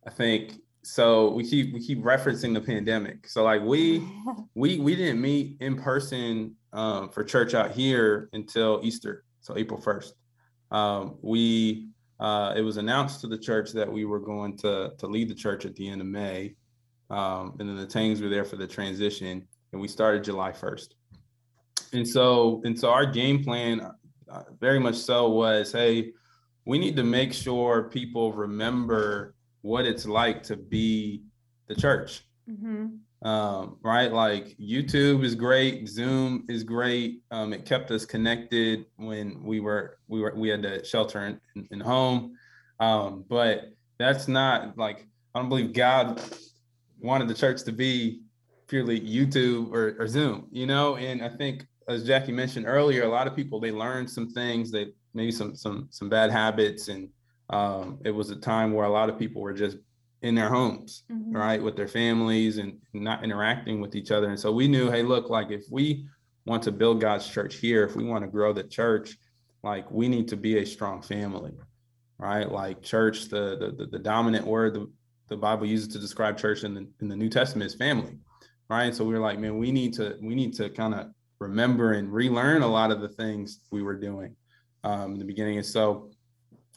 I 0.06 0.10
think 0.12 0.54
so 0.84 1.32
we 1.32 1.44
keep 1.48 1.74
we 1.74 1.80
keep 1.80 2.04
referencing 2.04 2.54
the 2.54 2.62
pandemic. 2.62 3.28
So 3.28 3.44
like 3.44 3.62
we 3.62 4.08
we 4.56 4.80
we 4.80 4.96
didn't 4.96 5.22
meet 5.22 5.58
in 5.60 5.76
person 5.82 6.56
um, 6.74 7.10
for 7.10 7.24
church 7.24 7.54
out 7.54 7.72
here 7.72 8.30
until 8.34 8.80
Easter, 8.84 9.24
so 9.42 9.58
April 9.58 9.80
first. 9.80 10.16
Um, 10.72 11.18
we 11.22 11.90
uh, 12.20 12.54
it 12.56 12.62
was 12.62 12.78
announced 12.78 13.22
to 13.22 13.28
the 13.28 13.38
church 13.38 13.72
that 13.74 13.92
we 13.92 14.06
were 14.06 14.20
going 14.20 14.58
to 14.58 14.92
to 14.98 15.08
lead 15.08 15.30
the 15.30 15.36
church 15.36 15.66
at 15.66 15.76
the 15.76 15.90
end 15.90 16.02
of 16.02 16.08
May, 16.08 16.56
um, 17.10 17.56
and 17.60 17.68
then 17.70 17.76
the 17.76 17.88
Tangs 17.88 18.22
were 18.22 18.30
there 18.30 18.46
for 18.46 18.56
the 18.56 18.68
transition, 18.68 19.48
and 19.72 19.82
we 19.82 19.88
started 19.88 20.24
July 20.24 20.52
first. 20.52 20.96
And 21.94 22.08
so 22.08 22.62
and 22.66 22.78
so 22.78 22.90
our 22.90 23.06
game 23.06 23.44
plan, 23.44 23.82
uh, 24.32 24.44
very 24.60 24.80
much 24.80 24.96
so, 24.96 25.30
was 25.30 25.72
hey, 25.72 26.12
we 26.66 26.78
need 26.78 26.96
to 26.96 27.04
make 27.04 27.34
sure 27.34 27.90
people 27.90 28.34
remember 28.34 29.34
what 29.62 29.86
it's 29.86 30.06
like 30.06 30.44
to 30.44 30.56
be 30.56 31.24
the 31.68 31.76
church. 31.76 32.24
Mm-hmm. 32.50 33.28
Um, 33.28 33.78
right? 33.82 34.12
Like 34.12 34.56
YouTube 34.58 35.24
is 35.24 35.36
great, 35.36 35.88
Zoom 35.90 36.46
is 36.48 36.64
great. 36.64 37.22
Um, 37.32 37.52
it 37.54 37.66
kept 37.66 37.92
us 37.92 38.06
connected 38.06 38.86
when 38.96 39.44
we 39.44 39.60
were 39.60 39.98
we 40.08 40.22
were 40.22 40.34
we 40.36 40.50
had 40.50 40.64
to 40.64 40.84
shelter 40.86 41.26
in, 41.26 41.42
in, 41.56 41.68
in 41.72 41.80
home. 41.80 42.36
Um, 42.80 43.26
but 43.28 43.74
that's 43.98 44.28
not 44.28 44.78
like 44.78 45.08
I 45.36 45.40
don't 45.40 45.50
believe 45.50 45.74
God 45.74 46.22
wanted 47.02 47.28
the 47.28 47.34
church 47.34 47.64
to 47.64 47.72
be 47.72 48.22
purely 48.68 49.02
YouTube 49.02 49.72
or, 49.72 49.96
or 50.00 50.08
Zoom, 50.08 50.48
you 50.52 50.66
know. 50.66 50.96
And 50.96 51.22
I 51.22 51.30
think 51.30 51.68
as 51.90 52.04
Jackie 52.04 52.32
mentioned 52.32 52.66
earlier, 52.68 53.04
a 53.04 53.10
lot 53.10 53.28
of 53.28 53.36
people 53.36 53.60
they 53.60 53.72
learned 53.72 54.10
some 54.10 54.30
things, 54.30 54.72
they 54.72 54.88
maybe 55.14 55.32
some 55.32 55.56
some 55.56 55.88
some 55.90 56.10
bad 56.10 56.32
habits 56.32 56.88
and 56.88 57.10
um, 57.50 58.00
it 58.06 58.12
was 58.12 58.30
a 58.30 58.36
time 58.36 58.74
where 58.74 58.86
a 58.86 58.92
lot 58.92 59.10
of 59.10 59.18
people 59.18 59.42
were 59.42 59.54
just 59.54 59.78
in 60.22 60.36
their 60.36 60.50
homes, 60.50 61.04
mm-hmm. 61.12 61.36
right, 61.36 61.62
with 61.62 61.76
their 61.76 61.88
families 61.88 62.58
and 62.58 62.78
not 62.94 63.24
interacting 63.24 63.82
with 63.82 63.96
each 63.96 64.12
other. 64.12 64.30
And 64.30 64.40
so 64.40 64.52
we 64.52 64.68
knew, 64.68 64.92
hey, 64.92 65.02
look, 65.02 65.30
like 65.30 65.50
if 65.50 65.64
we 65.72 66.06
want 66.46 66.62
to 66.64 66.72
build 66.72 67.02
God's 67.02 67.28
church 67.28 67.56
here, 67.56 67.84
if 67.84 67.96
we 67.96 68.04
want 68.04 68.24
to 68.24 68.30
grow 68.30 68.54
the 68.54 68.64
church, 68.64 69.18
like 69.64 69.90
we 69.90 70.08
need 70.08 70.28
to 70.28 70.38
be 70.38 70.60
a 70.60 70.66
strong 70.66 71.02
family, 71.02 71.54
right? 72.18 72.50
Like 72.50 72.82
church, 72.82 73.30
the 73.30 73.74
the, 73.78 73.88
the 73.88 74.00
dominant 74.00 74.46
word 74.46 74.76
the, 74.76 74.92
the 75.28 75.38
Bible 75.38 75.66
uses 75.66 75.88
to 75.90 76.00
describe 76.00 76.38
church 76.38 76.64
in 76.64 76.74
the 76.74 76.88
in 77.02 77.08
the 77.08 77.16
New 77.16 77.30
Testament 77.30 77.72
is 77.72 77.76
family, 77.76 78.18
right? 78.70 78.94
So 78.94 79.04
we 79.06 79.14
were 79.14 79.20
like, 79.20 79.40
man, 79.40 79.58
we 79.58 79.72
need 79.72 79.94
to 79.96 80.18
we 80.22 80.36
need 80.36 80.54
to 80.56 80.70
kind 80.70 80.94
of 80.94 81.08
remember 81.40 81.94
and 81.94 82.12
relearn 82.12 82.62
a 82.62 82.68
lot 82.68 82.92
of 82.92 83.02
the 83.02 83.08
things 83.08 83.62
we 83.72 83.82
were 83.82 83.96
doing 83.96 84.36
um, 84.84 85.14
in 85.14 85.20
the 85.20 85.26
beginning. 85.26 85.58
And 85.58 85.66
so 85.66 86.12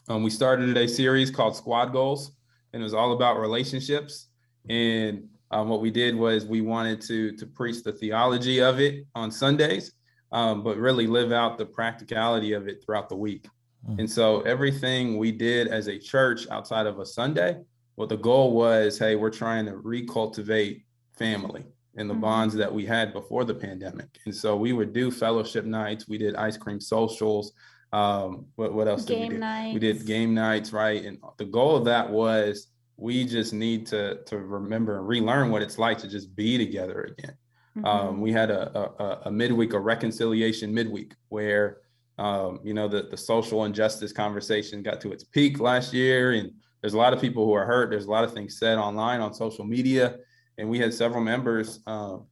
um, 0.09 0.23
we 0.23 0.29
started 0.29 0.75
a 0.77 0.87
series 0.87 1.29
called 1.29 1.55
Squad 1.55 1.87
Goals, 1.87 2.31
and 2.73 2.81
it 2.81 2.83
was 2.83 2.93
all 2.93 3.13
about 3.13 3.39
relationships. 3.39 4.27
And 4.69 5.27
um, 5.51 5.69
what 5.69 5.81
we 5.81 5.91
did 5.91 6.15
was 6.15 6.45
we 6.45 6.61
wanted 6.61 6.99
to 7.01 7.33
to 7.33 7.45
preach 7.45 7.83
the 7.83 7.91
theology 7.91 8.59
of 8.61 8.79
it 8.79 9.05
on 9.13 9.31
Sundays, 9.31 9.93
um, 10.31 10.63
but 10.63 10.77
really 10.77 11.07
live 11.07 11.31
out 11.31 11.57
the 11.57 11.65
practicality 11.65 12.53
of 12.53 12.67
it 12.67 12.83
throughout 12.83 13.09
the 13.09 13.15
week. 13.15 13.47
Mm. 13.87 13.99
And 13.99 14.11
so 14.11 14.41
everything 14.41 15.17
we 15.17 15.31
did 15.31 15.67
as 15.67 15.87
a 15.87 15.99
church 15.99 16.47
outside 16.49 16.87
of 16.87 16.99
a 16.99 17.05
Sunday, 17.05 17.57
what 17.95 18.09
the 18.09 18.17
goal 18.17 18.53
was, 18.53 18.97
hey, 18.97 19.15
we're 19.15 19.29
trying 19.29 19.65
to 19.65 19.73
recultivate 19.73 20.83
family 21.11 21.63
and 21.95 22.09
the 22.09 22.13
mm-hmm. 22.13 22.21
bonds 22.21 22.55
that 22.55 22.73
we 22.73 22.85
had 22.85 23.13
before 23.13 23.45
the 23.45 23.53
pandemic. 23.53 24.19
And 24.25 24.35
so 24.35 24.55
we 24.55 24.73
would 24.73 24.93
do 24.93 25.11
fellowship 25.11 25.65
nights, 25.65 26.07
we 26.07 26.17
did 26.17 26.35
ice 26.35 26.57
cream 26.57 26.79
socials, 26.79 27.53
um, 27.93 28.47
what, 28.55 28.73
what 28.73 28.87
else 28.87 29.05
game 29.05 29.19
did 29.19 29.27
we 29.29 29.35
do? 29.35 29.39
Nights. 29.39 29.73
We 29.75 29.79
did 29.79 30.05
game 30.05 30.33
nights, 30.33 30.73
right? 30.73 31.05
And 31.05 31.19
the 31.37 31.45
goal 31.45 31.75
of 31.75 31.85
that 31.85 32.09
was 32.09 32.67
we 32.97 33.25
just 33.25 33.53
need 33.53 33.85
to 33.87 34.23
to 34.25 34.37
remember 34.39 34.97
and 34.97 35.07
relearn 35.07 35.51
what 35.51 35.61
it's 35.61 35.77
like 35.77 35.99
to 35.99 36.07
just 36.07 36.35
be 36.35 36.57
together 36.57 37.13
again. 37.17 37.37
Mm-hmm. 37.77 37.85
Um, 37.85 38.21
we 38.21 38.31
had 38.31 38.51
a, 38.51 38.79
a, 38.79 39.19
a 39.25 39.31
midweek, 39.31 39.73
a 39.73 39.79
reconciliation 39.79 40.73
midweek, 40.73 41.13
where 41.29 41.77
um, 42.17 42.59
you 42.63 42.73
know 42.73 42.87
the 42.87 43.03
the 43.03 43.17
social 43.17 43.65
injustice 43.65 44.11
conversation 44.11 44.81
got 44.81 44.99
to 45.01 45.11
its 45.11 45.23
peak 45.23 45.59
last 45.59 45.93
year, 45.93 46.31
and 46.31 46.51
there's 46.81 46.95
a 46.95 46.97
lot 46.97 47.13
of 47.13 47.21
people 47.21 47.45
who 47.45 47.53
are 47.53 47.65
hurt. 47.65 47.91
There's 47.91 48.05
a 48.05 48.11
lot 48.11 48.23
of 48.23 48.33
things 48.33 48.57
said 48.57 48.79
online 48.79 49.21
on 49.21 49.33
social 49.33 49.65
media, 49.65 50.17
and 50.57 50.69
we 50.69 50.79
had 50.79 50.93
several 50.93 51.23
members. 51.23 51.79
Um, 51.87 52.25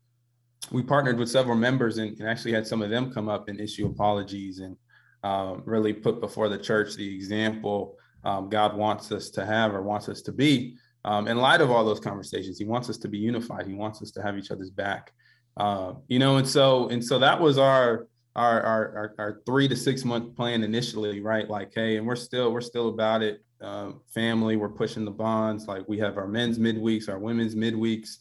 we 0.71 0.83
partnered 0.83 1.17
with 1.17 1.29
several 1.29 1.55
members 1.55 1.97
and, 1.97 2.17
and, 2.19 2.29
actually 2.29 2.53
had 2.53 2.67
some 2.67 2.81
of 2.81 2.89
them 2.89 3.11
come 3.11 3.27
up 3.27 3.49
and 3.49 3.59
issue 3.59 3.87
apologies 3.87 4.59
and 4.59 4.77
um, 5.23 5.63
really 5.65 5.91
put 5.91 6.21
before 6.21 6.49
the 6.49 6.57
church 6.57 6.95
the 6.95 7.15
example 7.15 7.97
um, 8.23 8.49
God 8.49 8.75
wants 8.75 9.11
us 9.11 9.29
to 9.31 9.45
have 9.45 9.73
or 9.73 9.81
wants 9.81 10.09
us 10.09 10.21
to 10.23 10.31
be. 10.31 10.77
Um, 11.03 11.27
in 11.27 11.37
light 11.37 11.61
of 11.61 11.71
all 11.71 11.83
those 11.83 11.99
conversations, 11.99 12.59
He 12.59 12.65
wants 12.65 12.89
us 12.89 12.97
to 12.99 13.07
be 13.07 13.17
unified. 13.17 13.65
He 13.65 13.73
wants 13.73 14.01
us 14.01 14.11
to 14.11 14.21
have 14.21 14.37
each 14.37 14.51
other's 14.51 14.69
back. 14.69 15.11
Uh, 15.57 15.93
you 16.07 16.19
know, 16.19 16.37
and 16.37 16.47
so 16.47 16.87
and 16.89 17.03
so 17.03 17.19
that 17.19 17.39
was 17.39 17.57
our 17.57 18.07
our, 18.35 18.61
our 18.61 18.95
our, 18.95 19.15
our 19.17 19.41
three 19.45 19.67
to 19.67 19.75
six 19.75 20.05
month 20.05 20.35
plan 20.35 20.63
initially, 20.63 21.19
right? 21.19 21.49
Like, 21.49 21.71
hey, 21.73 21.97
and 21.97 22.05
we're 22.05 22.15
still 22.15 22.51
we're 22.51 22.61
still 22.61 22.89
about 22.89 23.23
it. 23.23 23.43
Uh, 23.61 23.91
family, 24.13 24.55
we're 24.55 24.69
pushing 24.69 25.05
the 25.05 25.11
bonds. 25.11 25.67
Like 25.67 25.87
we 25.87 25.99
have 25.99 26.17
our 26.17 26.27
men's 26.27 26.57
midweeks, 26.57 27.09
our 27.09 27.19
women's 27.19 27.55
midweeks. 27.55 28.17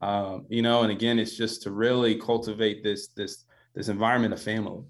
Um, 0.00 0.46
you 0.48 0.62
know, 0.62 0.82
and 0.82 0.92
again, 0.92 1.18
it's 1.18 1.36
just 1.36 1.62
to 1.62 1.70
really 1.70 2.16
cultivate 2.16 2.82
this 2.82 3.08
this 3.08 3.44
this 3.74 3.88
environment 3.88 4.34
of 4.34 4.42
family. 4.42 4.82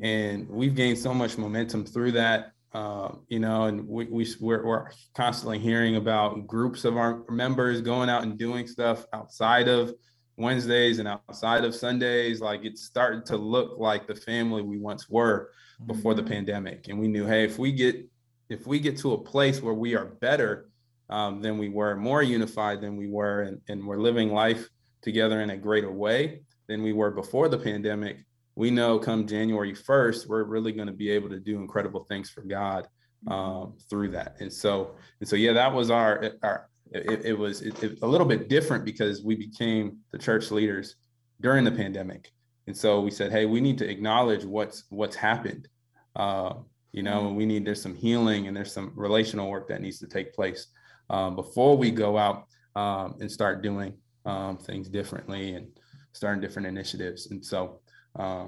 And 0.00 0.48
we've 0.48 0.74
gained 0.74 0.98
so 0.98 1.12
much 1.12 1.38
momentum 1.38 1.84
through 1.84 2.12
that. 2.12 2.52
Uh, 2.72 3.14
you 3.28 3.38
know, 3.38 3.64
and 3.64 3.86
we, 3.86 4.06
we 4.06 4.26
we're, 4.40 4.66
we're 4.66 4.90
constantly 5.14 5.58
hearing 5.58 5.96
about 5.96 6.46
groups 6.46 6.84
of 6.84 6.96
our 6.96 7.22
members 7.28 7.80
going 7.80 8.08
out 8.08 8.24
and 8.24 8.36
doing 8.36 8.66
stuff 8.66 9.06
outside 9.12 9.68
of 9.68 9.94
Wednesdays 10.36 10.98
and 10.98 11.06
outside 11.06 11.64
of 11.64 11.74
Sundays. 11.74 12.40
Like 12.40 12.64
it 12.64 12.78
started 12.78 13.24
to 13.26 13.36
look 13.36 13.78
like 13.78 14.06
the 14.06 14.14
family 14.14 14.62
we 14.62 14.78
once 14.78 15.08
were 15.08 15.50
before 15.86 16.14
the 16.14 16.22
mm-hmm. 16.22 16.32
pandemic. 16.32 16.88
And 16.88 16.98
we 16.98 17.08
knew, 17.08 17.26
hey, 17.26 17.44
if 17.44 17.58
we 17.58 17.70
get 17.70 18.08
if 18.54 18.66
we 18.66 18.78
get 18.78 18.96
to 18.98 19.12
a 19.12 19.18
place 19.18 19.60
where 19.60 19.74
we 19.74 19.96
are 19.96 20.06
better 20.06 20.68
um, 21.10 21.42
than 21.42 21.58
we 21.58 21.68
were, 21.68 21.96
more 21.96 22.22
unified 22.22 22.80
than 22.80 22.96
we 22.96 23.08
were, 23.08 23.42
and, 23.42 23.60
and 23.68 23.84
we're 23.84 23.98
living 23.98 24.32
life 24.32 24.68
together 25.02 25.40
in 25.40 25.50
a 25.50 25.56
greater 25.56 25.92
way 25.92 26.40
than 26.68 26.82
we 26.82 26.92
were 26.92 27.10
before 27.10 27.48
the 27.48 27.58
pandemic, 27.58 28.24
we 28.54 28.70
know 28.70 28.98
come 28.98 29.26
January 29.26 29.74
1st, 29.74 30.28
we're 30.28 30.44
really 30.44 30.72
going 30.72 30.86
to 30.86 30.94
be 30.94 31.10
able 31.10 31.28
to 31.28 31.40
do 31.40 31.56
incredible 31.56 32.04
things 32.04 32.30
for 32.30 32.42
God 32.42 32.86
mm-hmm. 33.26 33.32
um, 33.32 33.74
through 33.90 34.10
that. 34.12 34.36
And 34.40 34.52
so, 34.52 34.94
and 35.20 35.28
so, 35.28 35.36
yeah, 35.36 35.52
that 35.52 35.72
was 35.72 35.90
our, 35.90 36.30
our 36.42 36.68
it, 36.92 37.24
it 37.24 37.38
was 37.38 37.60
it, 37.62 37.82
it, 37.82 37.98
a 38.02 38.06
little 38.06 38.26
bit 38.26 38.48
different 38.48 38.84
because 38.84 39.24
we 39.24 39.34
became 39.34 39.98
the 40.12 40.18
church 40.18 40.52
leaders 40.52 40.94
during 41.40 41.64
the 41.64 41.72
pandemic. 41.72 42.30
And 42.66 42.76
so 42.76 43.00
we 43.00 43.10
said, 43.10 43.32
hey, 43.32 43.46
we 43.46 43.60
need 43.60 43.78
to 43.78 43.90
acknowledge 43.90 44.44
what's 44.44 44.84
what's 44.90 45.16
happened. 45.16 45.66
Uh, 46.14 46.54
you 46.94 47.02
know, 47.02 47.22
mm-hmm. 47.22 47.34
we 47.34 47.44
need 47.44 47.64
there's 47.64 47.82
some 47.82 47.96
healing 47.96 48.46
and 48.46 48.56
there's 48.56 48.72
some 48.72 48.92
relational 48.94 49.50
work 49.50 49.66
that 49.66 49.80
needs 49.80 49.98
to 49.98 50.06
take 50.06 50.32
place 50.32 50.68
um, 51.10 51.34
before 51.34 51.76
we 51.76 51.90
go 51.90 52.16
out 52.16 52.46
um, 52.76 53.16
and 53.20 53.30
start 53.30 53.62
doing 53.62 53.94
um, 54.26 54.56
things 54.56 54.88
differently 54.88 55.54
and 55.54 55.66
starting 56.12 56.40
different 56.40 56.68
initiatives. 56.68 57.32
And 57.32 57.44
so, 57.44 57.80
uh, 58.16 58.46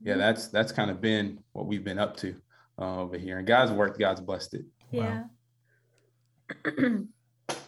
yeah, 0.00 0.12
mm-hmm. 0.12 0.18
that's 0.20 0.48
that's 0.48 0.72
kind 0.72 0.90
of 0.90 1.02
been 1.02 1.38
what 1.52 1.66
we've 1.66 1.84
been 1.84 1.98
up 1.98 2.16
to 2.16 2.34
uh, 2.80 3.02
over 3.02 3.18
here. 3.18 3.36
And 3.36 3.46
God's 3.46 3.72
worked, 3.72 3.98
God's 3.98 4.22
blessed 4.22 4.54
it. 4.54 4.64
Yeah. 4.90 5.24
Wow. 6.64 6.80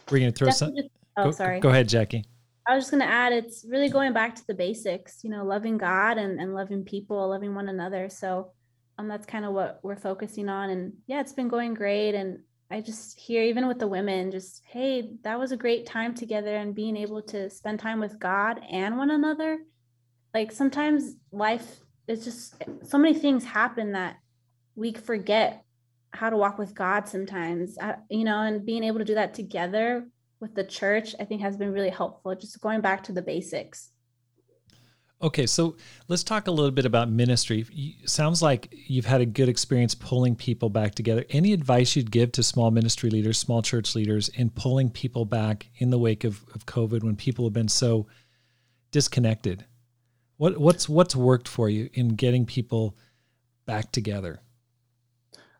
We're 0.09 0.19
gonna 0.19 0.31
throw 0.31 0.49
some. 0.49 0.75
Just, 0.75 0.89
oh, 1.17 1.25
go, 1.25 1.31
sorry. 1.31 1.59
Go 1.59 1.69
ahead, 1.69 1.87
Jackie. 1.87 2.25
I 2.67 2.73
was 2.73 2.85
just 2.85 2.91
gonna 2.91 3.05
add, 3.05 3.31
it's 3.31 3.63
really 3.63 3.89
going 3.89 4.13
back 4.13 4.33
to 4.35 4.47
the 4.47 4.55
basics. 4.55 5.19
You 5.23 5.29
know, 5.29 5.45
loving 5.45 5.77
God 5.77 6.17
and 6.17 6.39
and 6.39 6.55
loving 6.55 6.83
people, 6.83 7.29
loving 7.29 7.53
one 7.53 7.69
another. 7.69 8.09
So, 8.09 8.53
um, 8.99 9.07
that's 9.07 9.25
kind 9.25 9.45
of 9.45 9.53
what 9.53 9.79
we're 9.81 9.95
focusing 9.95 10.49
on. 10.49 10.69
And 10.69 10.93
yeah, 11.07 11.21
it's 11.21 11.31
been 11.31 11.47
going 11.47 11.73
great. 11.73 12.15
And 12.15 12.39
I 12.69 12.81
just 12.81 13.17
hear 13.17 13.41
even 13.41 13.67
with 13.67 13.79
the 13.79 13.87
women, 13.87 14.29
just 14.29 14.61
hey, 14.67 15.11
that 15.23 15.39
was 15.39 15.53
a 15.53 15.57
great 15.57 15.85
time 15.85 16.13
together, 16.13 16.55
and 16.55 16.75
being 16.75 16.97
able 16.97 17.21
to 17.23 17.49
spend 17.49 17.79
time 17.79 17.99
with 17.99 18.19
God 18.19 18.59
and 18.69 18.97
one 18.97 19.09
another. 19.09 19.59
Like 20.33 20.51
sometimes 20.51 21.15
life 21.31 21.79
is 22.07 22.25
just 22.25 22.61
so 22.83 22.97
many 22.97 23.17
things 23.17 23.45
happen 23.45 23.93
that 23.93 24.17
we 24.75 24.93
forget 24.93 25.63
how 26.11 26.29
to 26.29 26.37
walk 26.37 26.59
with 26.59 26.75
God 26.75 27.07
sometimes, 27.07 27.77
uh, 27.79 27.93
you 28.09 28.25
know, 28.25 28.41
and 28.41 28.65
being 28.65 28.83
able 28.83 28.99
to 28.99 29.05
do 29.05 29.15
that 29.15 29.33
together 29.33 30.07
with 30.41 30.55
the 30.55 30.63
church, 30.63 31.15
I 31.19 31.25
think 31.25 31.41
has 31.41 31.55
been 31.55 31.71
really 31.71 31.89
helpful. 31.89 32.35
Just 32.35 32.59
going 32.61 32.81
back 32.81 33.03
to 33.03 33.13
the 33.13 33.21
basics. 33.21 33.91
Okay, 35.21 35.45
so 35.45 35.75
let's 36.07 36.23
talk 36.23 36.47
a 36.47 36.51
little 36.51 36.71
bit 36.71 36.85
about 36.85 37.09
ministry. 37.09 37.65
Sounds 38.05 38.41
like 38.41 38.73
you've 38.87 39.05
had 39.05 39.19
a 39.19 39.25
good 39.25 39.49
experience 39.49 39.93
pulling 39.93 40.33
people 40.33 40.69
back 40.69 40.95
together. 40.95 41.25
Any 41.29 41.51
advice 41.51 41.95
you'd 41.97 42.09
give 42.09 42.31
to 42.33 42.43
small 42.43 42.71
ministry 42.71 43.09
leaders, 43.09 43.37
small 43.37 43.61
church 43.61 43.95
leaders 43.95 44.29
in 44.29 44.49
pulling 44.49 44.89
people 44.89 45.25
back 45.25 45.67
in 45.75 45.89
the 45.89 45.99
wake 45.99 46.23
of, 46.23 46.41
of 46.55 46.65
COVID 46.65 47.03
when 47.03 47.17
people 47.17 47.45
have 47.45 47.53
been 47.53 47.67
so 47.67 48.07
disconnected? 48.91 49.65
What, 50.37 50.57
what's 50.57 50.87
what's 50.87 51.17
worked 51.17 51.49
for 51.49 51.67
you 51.67 51.89
in 51.93 52.15
getting 52.15 52.45
people 52.45 52.97
back 53.65 53.91
together? 53.91 54.39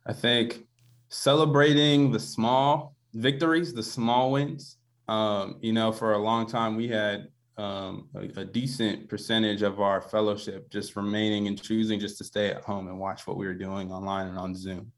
I 0.06 0.14
think 0.14 0.68
celebrating 1.10 2.12
the 2.14 2.20
small 2.20 2.96
victories, 3.14 3.74
the 3.74 3.84
small 3.84 4.32
wins. 4.32 4.78
Um, 5.10 5.58
you 5.60 5.74
know, 5.74 5.92
for 5.92 6.14
a 6.14 6.18
long 6.18 6.48
time, 6.48 6.78
we 6.78 6.88
had 6.88 7.28
um, 7.60 8.10
a, 8.16 8.42
a, 8.42 8.46
decent 8.46 9.10
percentage 9.10 9.62
of 9.62 9.82
our 9.82 10.02
fellowship 10.02 10.70
just 10.70 10.96
remaining 10.96 11.48
and 11.48 11.62
choosing 11.62 12.00
just 12.00 12.18
to 12.20 12.24
stay 12.24 12.50
at 12.50 12.62
home 12.62 12.88
and 12.88 12.98
watch 12.98 13.28
what 13.28 13.38
we 13.38 13.46
were 13.46 13.54
doing 13.54 13.92
online 13.92 14.28
and 14.28 14.38
on 14.38 14.56
Zoom. 14.56 14.92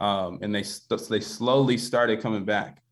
Um, 0.00 0.38
and 0.42 0.54
they 0.54 0.64
they 1.10 1.20
slowly 1.20 1.76
started 1.76 2.22
coming 2.22 2.44
back. 2.44 2.82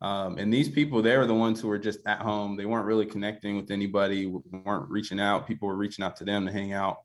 Um, 0.00 0.38
and 0.38 0.52
these 0.52 0.68
people, 0.68 1.02
they 1.02 1.16
were 1.16 1.26
the 1.26 1.34
ones 1.34 1.60
who 1.60 1.68
were 1.68 1.78
just 1.78 2.00
at 2.06 2.20
home. 2.20 2.56
They 2.56 2.66
weren't 2.66 2.86
really 2.86 3.06
connecting 3.06 3.56
with 3.56 3.70
anybody, 3.70 4.26
weren't 4.26 4.88
reaching 4.90 5.18
out. 5.18 5.48
People 5.48 5.66
were 5.68 5.76
reaching 5.76 6.04
out 6.04 6.16
to 6.16 6.24
them 6.24 6.46
to 6.46 6.52
hang 6.52 6.72
out 6.72 6.98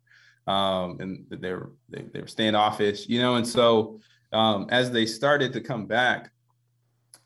um, 0.48 0.98
and 1.00 1.26
they 1.30 1.52
were 1.52 1.72
they, 1.90 2.04
they 2.14 2.22
were 2.22 2.28
standoffish, 2.28 3.08
you 3.08 3.20
know. 3.20 3.36
And 3.36 3.48
so 3.48 4.00
um, 4.32 4.68
as 4.70 4.92
they 4.92 5.06
started 5.06 5.54
to 5.54 5.62
come 5.62 5.86
back 5.86 6.32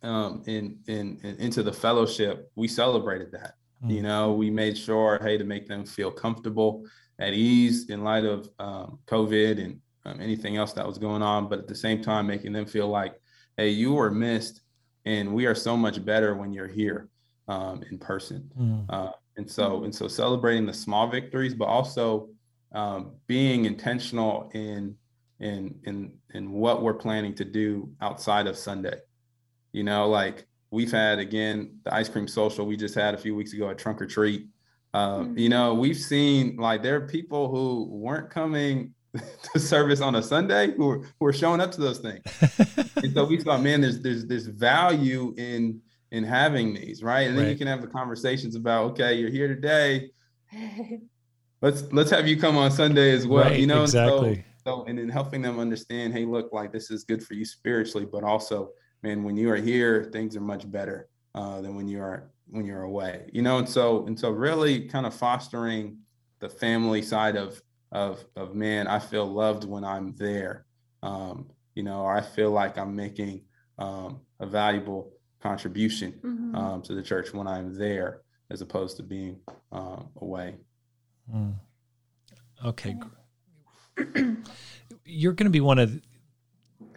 um, 0.04 0.44
in, 0.46 0.80
in, 0.88 1.20
in 1.24 1.36
into 1.38 1.64
the 1.64 1.74
fellowship, 1.74 2.52
we 2.56 2.68
celebrated 2.68 3.32
that. 3.32 3.56
Mm-hmm. 3.84 3.92
You 3.92 4.02
know, 4.02 4.34
we 4.34 4.50
made 4.50 4.78
sure, 4.78 5.20
hey, 5.22 5.38
to 5.38 5.44
make 5.44 5.68
them 5.68 5.86
feel 5.86 6.12
comfortable, 6.12 6.86
at 7.20 7.34
ease 7.34 7.90
in 7.90 8.04
light 8.04 8.26
of 8.26 8.50
um, 8.60 9.00
COVID 9.08 9.64
and 9.64 9.80
um, 10.06 10.22
anything 10.22 10.58
else 10.58 10.74
that 10.74 10.88
was 10.88 10.98
going 10.98 11.22
on, 11.22 11.50
but 11.50 11.60
at 11.60 11.68
the 11.68 11.76
same 11.76 12.02
time, 12.02 12.28
making 12.28 12.54
them 12.54 12.66
feel 12.66 12.88
like, 12.88 13.20
hey, 13.58 13.70
you 13.70 13.94
were 13.94 14.12
missed, 14.12 14.62
and 15.06 15.34
we 15.34 15.46
are 15.46 15.56
so 15.56 15.76
much 15.76 16.04
better 16.04 16.36
when 16.36 16.54
you're 16.54 16.68
here 16.68 17.10
um, 17.48 17.84
in 17.90 17.98
person. 17.98 18.50
Mm-hmm. 18.58 18.84
Uh, 18.90 19.12
and 19.38 19.50
so, 19.50 19.84
and 19.84 19.94
so, 19.94 20.08
celebrating 20.08 20.66
the 20.66 20.74
small 20.74 21.08
victories, 21.08 21.54
but 21.54 21.66
also 21.66 22.30
um, 22.74 23.12
being 23.28 23.66
intentional 23.66 24.50
in 24.54 24.96
in 25.40 25.76
in 25.84 26.14
in 26.34 26.52
what 26.52 26.82
we're 26.82 26.94
planning 26.94 27.36
to 27.36 27.46
do 27.46 27.92
outside 28.02 28.48
of 28.48 28.58
Sunday. 28.58 29.00
You 29.72 29.84
know, 29.84 30.10
like 30.10 30.48
we've 30.72 30.92
had 30.92 31.20
again 31.20 31.80
the 31.84 31.94
ice 31.94 32.10
cream 32.10 32.28
social 32.28 32.66
we 32.66 32.78
just 32.78 32.96
had 32.96 33.14
a 33.14 33.18
few 33.18 33.36
weeks 33.36 33.54
ago 33.54 33.70
at 33.70 33.78
Trunk 33.78 34.02
or 34.02 34.06
Treat. 34.06 34.48
Uh, 34.94 35.20
mm-hmm. 35.20 35.38
You 35.38 35.50
know, 35.50 35.74
we've 35.74 35.98
seen 35.98 36.58
like 36.58 36.84
there 36.84 36.96
are 36.96 37.08
people 37.08 37.50
who 37.50 37.88
weren't 37.90 38.30
coming 38.30 38.94
to 39.54 39.60
service 39.60 40.02
on 40.02 40.16
a 40.16 40.24
Sunday 40.24 40.74
who 40.76 40.90
are, 40.90 41.02
who 41.20 41.26
are 41.26 41.34
showing 41.34 41.62
up 41.62 41.72
to 41.72 41.82
those 41.82 42.00
things. 42.00 42.24
and 42.98 43.14
so 43.14 43.26
we 43.26 43.38
thought, 43.38 43.62
man, 43.62 43.82
there's 43.82 44.02
there's 44.02 44.26
there's 44.26 44.48
value 44.48 45.34
in 45.38 45.82
in 46.12 46.24
having 46.24 46.74
these, 46.74 47.04
right? 47.04 47.28
And 47.28 47.38
then 47.38 47.46
right. 47.46 47.52
you 47.52 47.58
can 47.58 47.68
have 47.68 47.82
the 47.82 47.88
conversations 47.88 48.56
about, 48.56 48.92
okay, 48.92 49.16
you're 49.16 49.30
here 49.30 49.48
today. 49.48 50.12
let's 51.62 51.84
let's 51.92 52.10
have 52.12 52.28
you 52.28 52.38
come 52.38 52.58
on 52.58 52.72
Sunday 52.72 53.12
as 53.12 53.28
well. 53.28 53.46
Right, 53.46 53.60
you 53.60 53.68
know, 53.68 53.84
exactly. 53.84 54.46
So, 54.66 54.82
so 54.82 54.86
and 54.86 54.98
then 54.98 55.10
helping 55.10 55.42
them 55.42 55.60
understand, 55.60 56.14
hey, 56.14 56.26
look, 56.26 56.52
like 56.54 56.72
this 56.72 56.92
is 56.92 57.04
good 57.04 57.24
for 57.24 57.34
you 57.34 57.46
spiritually, 57.46 58.08
but 58.10 58.24
also, 58.24 58.72
man, 59.04 59.24
when 59.24 59.38
you 59.38 59.50
are 59.50 59.58
here, 59.58 60.10
things 60.12 60.36
are 60.36 60.42
much 60.42 60.70
better 60.70 61.08
uh, 61.36 61.62
than 61.62 61.76
when 61.76 61.88
you 61.88 62.02
are 62.02 62.32
when 62.50 62.66
you're 62.66 62.84
away. 62.84 63.30
You 63.34 63.42
know, 63.42 63.58
and 63.58 63.68
so 63.68 64.06
and 64.08 64.20
so 64.20 64.32
really 64.32 64.88
kind 64.88 65.06
of 65.06 65.14
fostering 65.14 65.98
the 66.40 66.50
family 66.50 67.02
side 67.02 67.36
of 67.36 67.62
of 67.92 68.26
of 68.36 68.56
man, 68.56 68.88
I 68.88 69.00
feel 69.00 69.26
loved 69.26 69.64
when 69.64 69.84
I'm 69.84 70.14
there. 70.16 70.66
Um, 71.04 71.50
you 71.76 71.84
know, 71.84 72.02
or 72.02 72.16
I 72.16 72.22
feel 72.22 72.52
like 72.52 72.78
I'm 72.78 72.96
making 72.96 73.42
um, 73.78 74.22
a 74.40 74.46
valuable 74.46 75.14
contribution 75.40 76.14
mm-hmm. 76.24 76.56
um, 76.56 76.82
to 76.82 76.96
the 76.96 77.04
church 77.04 77.34
when 77.34 77.48
I'm 77.48 77.78
there, 77.78 78.22
as 78.50 78.62
opposed 78.62 78.98
to 78.98 79.04
being 79.04 79.40
um, 79.72 80.10
away. 80.18 80.56
Mm. 81.34 81.54
Okay. 82.66 82.96
You're 85.06 85.34
going 85.34 85.46
to 85.46 85.52
be 85.52 85.62
one 85.62 85.80
of 85.80 86.02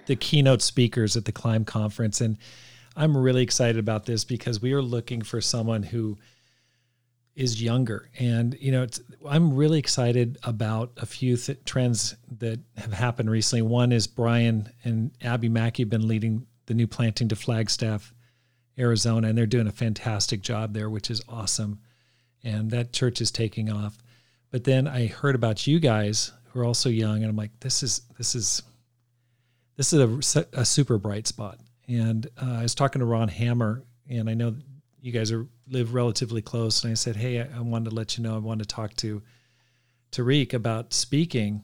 the 0.06 0.16
keynote 0.16 0.62
speakers 0.62 1.16
at 1.16 1.24
the 1.24 1.32
Climb 1.32 1.64
conference. 1.64 2.20
And 2.20 2.36
I'm 2.96 3.16
really 3.16 3.42
excited 3.42 3.78
about 3.78 4.06
this 4.06 4.24
because 4.24 4.60
we 4.60 4.72
are 4.72 4.82
looking 4.82 5.22
for 5.22 5.40
someone 5.40 5.82
who 5.82 6.18
is 7.36 7.62
younger. 7.62 8.10
And, 8.18 8.56
you 8.60 8.72
know, 8.72 8.86
I'm 9.26 9.54
really 9.54 9.78
excited 9.78 10.38
about 10.42 10.92
a 10.96 11.06
few 11.06 11.36
th- 11.36 11.64
trends 11.64 12.16
that 12.38 12.60
have 12.76 12.92
happened 12.92 13.30
recently. 13.30 13.62
One 13.62 13.92
is 13.92 14.06
Brian 14.06 14.68
and 14.84 15.12
Abby 15.22 15.48
Mackey 15.48 15.84
have 15.84 15.90
been 15.90 16.08
leading 16.08 16.46
the 16.66 16.74
new 16.74 16.86
planting 16.86 17.28
to 17.28 17.36
Flagstaff, 17.36 18.12
Arizona, 18.78 19.28
and 19.28 19.38
they're 19.38 19.46
doing 19.46 19.68
a 19.68 19.72
fantastic 19.72 20.42
job 20.42 20.74
there, 20.74 20.90
which 20.90 21.10
is 21.10 21.22
awesome. 21.28 21.80
And 22.42 22.70
that 22.72 22.92
church 22.92 23.20
is 23.20 23.30
taking 23.30 23.70
off. 23.70 23.98
But 24.50 24.64
then 24.64 24.88
I 24.88 25.06
heard 25.06 25.34
about 25.34 25.66
you 25.66 25.78
guys 25.78 26.32
who 26.46 26.60
are 26.60 26.64
also 26.64 26.88
young, 26.88 27.18
and 27.18 27.26
I'm 27.26 27.36
like, 27.36 27.58
this 27.60 27.82
is 27.82 28.02
this 28.18 28.34
is 28.34 28.62
this 29.80 29.94
is 29.94 30.36
a, 30.36 30.46
a 30.52 30.64
super 30.66 30.98
bright 30.98 31.26
spot. 31.26 31.58
And 31.88 32.28
uh, 32.36 32.56
I 32.58 32.62
was 32.64 32.74
talking 32.74 33.00
to 33.00 33.06
Ron 33.06 33.28
Hammer, 33.28 33.82
and 34.10 34.28
I 34.28 34.34
know 34.34 34.54
you 35.00 35.10
guys 35.10 35.32
are 35.32 35.46
live 35.70 35.94
relatively 35.94 36.42
close. 36.42 36.84
And 36.84 36.90
I 36.90 36.94
said, 36.94 37.16
hey, 37.16 37.40
I, 37.40 37.48
I 37.56 37.60
wanted 37.60 37.88
to 37.88 37.96
let 37.96 38.18
you 38.18 38.22
know 38.22 38.34
I 38.34 38.40
wanted 38.40 38.68
to 38.68 38.74
talk 38.74 38.92
to 38.96 39.22
Tarik 40.10 40.52
about 40.52 40.92
speaking, 40.92 41.62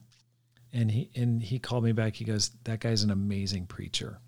and 0.73 0.91
he 0.91 1.11
and 1.15 1.43
he 1.43 1.59
called 1.59 1.85
me 1.85 1.93
back. 1.93 2.17
He 2.17 2.25
goes, 2.25 2.53
"That 2.65 2.81
guy's 2.81 3.03
an 3.03 3.11
amazing 3.11 3.67
preacher," 3.67 4.19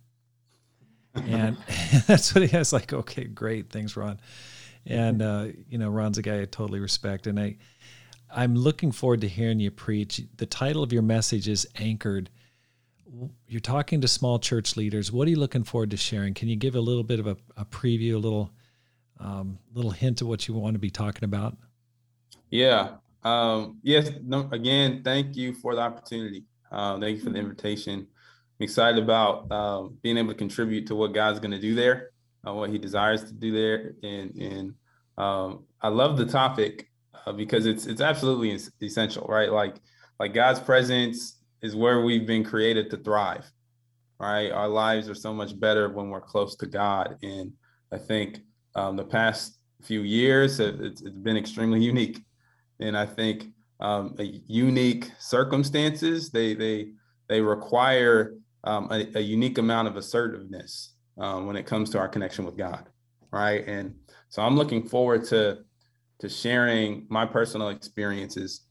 and 1.14 1.56
that's 2.06 2.34
what 2.34 2.42
he 2.42 2.48
has. 2.48 2.74
Like, 2.74 2.92
okay, 2.92 3.24
great, 3.24 3.70
thanks, 3.70 3.96
Ron. 3.96 4.20
And 4.84 5.22
uh, 5.22 5.46
you 5.66 5.78
know, 5.78 5.88
Ron's 5.88 6.18
a 6.18 6.22
guy 6.22 6.42
I 6.42 6.44
totally 6.44 6.80
respect, 6.80 7.26
and 7.26 7.40
I 7.40 7.56
I'm 8.30 8.54
looking 8.54 8.92
forward 8.92 9.22
to 9.22 9.28
hearing 9.28 9.60
you 9.60 9.70
preach. 9.70 10.20
The 10.36 10.46
title 10.46 10.82
of 10.82 10.92
your 10.92 11.02
message 11.02 11.48
is 11.48 11.66
anchored. 11.76 12.28
You're 13.46 13.60
talking 13.60 14.00
to 14.02 14.08
small 14.08 14.38
church 14.38 14.76
leaders. 14.76 15.10
What 15.10 15.26
are 15.26 15.30
you 15.30 15.38
looking 15.38 15.64
forward 15.64 15.90
to 15.90 15.96
sharing? 15.96 16.34
Can 16.34 16.48
you 16.48 16.56
give 16.56 16.74
a 16.74 16.80
little 16.80 17.02
bit 17.02 17.20
of 17.20 17.26
a, 17.26 17.36
a 17.56 17.64
preview, 17.64 18.14
a 18.14 18.18
little 18.18 18.50
um, 19.20 19.58
little 19.72 19.90
hint 19.90 20.20
of 20.20 20.28
what 20.28 20.46
you 20.46 20.54
want 20.54 20.74
to 20.74 20.78
be 20.78 20.90
talking 20.90 21.24
about? 21.24 21.56
Yeah. 22.50 22.96
Um, 23.24 23.78
yes. 23.82 24.10
No, 24.22 24.48
again, 24.52 25.02
thank 25.02 25.36
you 25.36 25.54
for 25.54 25.74
the 25.74 25.80
opportunity. 25.80 26.44
Uh, 26.70 26.98
thank 27.00 27.18
you 27.18 27.24
for 27.24 27.30
the 27.30 27.38
invitation. 27.38 28.06
I'm 28.60 28.64
excited 28.64 29.02
about 29.02 29.46
uh, 29.50 29.88
being 30.02 30.18
able 30.18 30.32
to 30.32 30.38
contribute 30.38 30.86
to 30.88 30.94
what 30.94 31.14
God's 31.14 31.40
going 31.40 31.52
to 31.52 31.60
do 31.60 31.74
there, 31.74 32.10
uh, 32.46 32.52
what 32.52 32.70
He 32.70 32.78
desires 32.78 33.24
to 33.24 33.32
do 33.32 33.52
there, 33.52 33.94
and 34.02 34.34
and 34.36 34.74
um, 35.16 35.64
I 35.80 35.88
love 35.88 36.16
the 36.16 36.26
topic 36.26 36.90
uh, 37.26 37.32
because 37.32 37.66
it's 37.66 37.86
it's 37.86 38.00
absolutely 38.00 38.58
essential, 38.82 39.26
right? 39.28 39.50
Like 39.50 39.76
like 40.20 40.34
God's 40.34 40.60
presence 40.60 41.37
is 41.62 41.74
where 41.74 42.02
we've 42.02 42.26
been 42.26 42.44
created 42.44 42.90
to 42.90 42.96
thrive, 42.96 43.50
right? 44.18 44.50
Our 44.50 44.68
lives 44.68 45.08
are 45.08 45.14
so 45.14 45.32
much 45.32 45.58
better 45.58 45.88
when 45.88 46.10
we're 46.10 46.20
close 46.20 46.56
to 46.56 46.66
God, 46.66 47.16
and 47.22 47.52
I 47.92 47.98
think 47.98 48.40
um, 48.74 48.96
the 48.96 49.04
past 49.04 49.58
few 49.82 50.02
years 50.02 50.60
it's, 50.60 51.00
it's 51.00 51.10
been 51.10 51.36
extremely 51.36 51.80
unique, 51.80 52.22
and 52.80 52.96
I 52.96 53.06
think 53.06 53.48
um, 53.80 54.14
unique 54.18 55.10
circumstances 55.18 56.30
they 56.30 56.54
they 56.54 56.92
they 57.28 57.40
require 57.40 58.34
um, 58.64 58.88
a, 58.90 59.06
a, 59.16 59.20
unique 59.20 59.58
amount 59.58 59.86
of 59.86 59.96
assertiveness 59.96 60.94
um, 61.18 61.46
when 61.46 61.56
it 61.56 61.64
comes 61.64 61.90
to 61.90 61.98
our 61.98 62.08
connection 62.08 62.44
with 62.44 62.56
God, 62.56 62.88
right? 63.30 63.64
And 63.68 63.94
so 64.30 64.42
I'm 64.42 64.56
looking 64.56 64.88
forward 64.88 65.24
to 65.26 65.58
to 66.20 66.28
sharing 66.28 67.06
my 67.08 67.24
personal 67.24 67.68
experiences. 67.68 68.62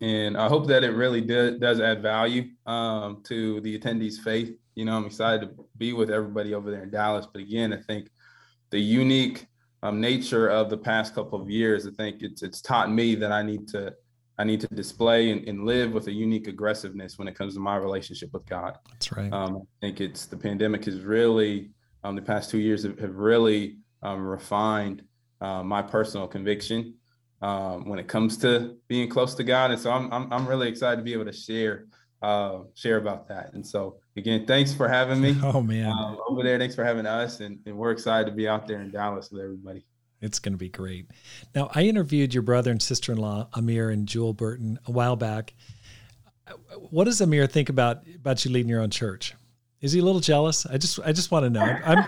And 0.00 0.36
I 0.36 0.48
hope 0.48 0.66
that 0.68 0.84
it 0.84 0.90
really 0.90 1.20
do, 1.20 1.58
does 1.58 1.80
add 1.80 2.02
value 2.02 2.50
um, 2.66 3.22
to 3.24 3.60
the 3.60 3.78
attendees' 3.78 4.18
faith. 4.18 4.52
You 4.74 4.84
know, 4.84 4.96
I'm 4.96 5.06
excited 5.06 5.40
to 5.42 5.64
be 5.78 5.92
with 5.92 6.10
everybody 6.10 6.52
over 6.52 6.70
there 6.70 6.82
in 6.82 6.90
Dallas. 6.90 7.26
But 7.32 7.42
again, 7.42 7.72
I 7.72 7.78
think 7.78 8.10
the 8.70 8.80
unique 8.80 9.46
um, 9.82 10.00
nature 10.00 10.48
of 10.48 10.70
the 10.70 10.76
past 10.76 11.14
couple 11.14 11.40
of 11.40 11.48
years, 11.48 11.86
I 11.86 11.90
think 11.90 12.22
it's 12.22 12.42
it's 12.42 12.60
taught 12.60 12.90
me 12.90 13.14
that 13.16 13.30
I 13.30 13.42
need 13.42 13.68
to 13.68 13.94
I 14.36 14.44
need 14.44 14.60
to 14.62 14.68
display 14.68 15.30
and, 15.30 15.46
and 15.46 15.64
live 15.64 15.92
with 15.92 16.08
a 16.08 16.12
unique 16.12 16.48
aggressiveness 16.48 17.18
when 17.18 17.28
it 17.28 17.36
comes 17.36 17.54
to 17.54 17.60
my 17.60 17.76
relationship 17.76 18.32
with 18.32 18.44
God. 18.46 18.76
That's 18.90 19.12
right. 19.12 19.32
Um, 19.32 19.58
I 19.58 19.86
think 19.86 20.00
it's 20.00 20.26
the 20.26 20.36
pandemic 20.36 20.86
has 20.86 21.00
really 21.02 21.70
um, 22.02 22.16
the 22.16 22.22
past 22.22 22.50
two 22.50 22.58
years 22.58 22.82
have, 22.82 22.98
have 22.98 23.14
really 23.14 23.78
um, 24.02 24.26
refined 24.26 25.02
uh, 25.40 25.62
my 25.62 25.82
personal 25.82 26.26
conviction 26.26 26.94
um, 27.44 27.86
when 27.86 27.98
it 27.98 28.08
comes 28.08 28.38
to 28.38 28.76
being 28.88 29.06
close 29.08 29.34
to 29.34 29.44
God. 29.44 29.70
And 29.70 29.78
so 29.78 29.90
I'm, 29.90 30.10
I'm, 30.10 30.32
I'm 30.32 30.48
really 30.48 30.66
excited 30.66 30.96
to 30.96 31.02
be 31.02 31.12
able 31.12 31.26
to 31.26 31.32
share 31.32 31.84
uh, 32.22 32.60
share 32.72 32.96
about 32.96 33.28
that. 33.28 33.52
And 33.52 33.66
so 33.66 33.98
again, 34.16 34.46
thanks 34.46 34.72
for 34.72 34.88
having 34.88 35.20
me. 35.20 35.36
Oh 35.42 35.60
man, 35.60 35.92
um, 35.92 36.18
over 36.26 36.42
there. 36.42 36.58
Thanks 36.58 36.74
for 36.74 36.84
having 36.84 37.04
us, 37.04 37.40
and, 37.40 37.58
and 37.66 37.76
we're 37.76 37.90
excited 37.90 38.30
to 38.30 38.32
be 38.34 38.48
out 38.48 38.66
there 38.66 38.80
in 38.80 38.90
Dallas 38.90 39.30
with 39.30 39.42
everybody. 39.42 39.84
It's 40.22 40.38
going 40.38 40.54
to 40.54 40.58
be 40.58 40.70
great. 40.70 41.10
Now, 41.54 41.70
I 41.74 41.82
interviewed 41.82 42.32
your 42.32 42.42
brother 42.42 42.70
and 42.70 42.80
sister-in-law 42.80 43.48
Amir 43.52 43.90
and 43.90 44.06
Jewel 44.06 44.32
Burton 44.32 44.78
a 44.86 44.90
while 44.90 45.16
back. 45.16 45.52
What 46.88 47.04
does 47.04 47.20
Amir 47.20 47.46
think 47.46 47.68
about 47.68 48.06
about 48.14 48.42
you 48.42 48.50
leading 48.50 48.70
your 48.70 48.80
own 48.80 48.90
church? 48.90 49.34
Is 49.84 49.92
he 49.92 50.00
a 50.00 50.02
little 50.02 50.22
jealous? 50.22 50.64
I 50.64 50.78
just 50.78 50.98
I 51.04 51.12
just 51.12 51.30
want 51.30 51.44
to 51.44 51.50
know. 51.50 51.60
I'm 51.60 52.06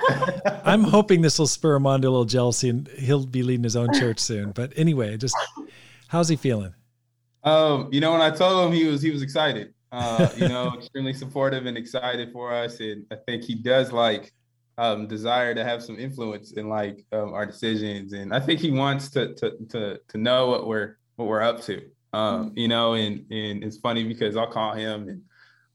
I'm 0.64 0.83
hoping 0.83 1.20
this 1.20 1.39
will 1.39 1.47
spur 1.47 1.74
him 1.74 1.87
on 1.87 2.01
to 2.01 2.09
a 2.09 2.11
little 2.11 2.24
jealousy 2.24 2.70
and 2.70 2.89
he'll 2.89 3.27
be 3.27 3.43
leading 3.43 3.64
his 3.64 3.77
own 3.77 3.93
church 3.93 4.18
soon. 4.18 4.53
But 4.53 4.72
anyway, 4.77 5.18
just 5.18 5.37
how's 6.09 6.31
he 6.31 6.37
feeling? 6.37 6.72
Um, 7.45 7.91
you 7.93 8.01
know, 8.01 8.12
when 8.12 8.22
I 8.22 8.31
told 8.31 8.66
him 8.66 8.72
he 8.72 8.87
was 8.87 9.03
he 9.03 9.11
was 9.11 9.20
excited. 9.20 9.74
Uh, 9.93 10.27
you 10.39 10.49
know, 10.49 10.72
extremely 10.79 11.12
supportive 11.12 11.66
and 11.66 11.77
excited 11.77 12.33
for 12.33 12.51
us. 12.51 12.81
And 12.81 13.05
I 13.12 13.16
think 13.27 13.45
he 13.45 13.55
does 13.55 13.93
like 13.93 14.33
um 14.79 15.07
desire 15.07 15.55
to 15.55 15.62
have 15.62 15.83
some 15.83 15.99
influence 15.99 16.53
in 16.53 16.70
like 16.70 17.05
um, 17.12 17.35
our 17.35 17.45
decisions. 17.45 18.14
And 18.14 18.33
I 18.33 18.41
think 18.41 18.59
he 18.59 18.70
wants 18.70 19.11
to 19.11 19.35
to 19.35 19.53
to 19.68 20.01
to 20.09 20.16
know 20.16 20.49
what 20.49 20.66
we're 20.66 20.97
what 21.16 21.29
we're 21.29 21.43
up 21.43 21.61
to. 21.64 21.83
Um, 22.14 22.53
you 22.57 22.68
know, 22.68 22.95
and 22.95 23.31
and 23.31 23.62
it's 23.62 23.77
funny 23.77 24.03
because 24.05 24.35
I'll 24.35 24.51
call 24.51 24.72
him 24.72 25.11
and 25.11 25.20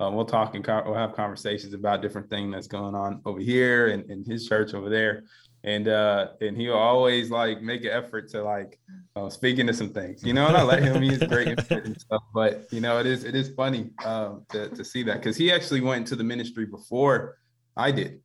um, 0.01 0.15
we'll 0.15 0.25
talk 0.25 0.55
and 0.55 0.65
we'll 0.65 0.95
have 0.95 1.13
conversations 1.13 1.73
about 1.73 2.01
different 2.01 2.27
things 2.29 2.51
that's 2.51 2.67
going 2.67 2.95
on 2.95 3.21
over 3.25 3.39
here 3.39 3.89
and 3.89 4.09
in 4.09 4.23
his 4.25 4.47
church 4.47 4.73
over 4.73 4.89
there. 4.89 5.23
And 5.63 5.87
uh, 5.87 6.29
and 6.41 6.57
he'll 6.57 6.73
always 6.73 7.29
like 7.29 7.61
make 7.61 7.81
an 7.81 7.91
effort 7.91 8.29
to 8.29 8.41
like 8.41 8.79
uh, 9.15 9.29
speak 9.29 9.59
into 9.59 9.75
some 9.75 9.89
things, 9.89 10.23
you 10.23 10.33
know. 10.33 10.47
And 10.47 10.57
I 10.57 10.63
let 10.63 10.81
him; 10.81 11.03
he's 11.03 11.19
great 11.19 11.49
and 11.69 12.01
stuff. 12.01 12.23
But 12.33 12.65
you 12.71 12.81
know, 12.81 12.97
it 12.97 13.05
is 13.05 13.23
it 13.23 13.35
is 13.35 13.53
funny 13.53 13.91
um, 14.03 14.43
to 14.49 14.69
to 14.69 14.83
see 14.83 15.03
that 15.03 15.17
because 15.17 15.37
he 15.37 15.51
actually 15.51 15.81
went 15.81 15.99
into 15.99 16.15
the 16.15 16.23
ministry 16.23 16.65
before 16.65 17.37
I 17.77 17.91
did, 17.91 18.21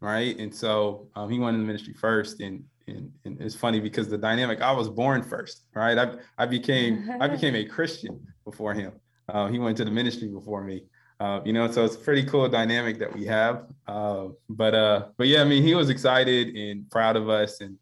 right? 0.00 0.38
And 0.38 0.54
so 0.54 1.08
um, 1.14 1.28
he 1.28 1.38
went 1.38 1.54
in 1.54 1.60
the 1.60 1.66
ministry 1.66 1.92
first, 1.92 2.40
and 2.40 2.64
and, 2.86 3.12
and, 3.26 3.38
it's 3.42 3.54
funny 3.54 3.78
because 3.78 4.08
the 4.08 4.16
dynamic 4.16 4.62
I 4.62 4.72
was 4.72 4.88
born 4.88 5.22
first, 5.22 5.66
right? 5.74 5.98
I 5.98 6.14
I 6.38 6.46
became 6.46 7.10
I 7.20 7.28
became 7.28 7.54
a 7.56 7.64
Christian 7.66 8.26
before 8.46 8.72
him. 8.72 8.92
Uh, 9.28 9.48
he 9.48 9.58
went 9.58 9.76
to 9.76 9.84
the 9.84 9.90
ministry 9.90 10.28
before 10.28 10.64
me, 10.64 10.84
uh, 11.20 11.40
you 11.44 11.52
know, 11.52 11.70
so 11.70 11.84
it's 11.84 11.96
a 11.96 11.98
pretty 11.98 12.24
cool 12.24 12.48
dynamic 12.48 12.98
that 12.98 13.14
we 13.14 13.26
have. 13.26 13.66
Uh, 13.86 14.28
but 14.48 14.74
uh, 14.74 15.06
but 15.18 15.26
yeah, 15.26 15.42
I 15.42 15.44
mean, 15.44 15.62
he 15.62 15.74
was 15.74 15.90
excited 15.90 16.56
and 16.56 16.90
proud 16.90 17.16
of 17.16 17.28
us 17.28 17.60
and 17.60 17.76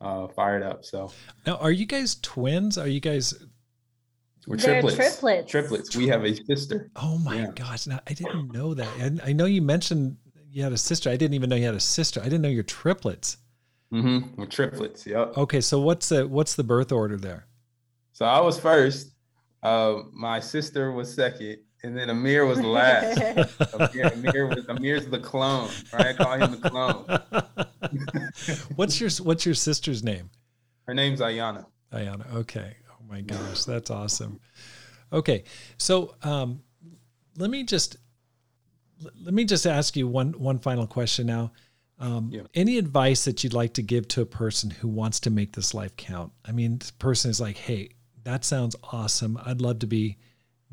uh, 0.00 0.28
fired 0.28 0.62
up. 0.62 0.84
So 0.84 1.10
now, 1.46 1.56
are 1.56 1.72
you 1.72 1.86
guys 1.86 2.16
twins? 2.16 2.76
Are 2.76 2.88
you 2.88 3.00
guys? 3.00 3.34
We're 4.46 4.56
triplets. 4.56 4.96
triplets. 4.96 5.50
Triplets. 5.50 5.96
We 5.96 6.08
have 6.08 6.24
a 6.24 6.34
sister. 6.44 6.90
Oh 6.96 7.16
my 7.18 7.36
yeah. 7.36 7.52
gosh! 7.54 7.86
Now 7.86 8.00
I 8.06 8.12
didn't 8.12 8.52
know 8.52 8.74
that. 8.74 8.88
And 8.98 9.22
I 9.24 9.32
know 9.32 9.46
you 9.46 9.62
mentioned 9.62 10.16
you 10.50 10.62
had 10.62 10.72
a 10.72 10.78
sister. 10.78 11.08
I 11.08 11.16
didn't 11.16 11.34
even 11.34 11.48
know 11.48 11.56
you 11.56 11.64
had 11.64 11.74
a 11.74 11.80
sister. 11.80 12.20
I 12.20 12.24
didn't 12.24 12.42
know 12.42 12.48
you're 12.48 12.62
triplets. 12.62 13.38
Mm-hmm. 13.92 14.40
We're 14.40 14.46
triplets. 14.46 15.06
Yep. 15.06 15.38
Okay, 15.38 15.60
so 15.62 15.80
what's 15.80 16.10
the 16.10 16.28
what's 16.28 16.56
the 16.56 16.64
birth 16.64 16.92
order 16.92 17.16
there? 17.16 17.46
So 18.12 18.26
I 18.26 18.40
was 18.40 18.58
first. 18.58 19.12
Uh, 19.62 20.02
my 20.12 20.40
sister 20.40 20.90
was 20.90 21.14
second, 21.14 21.58
and 21.84 21.96
then 21.96 22.10
Amir 22.10 22.46
was 22.46 22.60
last. 22.60 23.20
Amir, 23.74 24.06
Amir 24.06 24.46
was 24.46 24.68
Amir's 24.68 25.06
the 25.06 25.18
clone, 25.18 25.68
right? 25.92 26.06
I 26.06 26.12
call 26.12 26.32
him 26.38 26.60
the 26.60 26.68
clone. 26.68 28.66
what's 28.76 29.00
your 29.00 29.10
What's 29.24 29.44
your 29.44 29.54
sister's 29.54 30.04
name? 30.04 30.30
Her 30.86 30.94
name's 30.94 31.20
Ayana. 31.20 31.66
Ayana. 31.92 32.32
Okay. 32.34 32.76
Oh 32.90 33.04
my 33.08 33.20
gosh, 33.20 33.64
that's 33.64 33.90
awesome. 33.90 34.40
Okay, 35.12 35.44
so 35.76 36.14
um, 36.22 36.62
let 37.36 37.50
me 37.50 37.64
just 37.64 37.96
let 39.20 39.34
me 39.34 39.44
just 39.44 39.66
ask 39.66 39.96
you 39.96 40.06
one 40.06 40.32
one 40.32 40.58
final 40.58 40.86
question 40.86 41.26
now. 41.26 41.52
Um, 41.98 42.30
yeah. 42.32 42.42
Any 42.54 42.78
advice 42.78 43.24
that 43.26 43.44
you'd 43.44 43.52
like 43.52 43.74
to 43.74 43.82
give 43.82 44.08
to 44.08 44.22
a 44.22 44.26
person 44.26 44.70
who 44.70 44.88
wants 44.88 45.20
to 45.20 45.30
make 45.30 45.54
this 45.54 45.74
life 45.74 45.94
count? 45.96 46.32
I 46.44 46.52
mean, 46.52 46.78
this 46.78 46.90
person 46.90 47.30
is 47.30 47.40
like, 47.40 47.56
"Hey, 47.56 47.90
that 48.24 48.44
sounds 48.44 48.76
awesome. 48.92 49.38
I'd 49.44 49.60
love 49.60 49.80
to 49.80 49.86
be." 49.86 50.18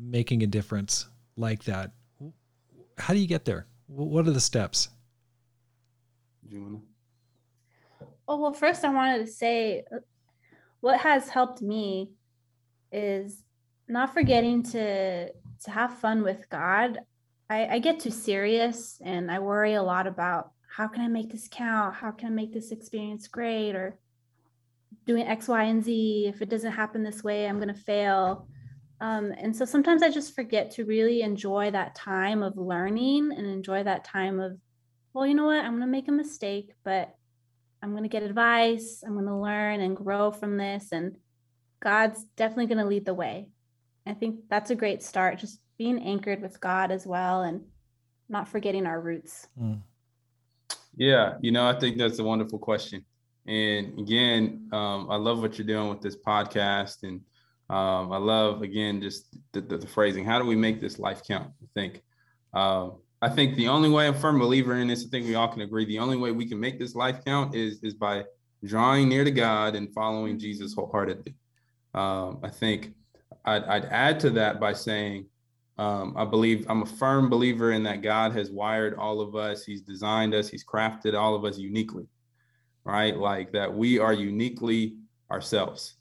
Making 0.00 0.42
a 0.42 0.46
difference 0.46 1.08
like 1.36 1.64
that, 1.64 1.92
how 2.98 3.14
do 3.14 3.20
you 3.20 3.26
get 3.26 3.44
there? 3.44 3.66
What 3.86 4.26
are 4.26 4.30
the 4.30 4.40
steps? 4.40 4.88
Do 6.48 6.56
you 6.56 6.62
want 6.62 6.80
to? 8.00 8.06
Oh, 8.28 8.40
well, 8.40 8.52
first, 8.52 8.84
I 8.84 8.90
wanted 8.90 9.26
to 9.26 9.32
say 9.32 9.84
uh, 9.92 9.98
what 10.80 11.00
has 11.00 11.28
helped 11.28 11.60
me 11.62 12.10
is 12.92 13.42
not 13.88 14.14
forgetting 14.14 14.62
to 14.62 15.30
to 15.30 15.70
have 15.70 15.98
fun 15.98 16.22
with 16.22 16.48
God. 16.48 17.00
I, 17.50 17.66
I 17.66 17.78
get 17.80 18.00
too 18.00 18.10
serious 18.10 19.00
and 19.04 19.30
I 19.30 19.40
worry 19.40 19.74
a 19.74 19.82
lot 19.82 20.06
about 20.06 20.52
how 20.68 20.86
can 20.86 21.02
I 21.02 21.08
make 21.08 21.30
this 21.30 21.48
count? 21.50 21.96
How 21.96 22.12
can 22.12 22.28
I 22.28 22.30
make 22.30 22.52
this 22.52 22.70
experience 22.70 23.28
great? 23.28 23.74
Or 23.74 23.98
doing 25.06 25.26
X, 25.26 25.48
Y, 25.48 25.64
and 25.64 25.84
Z. 25.84 26.26
If 26.28 26.40
it 26.40 26.48
doesn't 26.48 26.72
happen 26.72 27.02
this 27.02 27.24
way, 27.24 27.46
I'm 27.46 27.56
going 27.56 27.74
to 27.74 27.74
fail. 27.74 28.46
Um, 29.00 29.32
and 29.38 29.56
so 29.56 29.64
sometimes 29.64 30.02
I 30.02 30.10
just 30.10 30.34
forget 30.34 30.70
to 30.72 30.84
really 30.84 31.22
enjoy 31.22 31.70
that 31.70 31.94
time 31.94 32.42
of 32.42 32.58
learning 32.58 33.32
and 33.32 33.46
enjoy 33.46 33.82
that 33.82 34.04
time 34.04 34.40
of, 34.40 34.58
well, 35.14 35.26
you 35.26 35.34
know 35.34 35.46
what, 35.46 35.64
I'm 35.64 35.72
going 35.72 35.80
to 35.80 35.86
make 35.86 36.08
a 36.08 36.12
mistake, 36.12 36.74
but 36.84 37.14
I'm 37.82 37.92
going 37.92 38.02
to 38.02 38.10
get 38.10 38.22
advice. 38.22 39.02
I'm 39.04 39.14
going 39.14 39.24
to 39.26 39.34
learn 39.34 39.80
and 39.80 39.96
grow 39.96 40.30
from 40.30 40.58
this. 40.58 40.88
And 40.92 41.16
God's 41.80 42.24
definitely 42.36 42.66
going 42.66 42.78
to 42.78 42.84
lead 42.84 43.06
the 43.06 43.14
way. 43.14 43.48
I 44.06 44.12
think 44.12 44.40
that's 44.50 44.70
a 44.70 44.74
great 44.74 45.02
start, 45.02 45.38
just 45.38 45.60
being 45.78 46.02
anchored 46.02 46.42
with 46.42 46.60
God 46.60 46.90
as 46.90 47.06
well 47.06 47.42
and 47.42 47.62
not 48.28 48.48
forgetting 48.48 48.86
our 48.86 49.00
roots. 49.00 49.48
Mm. 49.58 49.80
Yeah, 50.94 51.34
you 51.40 51.52
know, 51.52 51.66
I 51.66 51.78
think 51.78 51.96
that's 51.96 52.18
a 52.18 52.24
wonderful 52.24 52.58
question. 52.58 53.04
And 53.46 53.98
again, 53.98 54.68
um, 54.72 55.08
I 55.10 55.16
love 55.16 55.40
what 55.40 55.56
you're 55.56 55.66
doing 55.66 55.88
with 55.88 56.02
this 56.02 56.16
podcast 56.16 57.02
and 57.02 57.22
Um, 57.70 58.10
I 58.10 58.16
love 58.16 58.62
again 58.62 59.00
just 59.00 59.36
the, 59.52 59.60
the, 59.60 59.78
the, 59.78 59.86
phrasing. 59.86 60.24
How 60.24 60.40
do 60.40 60.44
we 60.44 60.56
make 60.56 60.80
this 60.80 60.98
life 60.98 61.22
count? 61.26 61.52
I 61.62 61.66
think. 61.72 62.02
Uh, 62.52 62.90
I 63.22 63.28
think 63.28 63.54
the 63.54 63.68
only 63.68 63.88
way 63.88 64.08
I'm 64.08 64.14
a 64.14 64.18
firm 64.18 64.40
believer 64.40 64.74
in 64.74 64.88
this. 64.88 65.04
I 65.04 65.08
think 65.08 65.26
we 65.26 65.36
all 65.36 65.46
can 65.46 65.60
agree. 65.60 65.84
The 65.84 66.00
only 66.00 66.16
way 66.16 66.32
we 66.32 66.46
can 66.46 66.58
make 66.58 66.80
this 66.80 66.96
life 66.96 67.24
count 67.24 67.54
is 67.54 67.80
is 67.84 67.94
by 67.94 68.24
drawing 68.64 69.08
near 69.08 69.22
to 69.22 69.30
God 69.30 69.76
and 69.76 69.92
following 69.94 70.36
Jesus 70.36 70.74
wholeheartedly. 70.74 71.34
Um, 71.94 72.40
I 72.42 72.48
think 72.48 72.92
I'd, 73.44 73.62
I'd, 73.64 73.84
add 73.86 74.18
to 74.20 74.30
that 74.30 74.58
by 74.58 74.72
saying 74.72 75.26
um, 75.78 76.14
I 76.16 76.24
believe 76.24 76.66
I'm 76.68 76.82
a 76.82 76.86
firm 76.86 77.28
believer 77.28 77.70
in 77.70 77.84
that 77.84 78.02
God 78.02 78.32
has 78.32 78.50
wired 78.50 78.94
all 78.94 79.20
of 79.20 79.36
us. 79.36 79.64
He's 79.64 79.82
designed 79.82 80.34
us. 80.34 80.48
He's 80.48 80.64
crafted 80.64 81.14
all 81.14 81.36
of 81.36 81.44
us 81.44 81.56
uniquely, 81.56 82.06
right? 82.84 83.16
Like 83.16 83.52
that 83.52 83.72
we 83.72 84.00
are 84.00 84.12
uniquely 84.12 84.96
ourselves. 85.30 85.94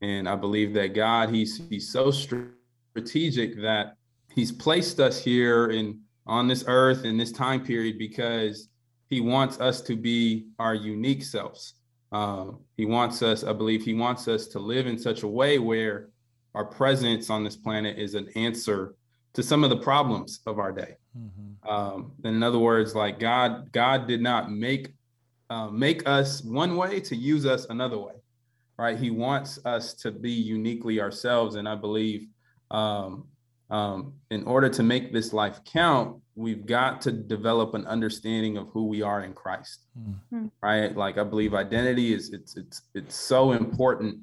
And 0.00 0.28
I 0.28 0.36
believe 0.36 0.74
that 0.74 0.94
God, 0.94 1.30
he's, 1.30 1.60
he's 1.68 1.90
so 1.90 2.10
strategic 2.10 3.60
that 3.60 3.94
he's 4.32 4.52
placed 4.52 5.00
us 5.00 5.22
here 5.22 5.70
in 5.70 6.00
on 6.28 6.46
this 6.46 6.64
earth 6.66 7.04
in 7.04 7.16
this 7.16 7.32
time 7.32 7.64
period 7.64 7.98
because 7.98 8.68
he 9.08 9.20
wants 9.20 9.58
us 9.60 9.80
to 9.80 9.96
be 9.96 10.46
our 10.58 10.74
unique 10.74 11.24
selves. 11.24 11.74
Um, 12.12 12.60
he 12.76 12.84
wants 12.84 13.22
us, 13.22 13.44
I 13.44 13.52
believe, 13.52 13.82
he 13.82 13.94
wants 13.94 14.28
us 14.28 14.46
to 14.48 14.58
live 14.58 14.86
in 14.86 14.98
such 14.98 15.22
a 15.22 15.28
way 15.28 15.58
where 15.58 16.10
our 16.54 16.64
presence 16.64 17.30
on 17.30 17.44
this 17.44 17.56
planet 17.56 17.98
is 17.98 18.14
an 18.14 18.28
answer 18.34 18.94
to 19.34 19.42
some 19.42 19.64
of 19.64 19.70
the 19.70 19.78
problems 19.78 20.40
of 20.46 20.58
our 20.58 20.72
day. 20.72 20.96
Mm-hmm. 21.18 21.68
Um, 21.68 22.12
in 22.24 22.42
other 22.42 22.58
words, 22.58 22.94
like 22.94 23.18
God, 23.18 23.72
God 23.72 24.06
did 24.06 24.20
not 24.20 24.50
make 24.50 24.92
uh, 25.50 25.68
make 25.68 26.06
us 26.06 26.42
one 26.42 26.76
way 26.76 27.00
to 27.00 27.16
use 27.16 27.46
us 27.46 27.66
another 27.70 27.96
way 27.96 28.12
right? 28.78 28.96
He 28.96 29.10
wants 29.10 29.58
us 29.64 29.92
to 29.94 30.12
be 30.12 30.30
uniquely 30.30 31.00
ourselves. 31.00 31.56
And 31.56 31.68
I 31.68 31.74
believe 31.74 32.28
um, 32.70 33.26
um, 33.70 34.14
in 34.30 34.44
order 34.44 34.68
to 34.70 34.82
make 34.82 35.12
this 35.12 35.32
life 35.32 35.60
count, 35.64 36.16
we've 36.36 36.64
got 36.64 37.00
to 37.02 37.12
develop 37.12 37.74
an 37.74 37.86
understanding 37.86 38.56
of 38.56 38.68
who 38.68 38.86
we 38.86 39.02
are 39.02 39.24
in 39.24 39.34
Christ, 39.34 39.86
mm-hmm. 39.98 40.46
right? 40.62 40.96
Like 40.96 41.18
I 41.18 41.24
believe 41.24 41.52
identity 41.54 42.14
is 42.14 42.32
it's 42.32 42.56
it's 42.56 42.82
it's 42.94 43.16
so 43.16 43.52
important 43.52 44.20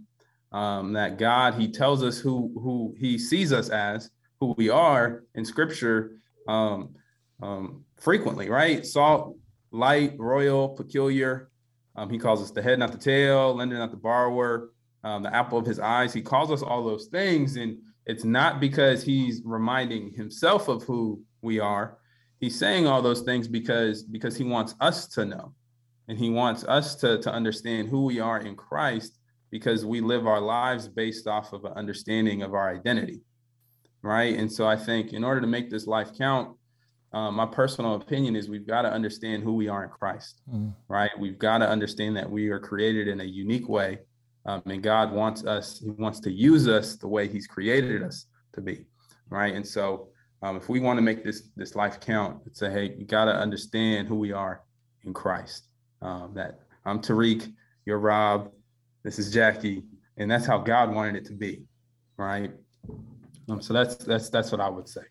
um, 0.52 0.94
that 0.94 1.20
God 1.20 1.56
He 1.56 1.68
tells 1.72 2.02
us 2.04 2.18
who 2.18 2.52
who 2.56 2.96
He 2.98 3.20
sees 3.20 3.52
us 3.54 3.70
as, 3.70 4.10
who 4.40 4.56
we 4.58 4.70
are 4.70 5.24
in 5.36 5.46
Scripture 5.46 6.14
um, 6.48 6.96
um, 7.44 7.84
frequently, 7.98 8.50
right? 8.50 8.86
Salt, 8.86 9.38
light, 9.72 10.14
royal, 10.18 10.70
peculiar, 10.70 11.50
um, 11.96 12.10
he 12.10 12.18
calls 12.18 12.42
us 12.42 12.52
the 12.52 12.62
head, 12.62 12.80
not 12.80 12.92
the 12.92 12.98
tail, 12.98 13.56
lender, 13.56 13.78
not 13.78 13.92
the 13.92 13.98
borrower, 13.98 14.72
um, 15.04 15.24
the 15.24 15.34
apple 15.34 15.58
of 15.58 15.66
his 15.66 15.80
eyes. 15.80 16.14
He 16.14 16.22
calls 16.22 16.52
us 16.52 16.62
all 16.62 16.84
those 16.84 17.08
things. 17.08 17.56
And 17.56 17.78
it's 18.06 18.24
not 18.24 18.60
because 18.60 19.04
he's 19.04 19.42
reminding 19.46 20.12
himself 20.14 20.68
of 20.68 20.84
who 20.84 21.22
we 21.42 21.60
are. 21.60 21.98
He's 22.40 22.58
saying 22.58 22.86
all 22.86 23.02
those 23.02 23.22
things 23.22 23.48
because 23.48 24.04
because 24.04 24.36
he 24.36 24.44
wants 24.44 24.76
us 24.82 25.08
to 25.10 25.26
know. 25.26 25.54
And 26.08 26.18
he 26.18 26.30
wants 26.30 26.64
us 26.66 26.96
to, 26.98 27.20
to 27.22 27.32
understand 27.32 27.88
who 27.88 28.06
we 28.06 28.20
are 28.20 28.40
in 28.40 28.56
Christ 28.56 29.18
because 29.50 29.86
we 29.86 30.02
live 30.02 30.28
our 30.28 30.42
lives 30.42 30.88
based 30.88 31.28
off 31.28 31.54
of 31.54 31.66
an 31.66 31.74
understanding 31.74 32.44
of 32.44 32.54
our 32.54 32.76
identity. 32.76 33.22
Right. 34.04 34.38
And 34.38 34.52
so 34.52 34.68
I 34.68 34.76
think 34.76 35.14
in 35.14 35.24
order 35.24 35.42
to 35.42 35.48
make 35.48 35.72
this 35.72 35.88
life 35.88 36.16
count, 36.16 36.56
um, 37.16 37.36
my 37.36 37.46
personal 37.46 37.96
opinion 37.96 38.36
is 38.36 38.50
we've 38.50 38.68
got 38.68 38.82
to 38.82 38.92
understand 38.92 39.42
who 39.42 39.54
we 39.54 39.70
are 39.70 39.86
in 39.86 39.90
Christ, 39.90 40.42
mm. 40.54 40.76
right? 40.90 41.12
We've 41.18 41.40
got 41.40 41.60
to 41.60 41.70
understand 41.70 42.18
that 42.18 42.30
we 42.30 42.50
are 42.50 42.60
created 42.60 43.08
in 43.08 43.22
a 43.22 43.24
unique 43.24 43.70
way. 43.70 44.00
Um, 44.46 44.62
and 44.66 44.84
God 44.84 45.14
wants 45.14 45.46
us, 45.46 45.80
He 45.80 45.92
wants 45.92 46.20
to 46.20 46.32
use 46.32 46.68
us 46.68 46.98
the 46.98 47.08
way 47.08 47.30
He's 47.30 47.48
created 47.48 48.04
us 48.04 48.26
to 48.54 48.62
be, 48.62 48.86
right? 49.30 49.56
And 49.56 49.66
so 49.66 50.10
um, 50.42 50.58
if 50.58 50.68
we 50.68 50.82
want 50.82 50.98
to 50.98 51.02
make 51.02 51.24
this 51.24 51.50
this 51.56 51.74
life 51.74 52.02
count, 52.02 52.42
it's 52.46 52.62
a 52.62 52.70
hey, 52.70 52.94
you 52.98 53.06
got 53.06 53.26
to 53.26 53.34
understand 53.34 54.10
who 54.10 54.16
we 54.16 54.34
are 54.34 54.62
in 55.06 55.14
Christ. 55.14 55.70
Um, 56.02 56.34
that 56.36 56.60
I'm 56.86 57.00
Tarik, 57.00 57.48
you're 57.86 57.98
Rob, 57.98 58.52
this 59.04 59.20
is 59.20 59.34
Jackie, 59.34 59.84
and 60.18 60.30
that's 60.30 60.46
how 60.46 60.58
God 60.58 60.94
wanted 60.94 61.16
it 61.16 61.26
to 61.28 61.34
be, 61.34 61.64
right? 62.18 62.52
Um, 63.48 63.62
so 63.62 63.74
that's 63.74 63.96
that's 63.96 64.30
that's 64.30 64.52
what 64.52 64.60
I 64.60 64.68
would 64.68 64.90
say. 64.90 65.02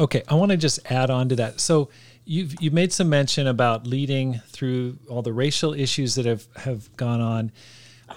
Okay, 0.00 0.22
I 0.28 0.34
want 0.34 0.50
to 0.50 0.56
just 0.56 0.90
add 0.90 1.10
on 1.10 1.28
to 1.28 1.36
that. 1.36 1.60
So 1.60 1.90
you've 2.24 2.60
you 2.62 2.70
made 2.70 2.92
some 2.92 3.08
mention 3.08 3.46
about 3.46 3.86
leading 3.86 4.40
through 4.46 4.98
all 5.08 5.22
the 5.22 5.32
racial 5.32 5.74
issues 5.74 6.14
that 6.14 6.24
have 6.26 6.46
have 6.56 6.94
gone 6.96 7.20
on. 7.20 7.52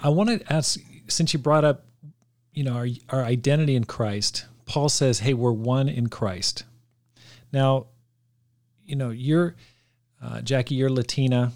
I 0.02 0.08
want 0.08 0.30
to 0.30 0.52
ask, 0.52 0.78
since 1.08 1.32
you 1.32 1.38
brought 1.38 1.64
up, 1.64 1.84
you 2.52 2.64
know, 2.64 2.72
our 2.74 2.88
our 3.10 3.24
identity 3.24 3.76
in 3.76 3.84
Christ. 3.84 4.46
Paul 4.64 4.88
says, 4.88 5.20
"Hey, 5.20 5.34
we're 5.34 5.52
one 5.52 5.88
in 5.88 6.08
Christ." 6.08 6.64
Now, 7.52 7.86
you 8.84 8.96
know, 8.96 9.10
you're 9.10 9.54
uh, 10.22 10.40
Jackie, 10.40 10.74
you're 10.74 10.90
Latina, 10.90 11.52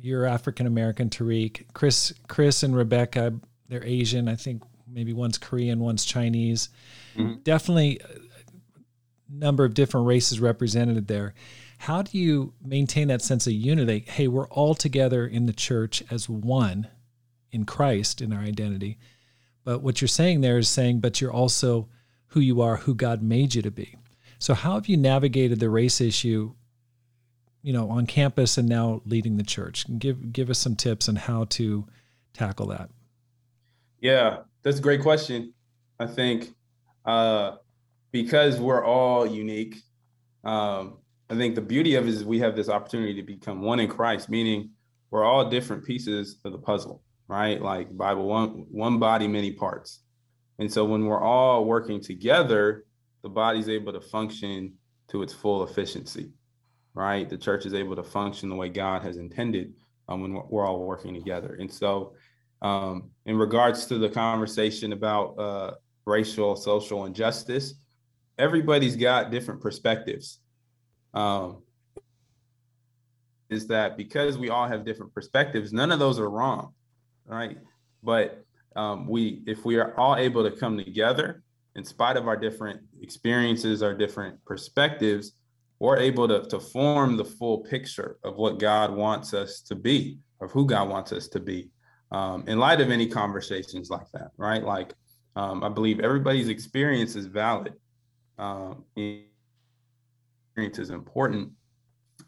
you're 0.00 0.26
African 0.26 0.66
American. 0.66 1.08
Tarik, 1.10 1.66
Chris, 1.72 2.12
Chris, 2.28 2.62
and 2.62 2.76
Rebecca, 2.76 3.34
they're 3.68 3.84
Asian. 3.84 4.28
I 4.28 4.34
think 4.34 4.62
maybe 4.86 5.12
one's 5.12 5.38
Korean, 5.38 5.80
one's 5.80 6.04
Chinese. 6.04 6.68
Mm-hmm. 7.16 7.40
Definitely 7.44 8.00
number 9.38 9.64
of 9.64 9.74
different 9.74 10.06
races 10.06 10.40
represented 10.40 11.08
there. 11.08 11.34
How 11.78 12.02
do 12.02 12.16
you 12.16 12.54
maintain 12.64 13.08
that 13.08 13.22
sense 13.22 13.46
of 13.46 13.52
unity? 13.52 14.04
Hey, 14.06 14.28
we're 14.28 14.48
all 14.48 14.74
together 14.74 15.26
in 15.26 15.46
the 15.46 15.52
church 15.52 16.02
as 16.10 16.28
one 16.28 16.88
in 17.50 17.64
Christ 17.64 18.20
in 18.20 18.32
our 18.32 18.40
identity. 18.40 18.98
But 19.64 19.82
what 19.82 20.00
you're 20.00 20.08
saying 20.08 20.40
there 20.40 20.58
is 20.58 20.68
saying, 20.68 21.00
but 21.00 21.20
you're 21.20 21.32
also 21.32 21.88
who 22.28 22.40
you 22.40 22.60
are, 22.60 22.76
who 22.76 22.94
God 22.94 23.22
made 23.22 23.54
you 23.54 23.62
to 23.62 23.70
be. 23.70 23.96
So 24.38 24.54
how 24.54 24.74
have 24.74 24.88
you 24.88 24.96
navigated 24.96 25.60
the 25.60 25.70
race 25.70 26.00
issue, 26.00 26.54
you 27.62 27.72
know, 27.72 27.90
on 27.90 28.06
campus 28.06 28.58
and 28.58 28.68
now 28.68 29.02
leading 29.06 29.36
the 29.36 29.42
church? 29.42 29.86
Give 29.98 30.32
give 30.32 30.50
us 30.50 30.58
some 30.58 30.76
tips 30.76 31.08
on 31.08 31.16
how 31.16 31.44
to 31.50 31.86
tackle 32.32 32.66
that. 32.66 32.90
Yeah, 34.00 34.40
that's 34.62 34.78
a 34.78 34.82
great 34.82 35.00
question. 35.00 35.54
I 35.98 36.06
think 36.06 36.54
uh, 37.06 37.56
because 38.14 38.60
we're 38.60 38.84
all 38.84 39.26
unique. 39.26 39.82
Um, 40.44 40.98
I 41.28 41.34
think 41.34 41.56
the 41.56 41.60
beauty 41.60 41.96
of 41.96 42.06
it 42.06 42.10
is 42.10 42.24
we 42.24 42.38
have 42.38 42.54
this 42.54 42.68
opportunity 42.68 43.12
to 43.14 43.24
become 43.24 43.60
one 43.60 43.80
in 43.80 43.88
Christ, 43.88 44.30
meaning 44.30 44.70
we're 45.10 45.24
all 45.24 45.50
different 45.50 45.84
pieces 45.84 46.36
of 46.44 46.52
the 46.52 46.58
puzzle, 46.58 47.02
right? 47.26 47.60
Like 47.60 47.94
Bible, 47.96 48.28
one 48.28 48.66
one 48.70 49.00
body, 49.00 49.26
many 49.26 49.50
parts. 49.50 50.04
And 50.60 50.72
so 50.72 50.84
when 50.84 51.06
we're 51.06 51.20
all 51.20 51.64
working 51.64 52.00
together, 52.00 52.84
the 53.24 53.28
body's 53.28 53.68
able 53.68 53.92
to 53.92 54.00
function 54.00 54.74
to 55.08 55.22
its 55.22 55.32
full 55.32 55.64
efficiency, 55.64 56.30
right? 56.94 57.28
The 57.28 57.36
church 57.36 57.66
is 57.66 57.74
able 57.74 57.96
to 57.96 58.04
function 58.04 58.48
the 58.48 58.54
way 58.54 58.68
God 58.68 59.02
has 59.02 59.16
intended 59.16 59.72
um, 60.08 60.22
when 60.22 60.40
we're 60.50 60.64
all 60.64 60.86
working 60.86 61.14
together. 61.14 61.56
And 61.58 61.72
so, 61.72 62.14
um, 62.62 63.10
in 63.26 63.36
regards 63.36 63.86
to 63.86 63.98
the 63.98 64.08
conversation 64.08 64.92
about 64.92 65.36
uh, 65.36 65.72
racial, 66.06 66.54
social 66.54 67.06
injustice, 67.06 67.74
everybody's 68.38 68.96
got 68.96 69.30
different 69.30 69.60
perspectives. 69.60 70.40
Um, 71.12 71.62
is 73.50 73.68
that 73.68 73.96
because 73.96 74.36
we 74.36 74.50
all 74.50 74.66
have 74.66 74.84
different 74.84 75.14
perspectives, 75.14 75.72
none 75.72 75.92
of 75.92 75.98
those 75.98 76.18
are 76.18 76.28
wrong, 76.28 76.72
right? 77.26 77.58
But 78.02 78.44
um, 78.74 79.06
we, 79.06 79.42
if 79.46 79.64
we 79.64 79.76
are 79.76 79.98
all 79.98 80.16
able 80.16 80.48
to 80.48 80.56
come 80.56 80.76
together, 80.76 81.42
in 81.76 81.84
spite 81.84 82.16
of 82.16 82.28
our 82.28 82.36
different 82.36 82.80
experiences, 83.00 83.82
our 83.82 83.94
different 83.94 84.44
perspectives, 84.44 85.32
we're 85.78 85.98
able 85.98 86.28
to, 86.28 86.42
to 86.48 86.60
form 86.60 87.16
the 87.16 87.24
full 87.24 87.58
picture 87.58 88.16
of 88.24 88.36
what 88.36 88.58
God 88.58 88.94
wants 88.94 89.34
us 89.34 89.60
to 89.62 89.74
be, 89.74 90.18
of 90.40 90.50
who 90.52 90.66
God 90.66 90.88
wants 90.88 91.12
us 91.12 91.28
to 91.28 91.40
be, 91.40 91.70
um, 92.12 92.44
in 92.46 92.58
light 92.58 92.80
of 92.80 92.90
any 92.90 93.06
conversations 93.06 93.90
like 93.90 94.10
that, 94.12 94.30
right? 94.36 94.62
Like, 94.62 94.94
um, 95.36 95.64
I 95.64 95.68
believe 95.68 95.98
everybody's 96.00 96.48
experience 96.48 97.16
is 97.16 97.26
valid 97.26 97.74
um, 98.38 98.84
experience 98.96 100.78
is 100.78 100.90
important. 100.90 101.50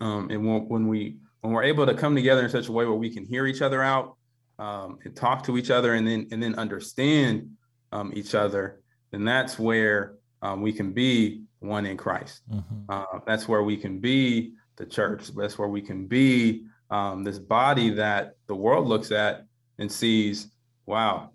Um, 0.01 0.31
and 0.31 0.47
when, 0.47 0.69
when, 0.69 0.89
we 0.89 1.17
when 1.41 1.53
we're 1.53 1.63
able 1.63 1.87
to 1.87 1.95
come 1.95 2.15
together 2.15 2.43
in 2.43 2.51
such 2.51 2.69
a 2.69 2.73
way 2.73 2.85
where 2.85 2.95
we 2.95 3.13
can 3.13 3.25
hear 3.25 3.47
each 3.47 3.63
other 3.63 3.83
out 3.83 4.17
um, 4.59 4.99
and 5.05 5.15
talk 5.15 5.45
to 5.45 5.57
each 5.57 5.71
other 5.71 5.95
and 5.95 6.07
then 6.07 6.27
and 6.33 6.43
then 6.43 6.55
understand 6.57 7.51
um, 7.93 8.13
each 8.15 8.35
other, 8.35 8.81
then 9.13 9.25
that's 9.25 9.59
where 9.59 10.15
um, 10.43 10.61
we 10.61 10.73
can 10.73 10.93
be 10.93 11.43
one 11.61 11.87
in 11.87 11.97
Christ. 11.97 12.43
Mm-hmm. 12.51 12.75
Uh, 12.89 13.21
that's 13.27 13.49
where 13.49 13.63
we 13.63 13.77
can 13.77 13.99
be 13.99 14.55
the 14.77 14.87
church. 14.87 15.31
That's 15.35 15.59
where 15.59 15.69
we 15.69 15.81
can 15.81 16.07
be 16.07 16.65
um, 16.91 17.25
this 17.25 17.39
body 17.39 17.91
that 17.91 18.35
the 18.47 18.55
world 18.55 18.87
looks 18.87 19.11
at 19.11 19.45
and 19.79 19.91
sees, 19.91 20.49
wow, 20.87 21.31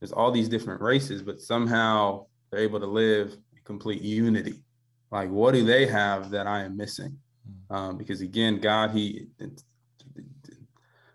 there's 0.00 0.12
all 0.12 0.30
these 0.30 0.48
different 0.48 0.80
races, 0.80 1.22
but 1.22 1.40
somehow 1.40 2.26
they're 2.50 2.60
able 2.60 2.80
to 2.80 2.86
live 2.86 3.36
complete 3.64 4.02
unity. 4.02 4.62
Like, 5.10 5.30
what 5.30 5.54
do 5.54 5.64
they 5.64 5.86
have 5.86 6.30
that 6.30 6.46
I 6.46 6.62
am 6.62 6.76
missing? 6.76 7.18
Hmm. 7.68 7.74
Um, 7.74 7.98
because 7.98 8.20
again, 8.20 8.60
God, 8.60 8.90
He, 8.90 9.28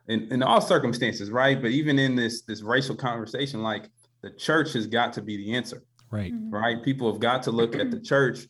in, 0.07 0.31
in 0.31 0.43
all 0.43 0.61
circumstances, 0.61 1.29
right? 1.29 1.61
But 1.61 1.71
even 1.71 1.99
in 1.99 2.15
this 2.15 2.41
this 2.41 2.61
racial 2.61 2.95
conversation, 2.95 3.61
like 3.61 3.89
the 4.21 4.31
church 4.31 4.73
has 4.73 4.87
got 4.87 5.13
to 5.13 5.21
be 5.21 5.37
the 5.37 5.55
answer. 5.55 5.83
Right. 6.11 6.33
Mhm. 6.33 6.51
Right. 6.51 6.83
People 6.83 7.11
have 7.11 7.21
got 7.21 7.43
to 7.43 7.51
look 7.51 7.75
at 7.75 7.91
the 7.91 7.99
church 7.99 8.47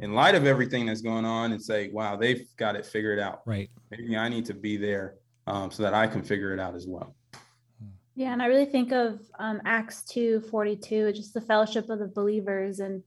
in 0.00 0.14
light 0.14 0.34
of 0.34 0.46
everything 0.46 0.86
that's 0.86 1.02
going 1.02 1.24
on 1.24 1.52
and 1.52 1.60
say, 1.60 1.90
wow, 1.90 2.16
they've 2.16 2.46
got 2.56 2.76
it 2.76 2.86
figured 2.86 3.18
out. 3.18 3.42
Right. 3.44 3.70
Maybe 3.90 4.16
I 4.16 4.28
need 4.28 4.44
to 4.46 4.54
be 4.54 4.76
there 4.76 5.16
um, 5.46 5.70
so 5.70 5.82
that 5.82 5.94
I 5.94 6.06
can 6.06 6.22
figure 6.22 6.54
it 6.54 6.60
out 6.60 6.74
as 6.76 6.86
well. 6.86 7.14
Yeah, 8.14 8.32
and 8.32 8.42
I 8.42 8.46
really 8.46 8.66
think 8.66 8.92
of 8.92 9.20
um, 9.38 9.60
Acts 9.64 10.04
two 10.04 10.42
forty 10.42 10.76
two, 10.76 11.12
just 11.12 11.34
the 11.34 11.40
fellowship 11.40 11.88
of 11.90 11.98
the 11.98 12.08
believers, 12.08 12.78
and 12.78 13.02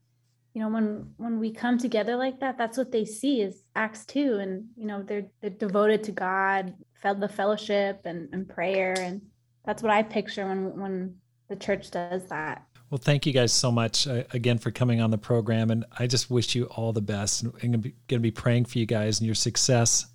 you 0.56 0.62
know 0.62 0.70
when 0.70 1.12
when 1.18 1.38
we 1.38 1.52
come 1.52 1.76
together 1.76 2.16
like 2.16 2.40
that, 2.40 2.56
that's 2.56 2.78
what 2.78 2.90
they 2.90 3.04
see 3.04 3.42
is 3.42 3.62
Acts 3.74 4.06
two, 4.06 4.36
and 4.36 4.64
you 4.74 4.86
know 4.86 5.02
they're 5.02 5.26
they're 5.42 5.50
devoted 5.50 6.02
to 6.04 6.12
God, 6.12 6.72
felt 6.94 7.20
the 7.20 7.28
fellowship 7.28 8.00
and, 8.06 8.30
and 8.32 8.48
prayer, 8.48 8.94
and 8.98 9.20
that's 9.66 9.82
what 9.82 9.92
I 9.92 10.02
picture 10.02 10.48
when 10.48 10.80
when 10.80 11.16
the 11.50 11.56
church 11.56 11.90
does 11.90 12.24
that. 12.28 12.64
Well, 12.88 12.96
thank 12.96 13.26
you 13.26 13.34
guys 13.34 13.52
so 13.52 13.70
much 13.70 14.08
uh, 14.08 14.22
again 14.32 14.56
for 14.56 14.70
coming 14.70 15.02
on 15.02 15.10
the 15.10 15.18
program, 15.18 15.70
and 15.70 15.84
I 15.98 16.06
just 16.06 16.30
wish 16.30 16.54
you 16.54 16.64
all 16.64 16.94
the 16.94 17.02
best. 17.02 17.42
And 17.42 17.52
I'm 17.52 17.58
going 17.60 17.72
to 17.72 17.78
be, 17.78 17.90
going 18.08 18.20
to 18.20 18.22
be 18.22 18.30
praying 18.30 18.64
for 18.64 18.78
you 18.78 18.86
guys 18.86 19.18
and 19.20 19.26
your 19.26 19.34
success 19.34 20.06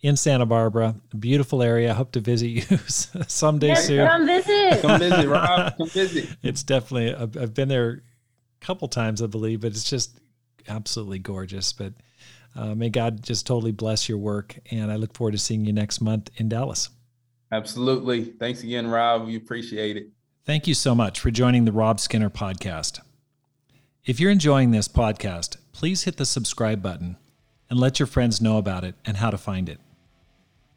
in 0.00 0.16
Santa 0.16 0.46
Barbara, 0.46 0.94
a 1.12 1.16
beautiful 1.16 1.60
area. 1.60 1.90
I 1.90 1.94
hope 1.94 2.12
to 2.12 2.20
visit 2.20 2.46
you 2.46 2.62
someday 2.86 3.68
Yes, 3.68 3.88
soon. 3.88 4.06
come 4.06 4.26
visit. 4.26 4.80
Come 4.80 5.00
visit, 5.00 5.26
Rob. 5.26 5.76
Come 5.78 5.88
visit. 5.88 6.28
It's 6.44 6.62
definitely 6.62 7.16
I've, 7.16 7.36
I've 7.36 7.54
been 7.54 7.68
there 7.68 7.90
a 7.90 8.11
couple 8.62 8.88
times, 8.88 9.20
I 9.20 9.26
believe, 9.26 9.60
but 9.60 9.72
it's 9.72 9.88
just 9.88 10.18
absolutely 10.68 11.18
gorgeous. 11.18 11.72
But 11.72 11.92
uh, 12.56 12.74
may 12.74 12.88
God 12.88 13.22
just 13.22 13.46
totally 13.46 13.72
bless 13.72 14.08
your 14.08 14.18
work, 14.18 14.58
and 14.70 14.90
I 14.90 14.96
look 14.96 15.14
forward 15.14 15.32
to 15.32 15.38
seeing 15.38 15.64
you 15.64 15.72
next 15.72 16.00
month 16.00 16.30
in 16.36 16.48
Dallas. 16.48 16.88
Absolutely. 17.50 18.24
Thanks 18.24 18.62
again, 18.62 18.86
Rob. 18.86 19.26
We 19.26 19.36
appreciate 19.36 19.96
it. 19.96 20.08
Thank 20.44 20.66
you 20.66 20.74
so 20.74 20.94
much 20.94 21.20
for 21.20 21.30
joining 21.30 21.64
the 21.64 21.72
Rob 21.72 22.00
Skinner 22.00 22.30
podcast. 22.30 23.00
If 24.04 24.18
you're 24.18 24.30
enjoying 24.30 24.70
this 24.70 24.88
podcast, 24.88 25.56
please 25.72 26.04
hit 26.04 26.16
the 26.16 26.26
subscribe 26.26 26.82
button 26.82 27.16
and 27.70 27.78
let 27.78 28.00
your 28.00 28.06
friends 28.06 28.40
know 28.40 28.58
about 28.58 28.84
it 28.84 28.94
and 29.04 29.18
how 29.18 29.30
to 29.30 29.38
find 29.38 29.68
it. 29.68 29.78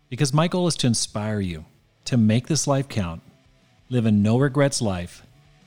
Because 0.10 0.34
my 0.34 0.48
goal 0.48 0.68
is 0.68 0.76
to 0.78 0.88
inspire 0.88 1.40
you 1.40 1.66
to 2.06 2.18
make 2.18 2.48
this 2.48 2.68
life 2.68 2.88
count, 2.88 3.22
live 3.90 4.06
a 4.06 4.12
no 4.12 4.38
regrets 4.38 4.82
life, 4.82 5.26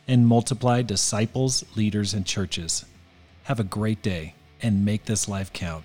and 0.09 0.27
multiply 0.27 0.83
disciples, 0.83 1.65
leaders, 1.77 2.15
and 2.15 2.27
churches. 2.27 2.87
Have 3.45 3.61
a 3.61 3.65
great 3.65 4.03
day 4.03 4.35
and 4.63 4.85
make 4.85 5.05
this 5.05 5.29
life 5.29 5.53
count. 5.53 5.85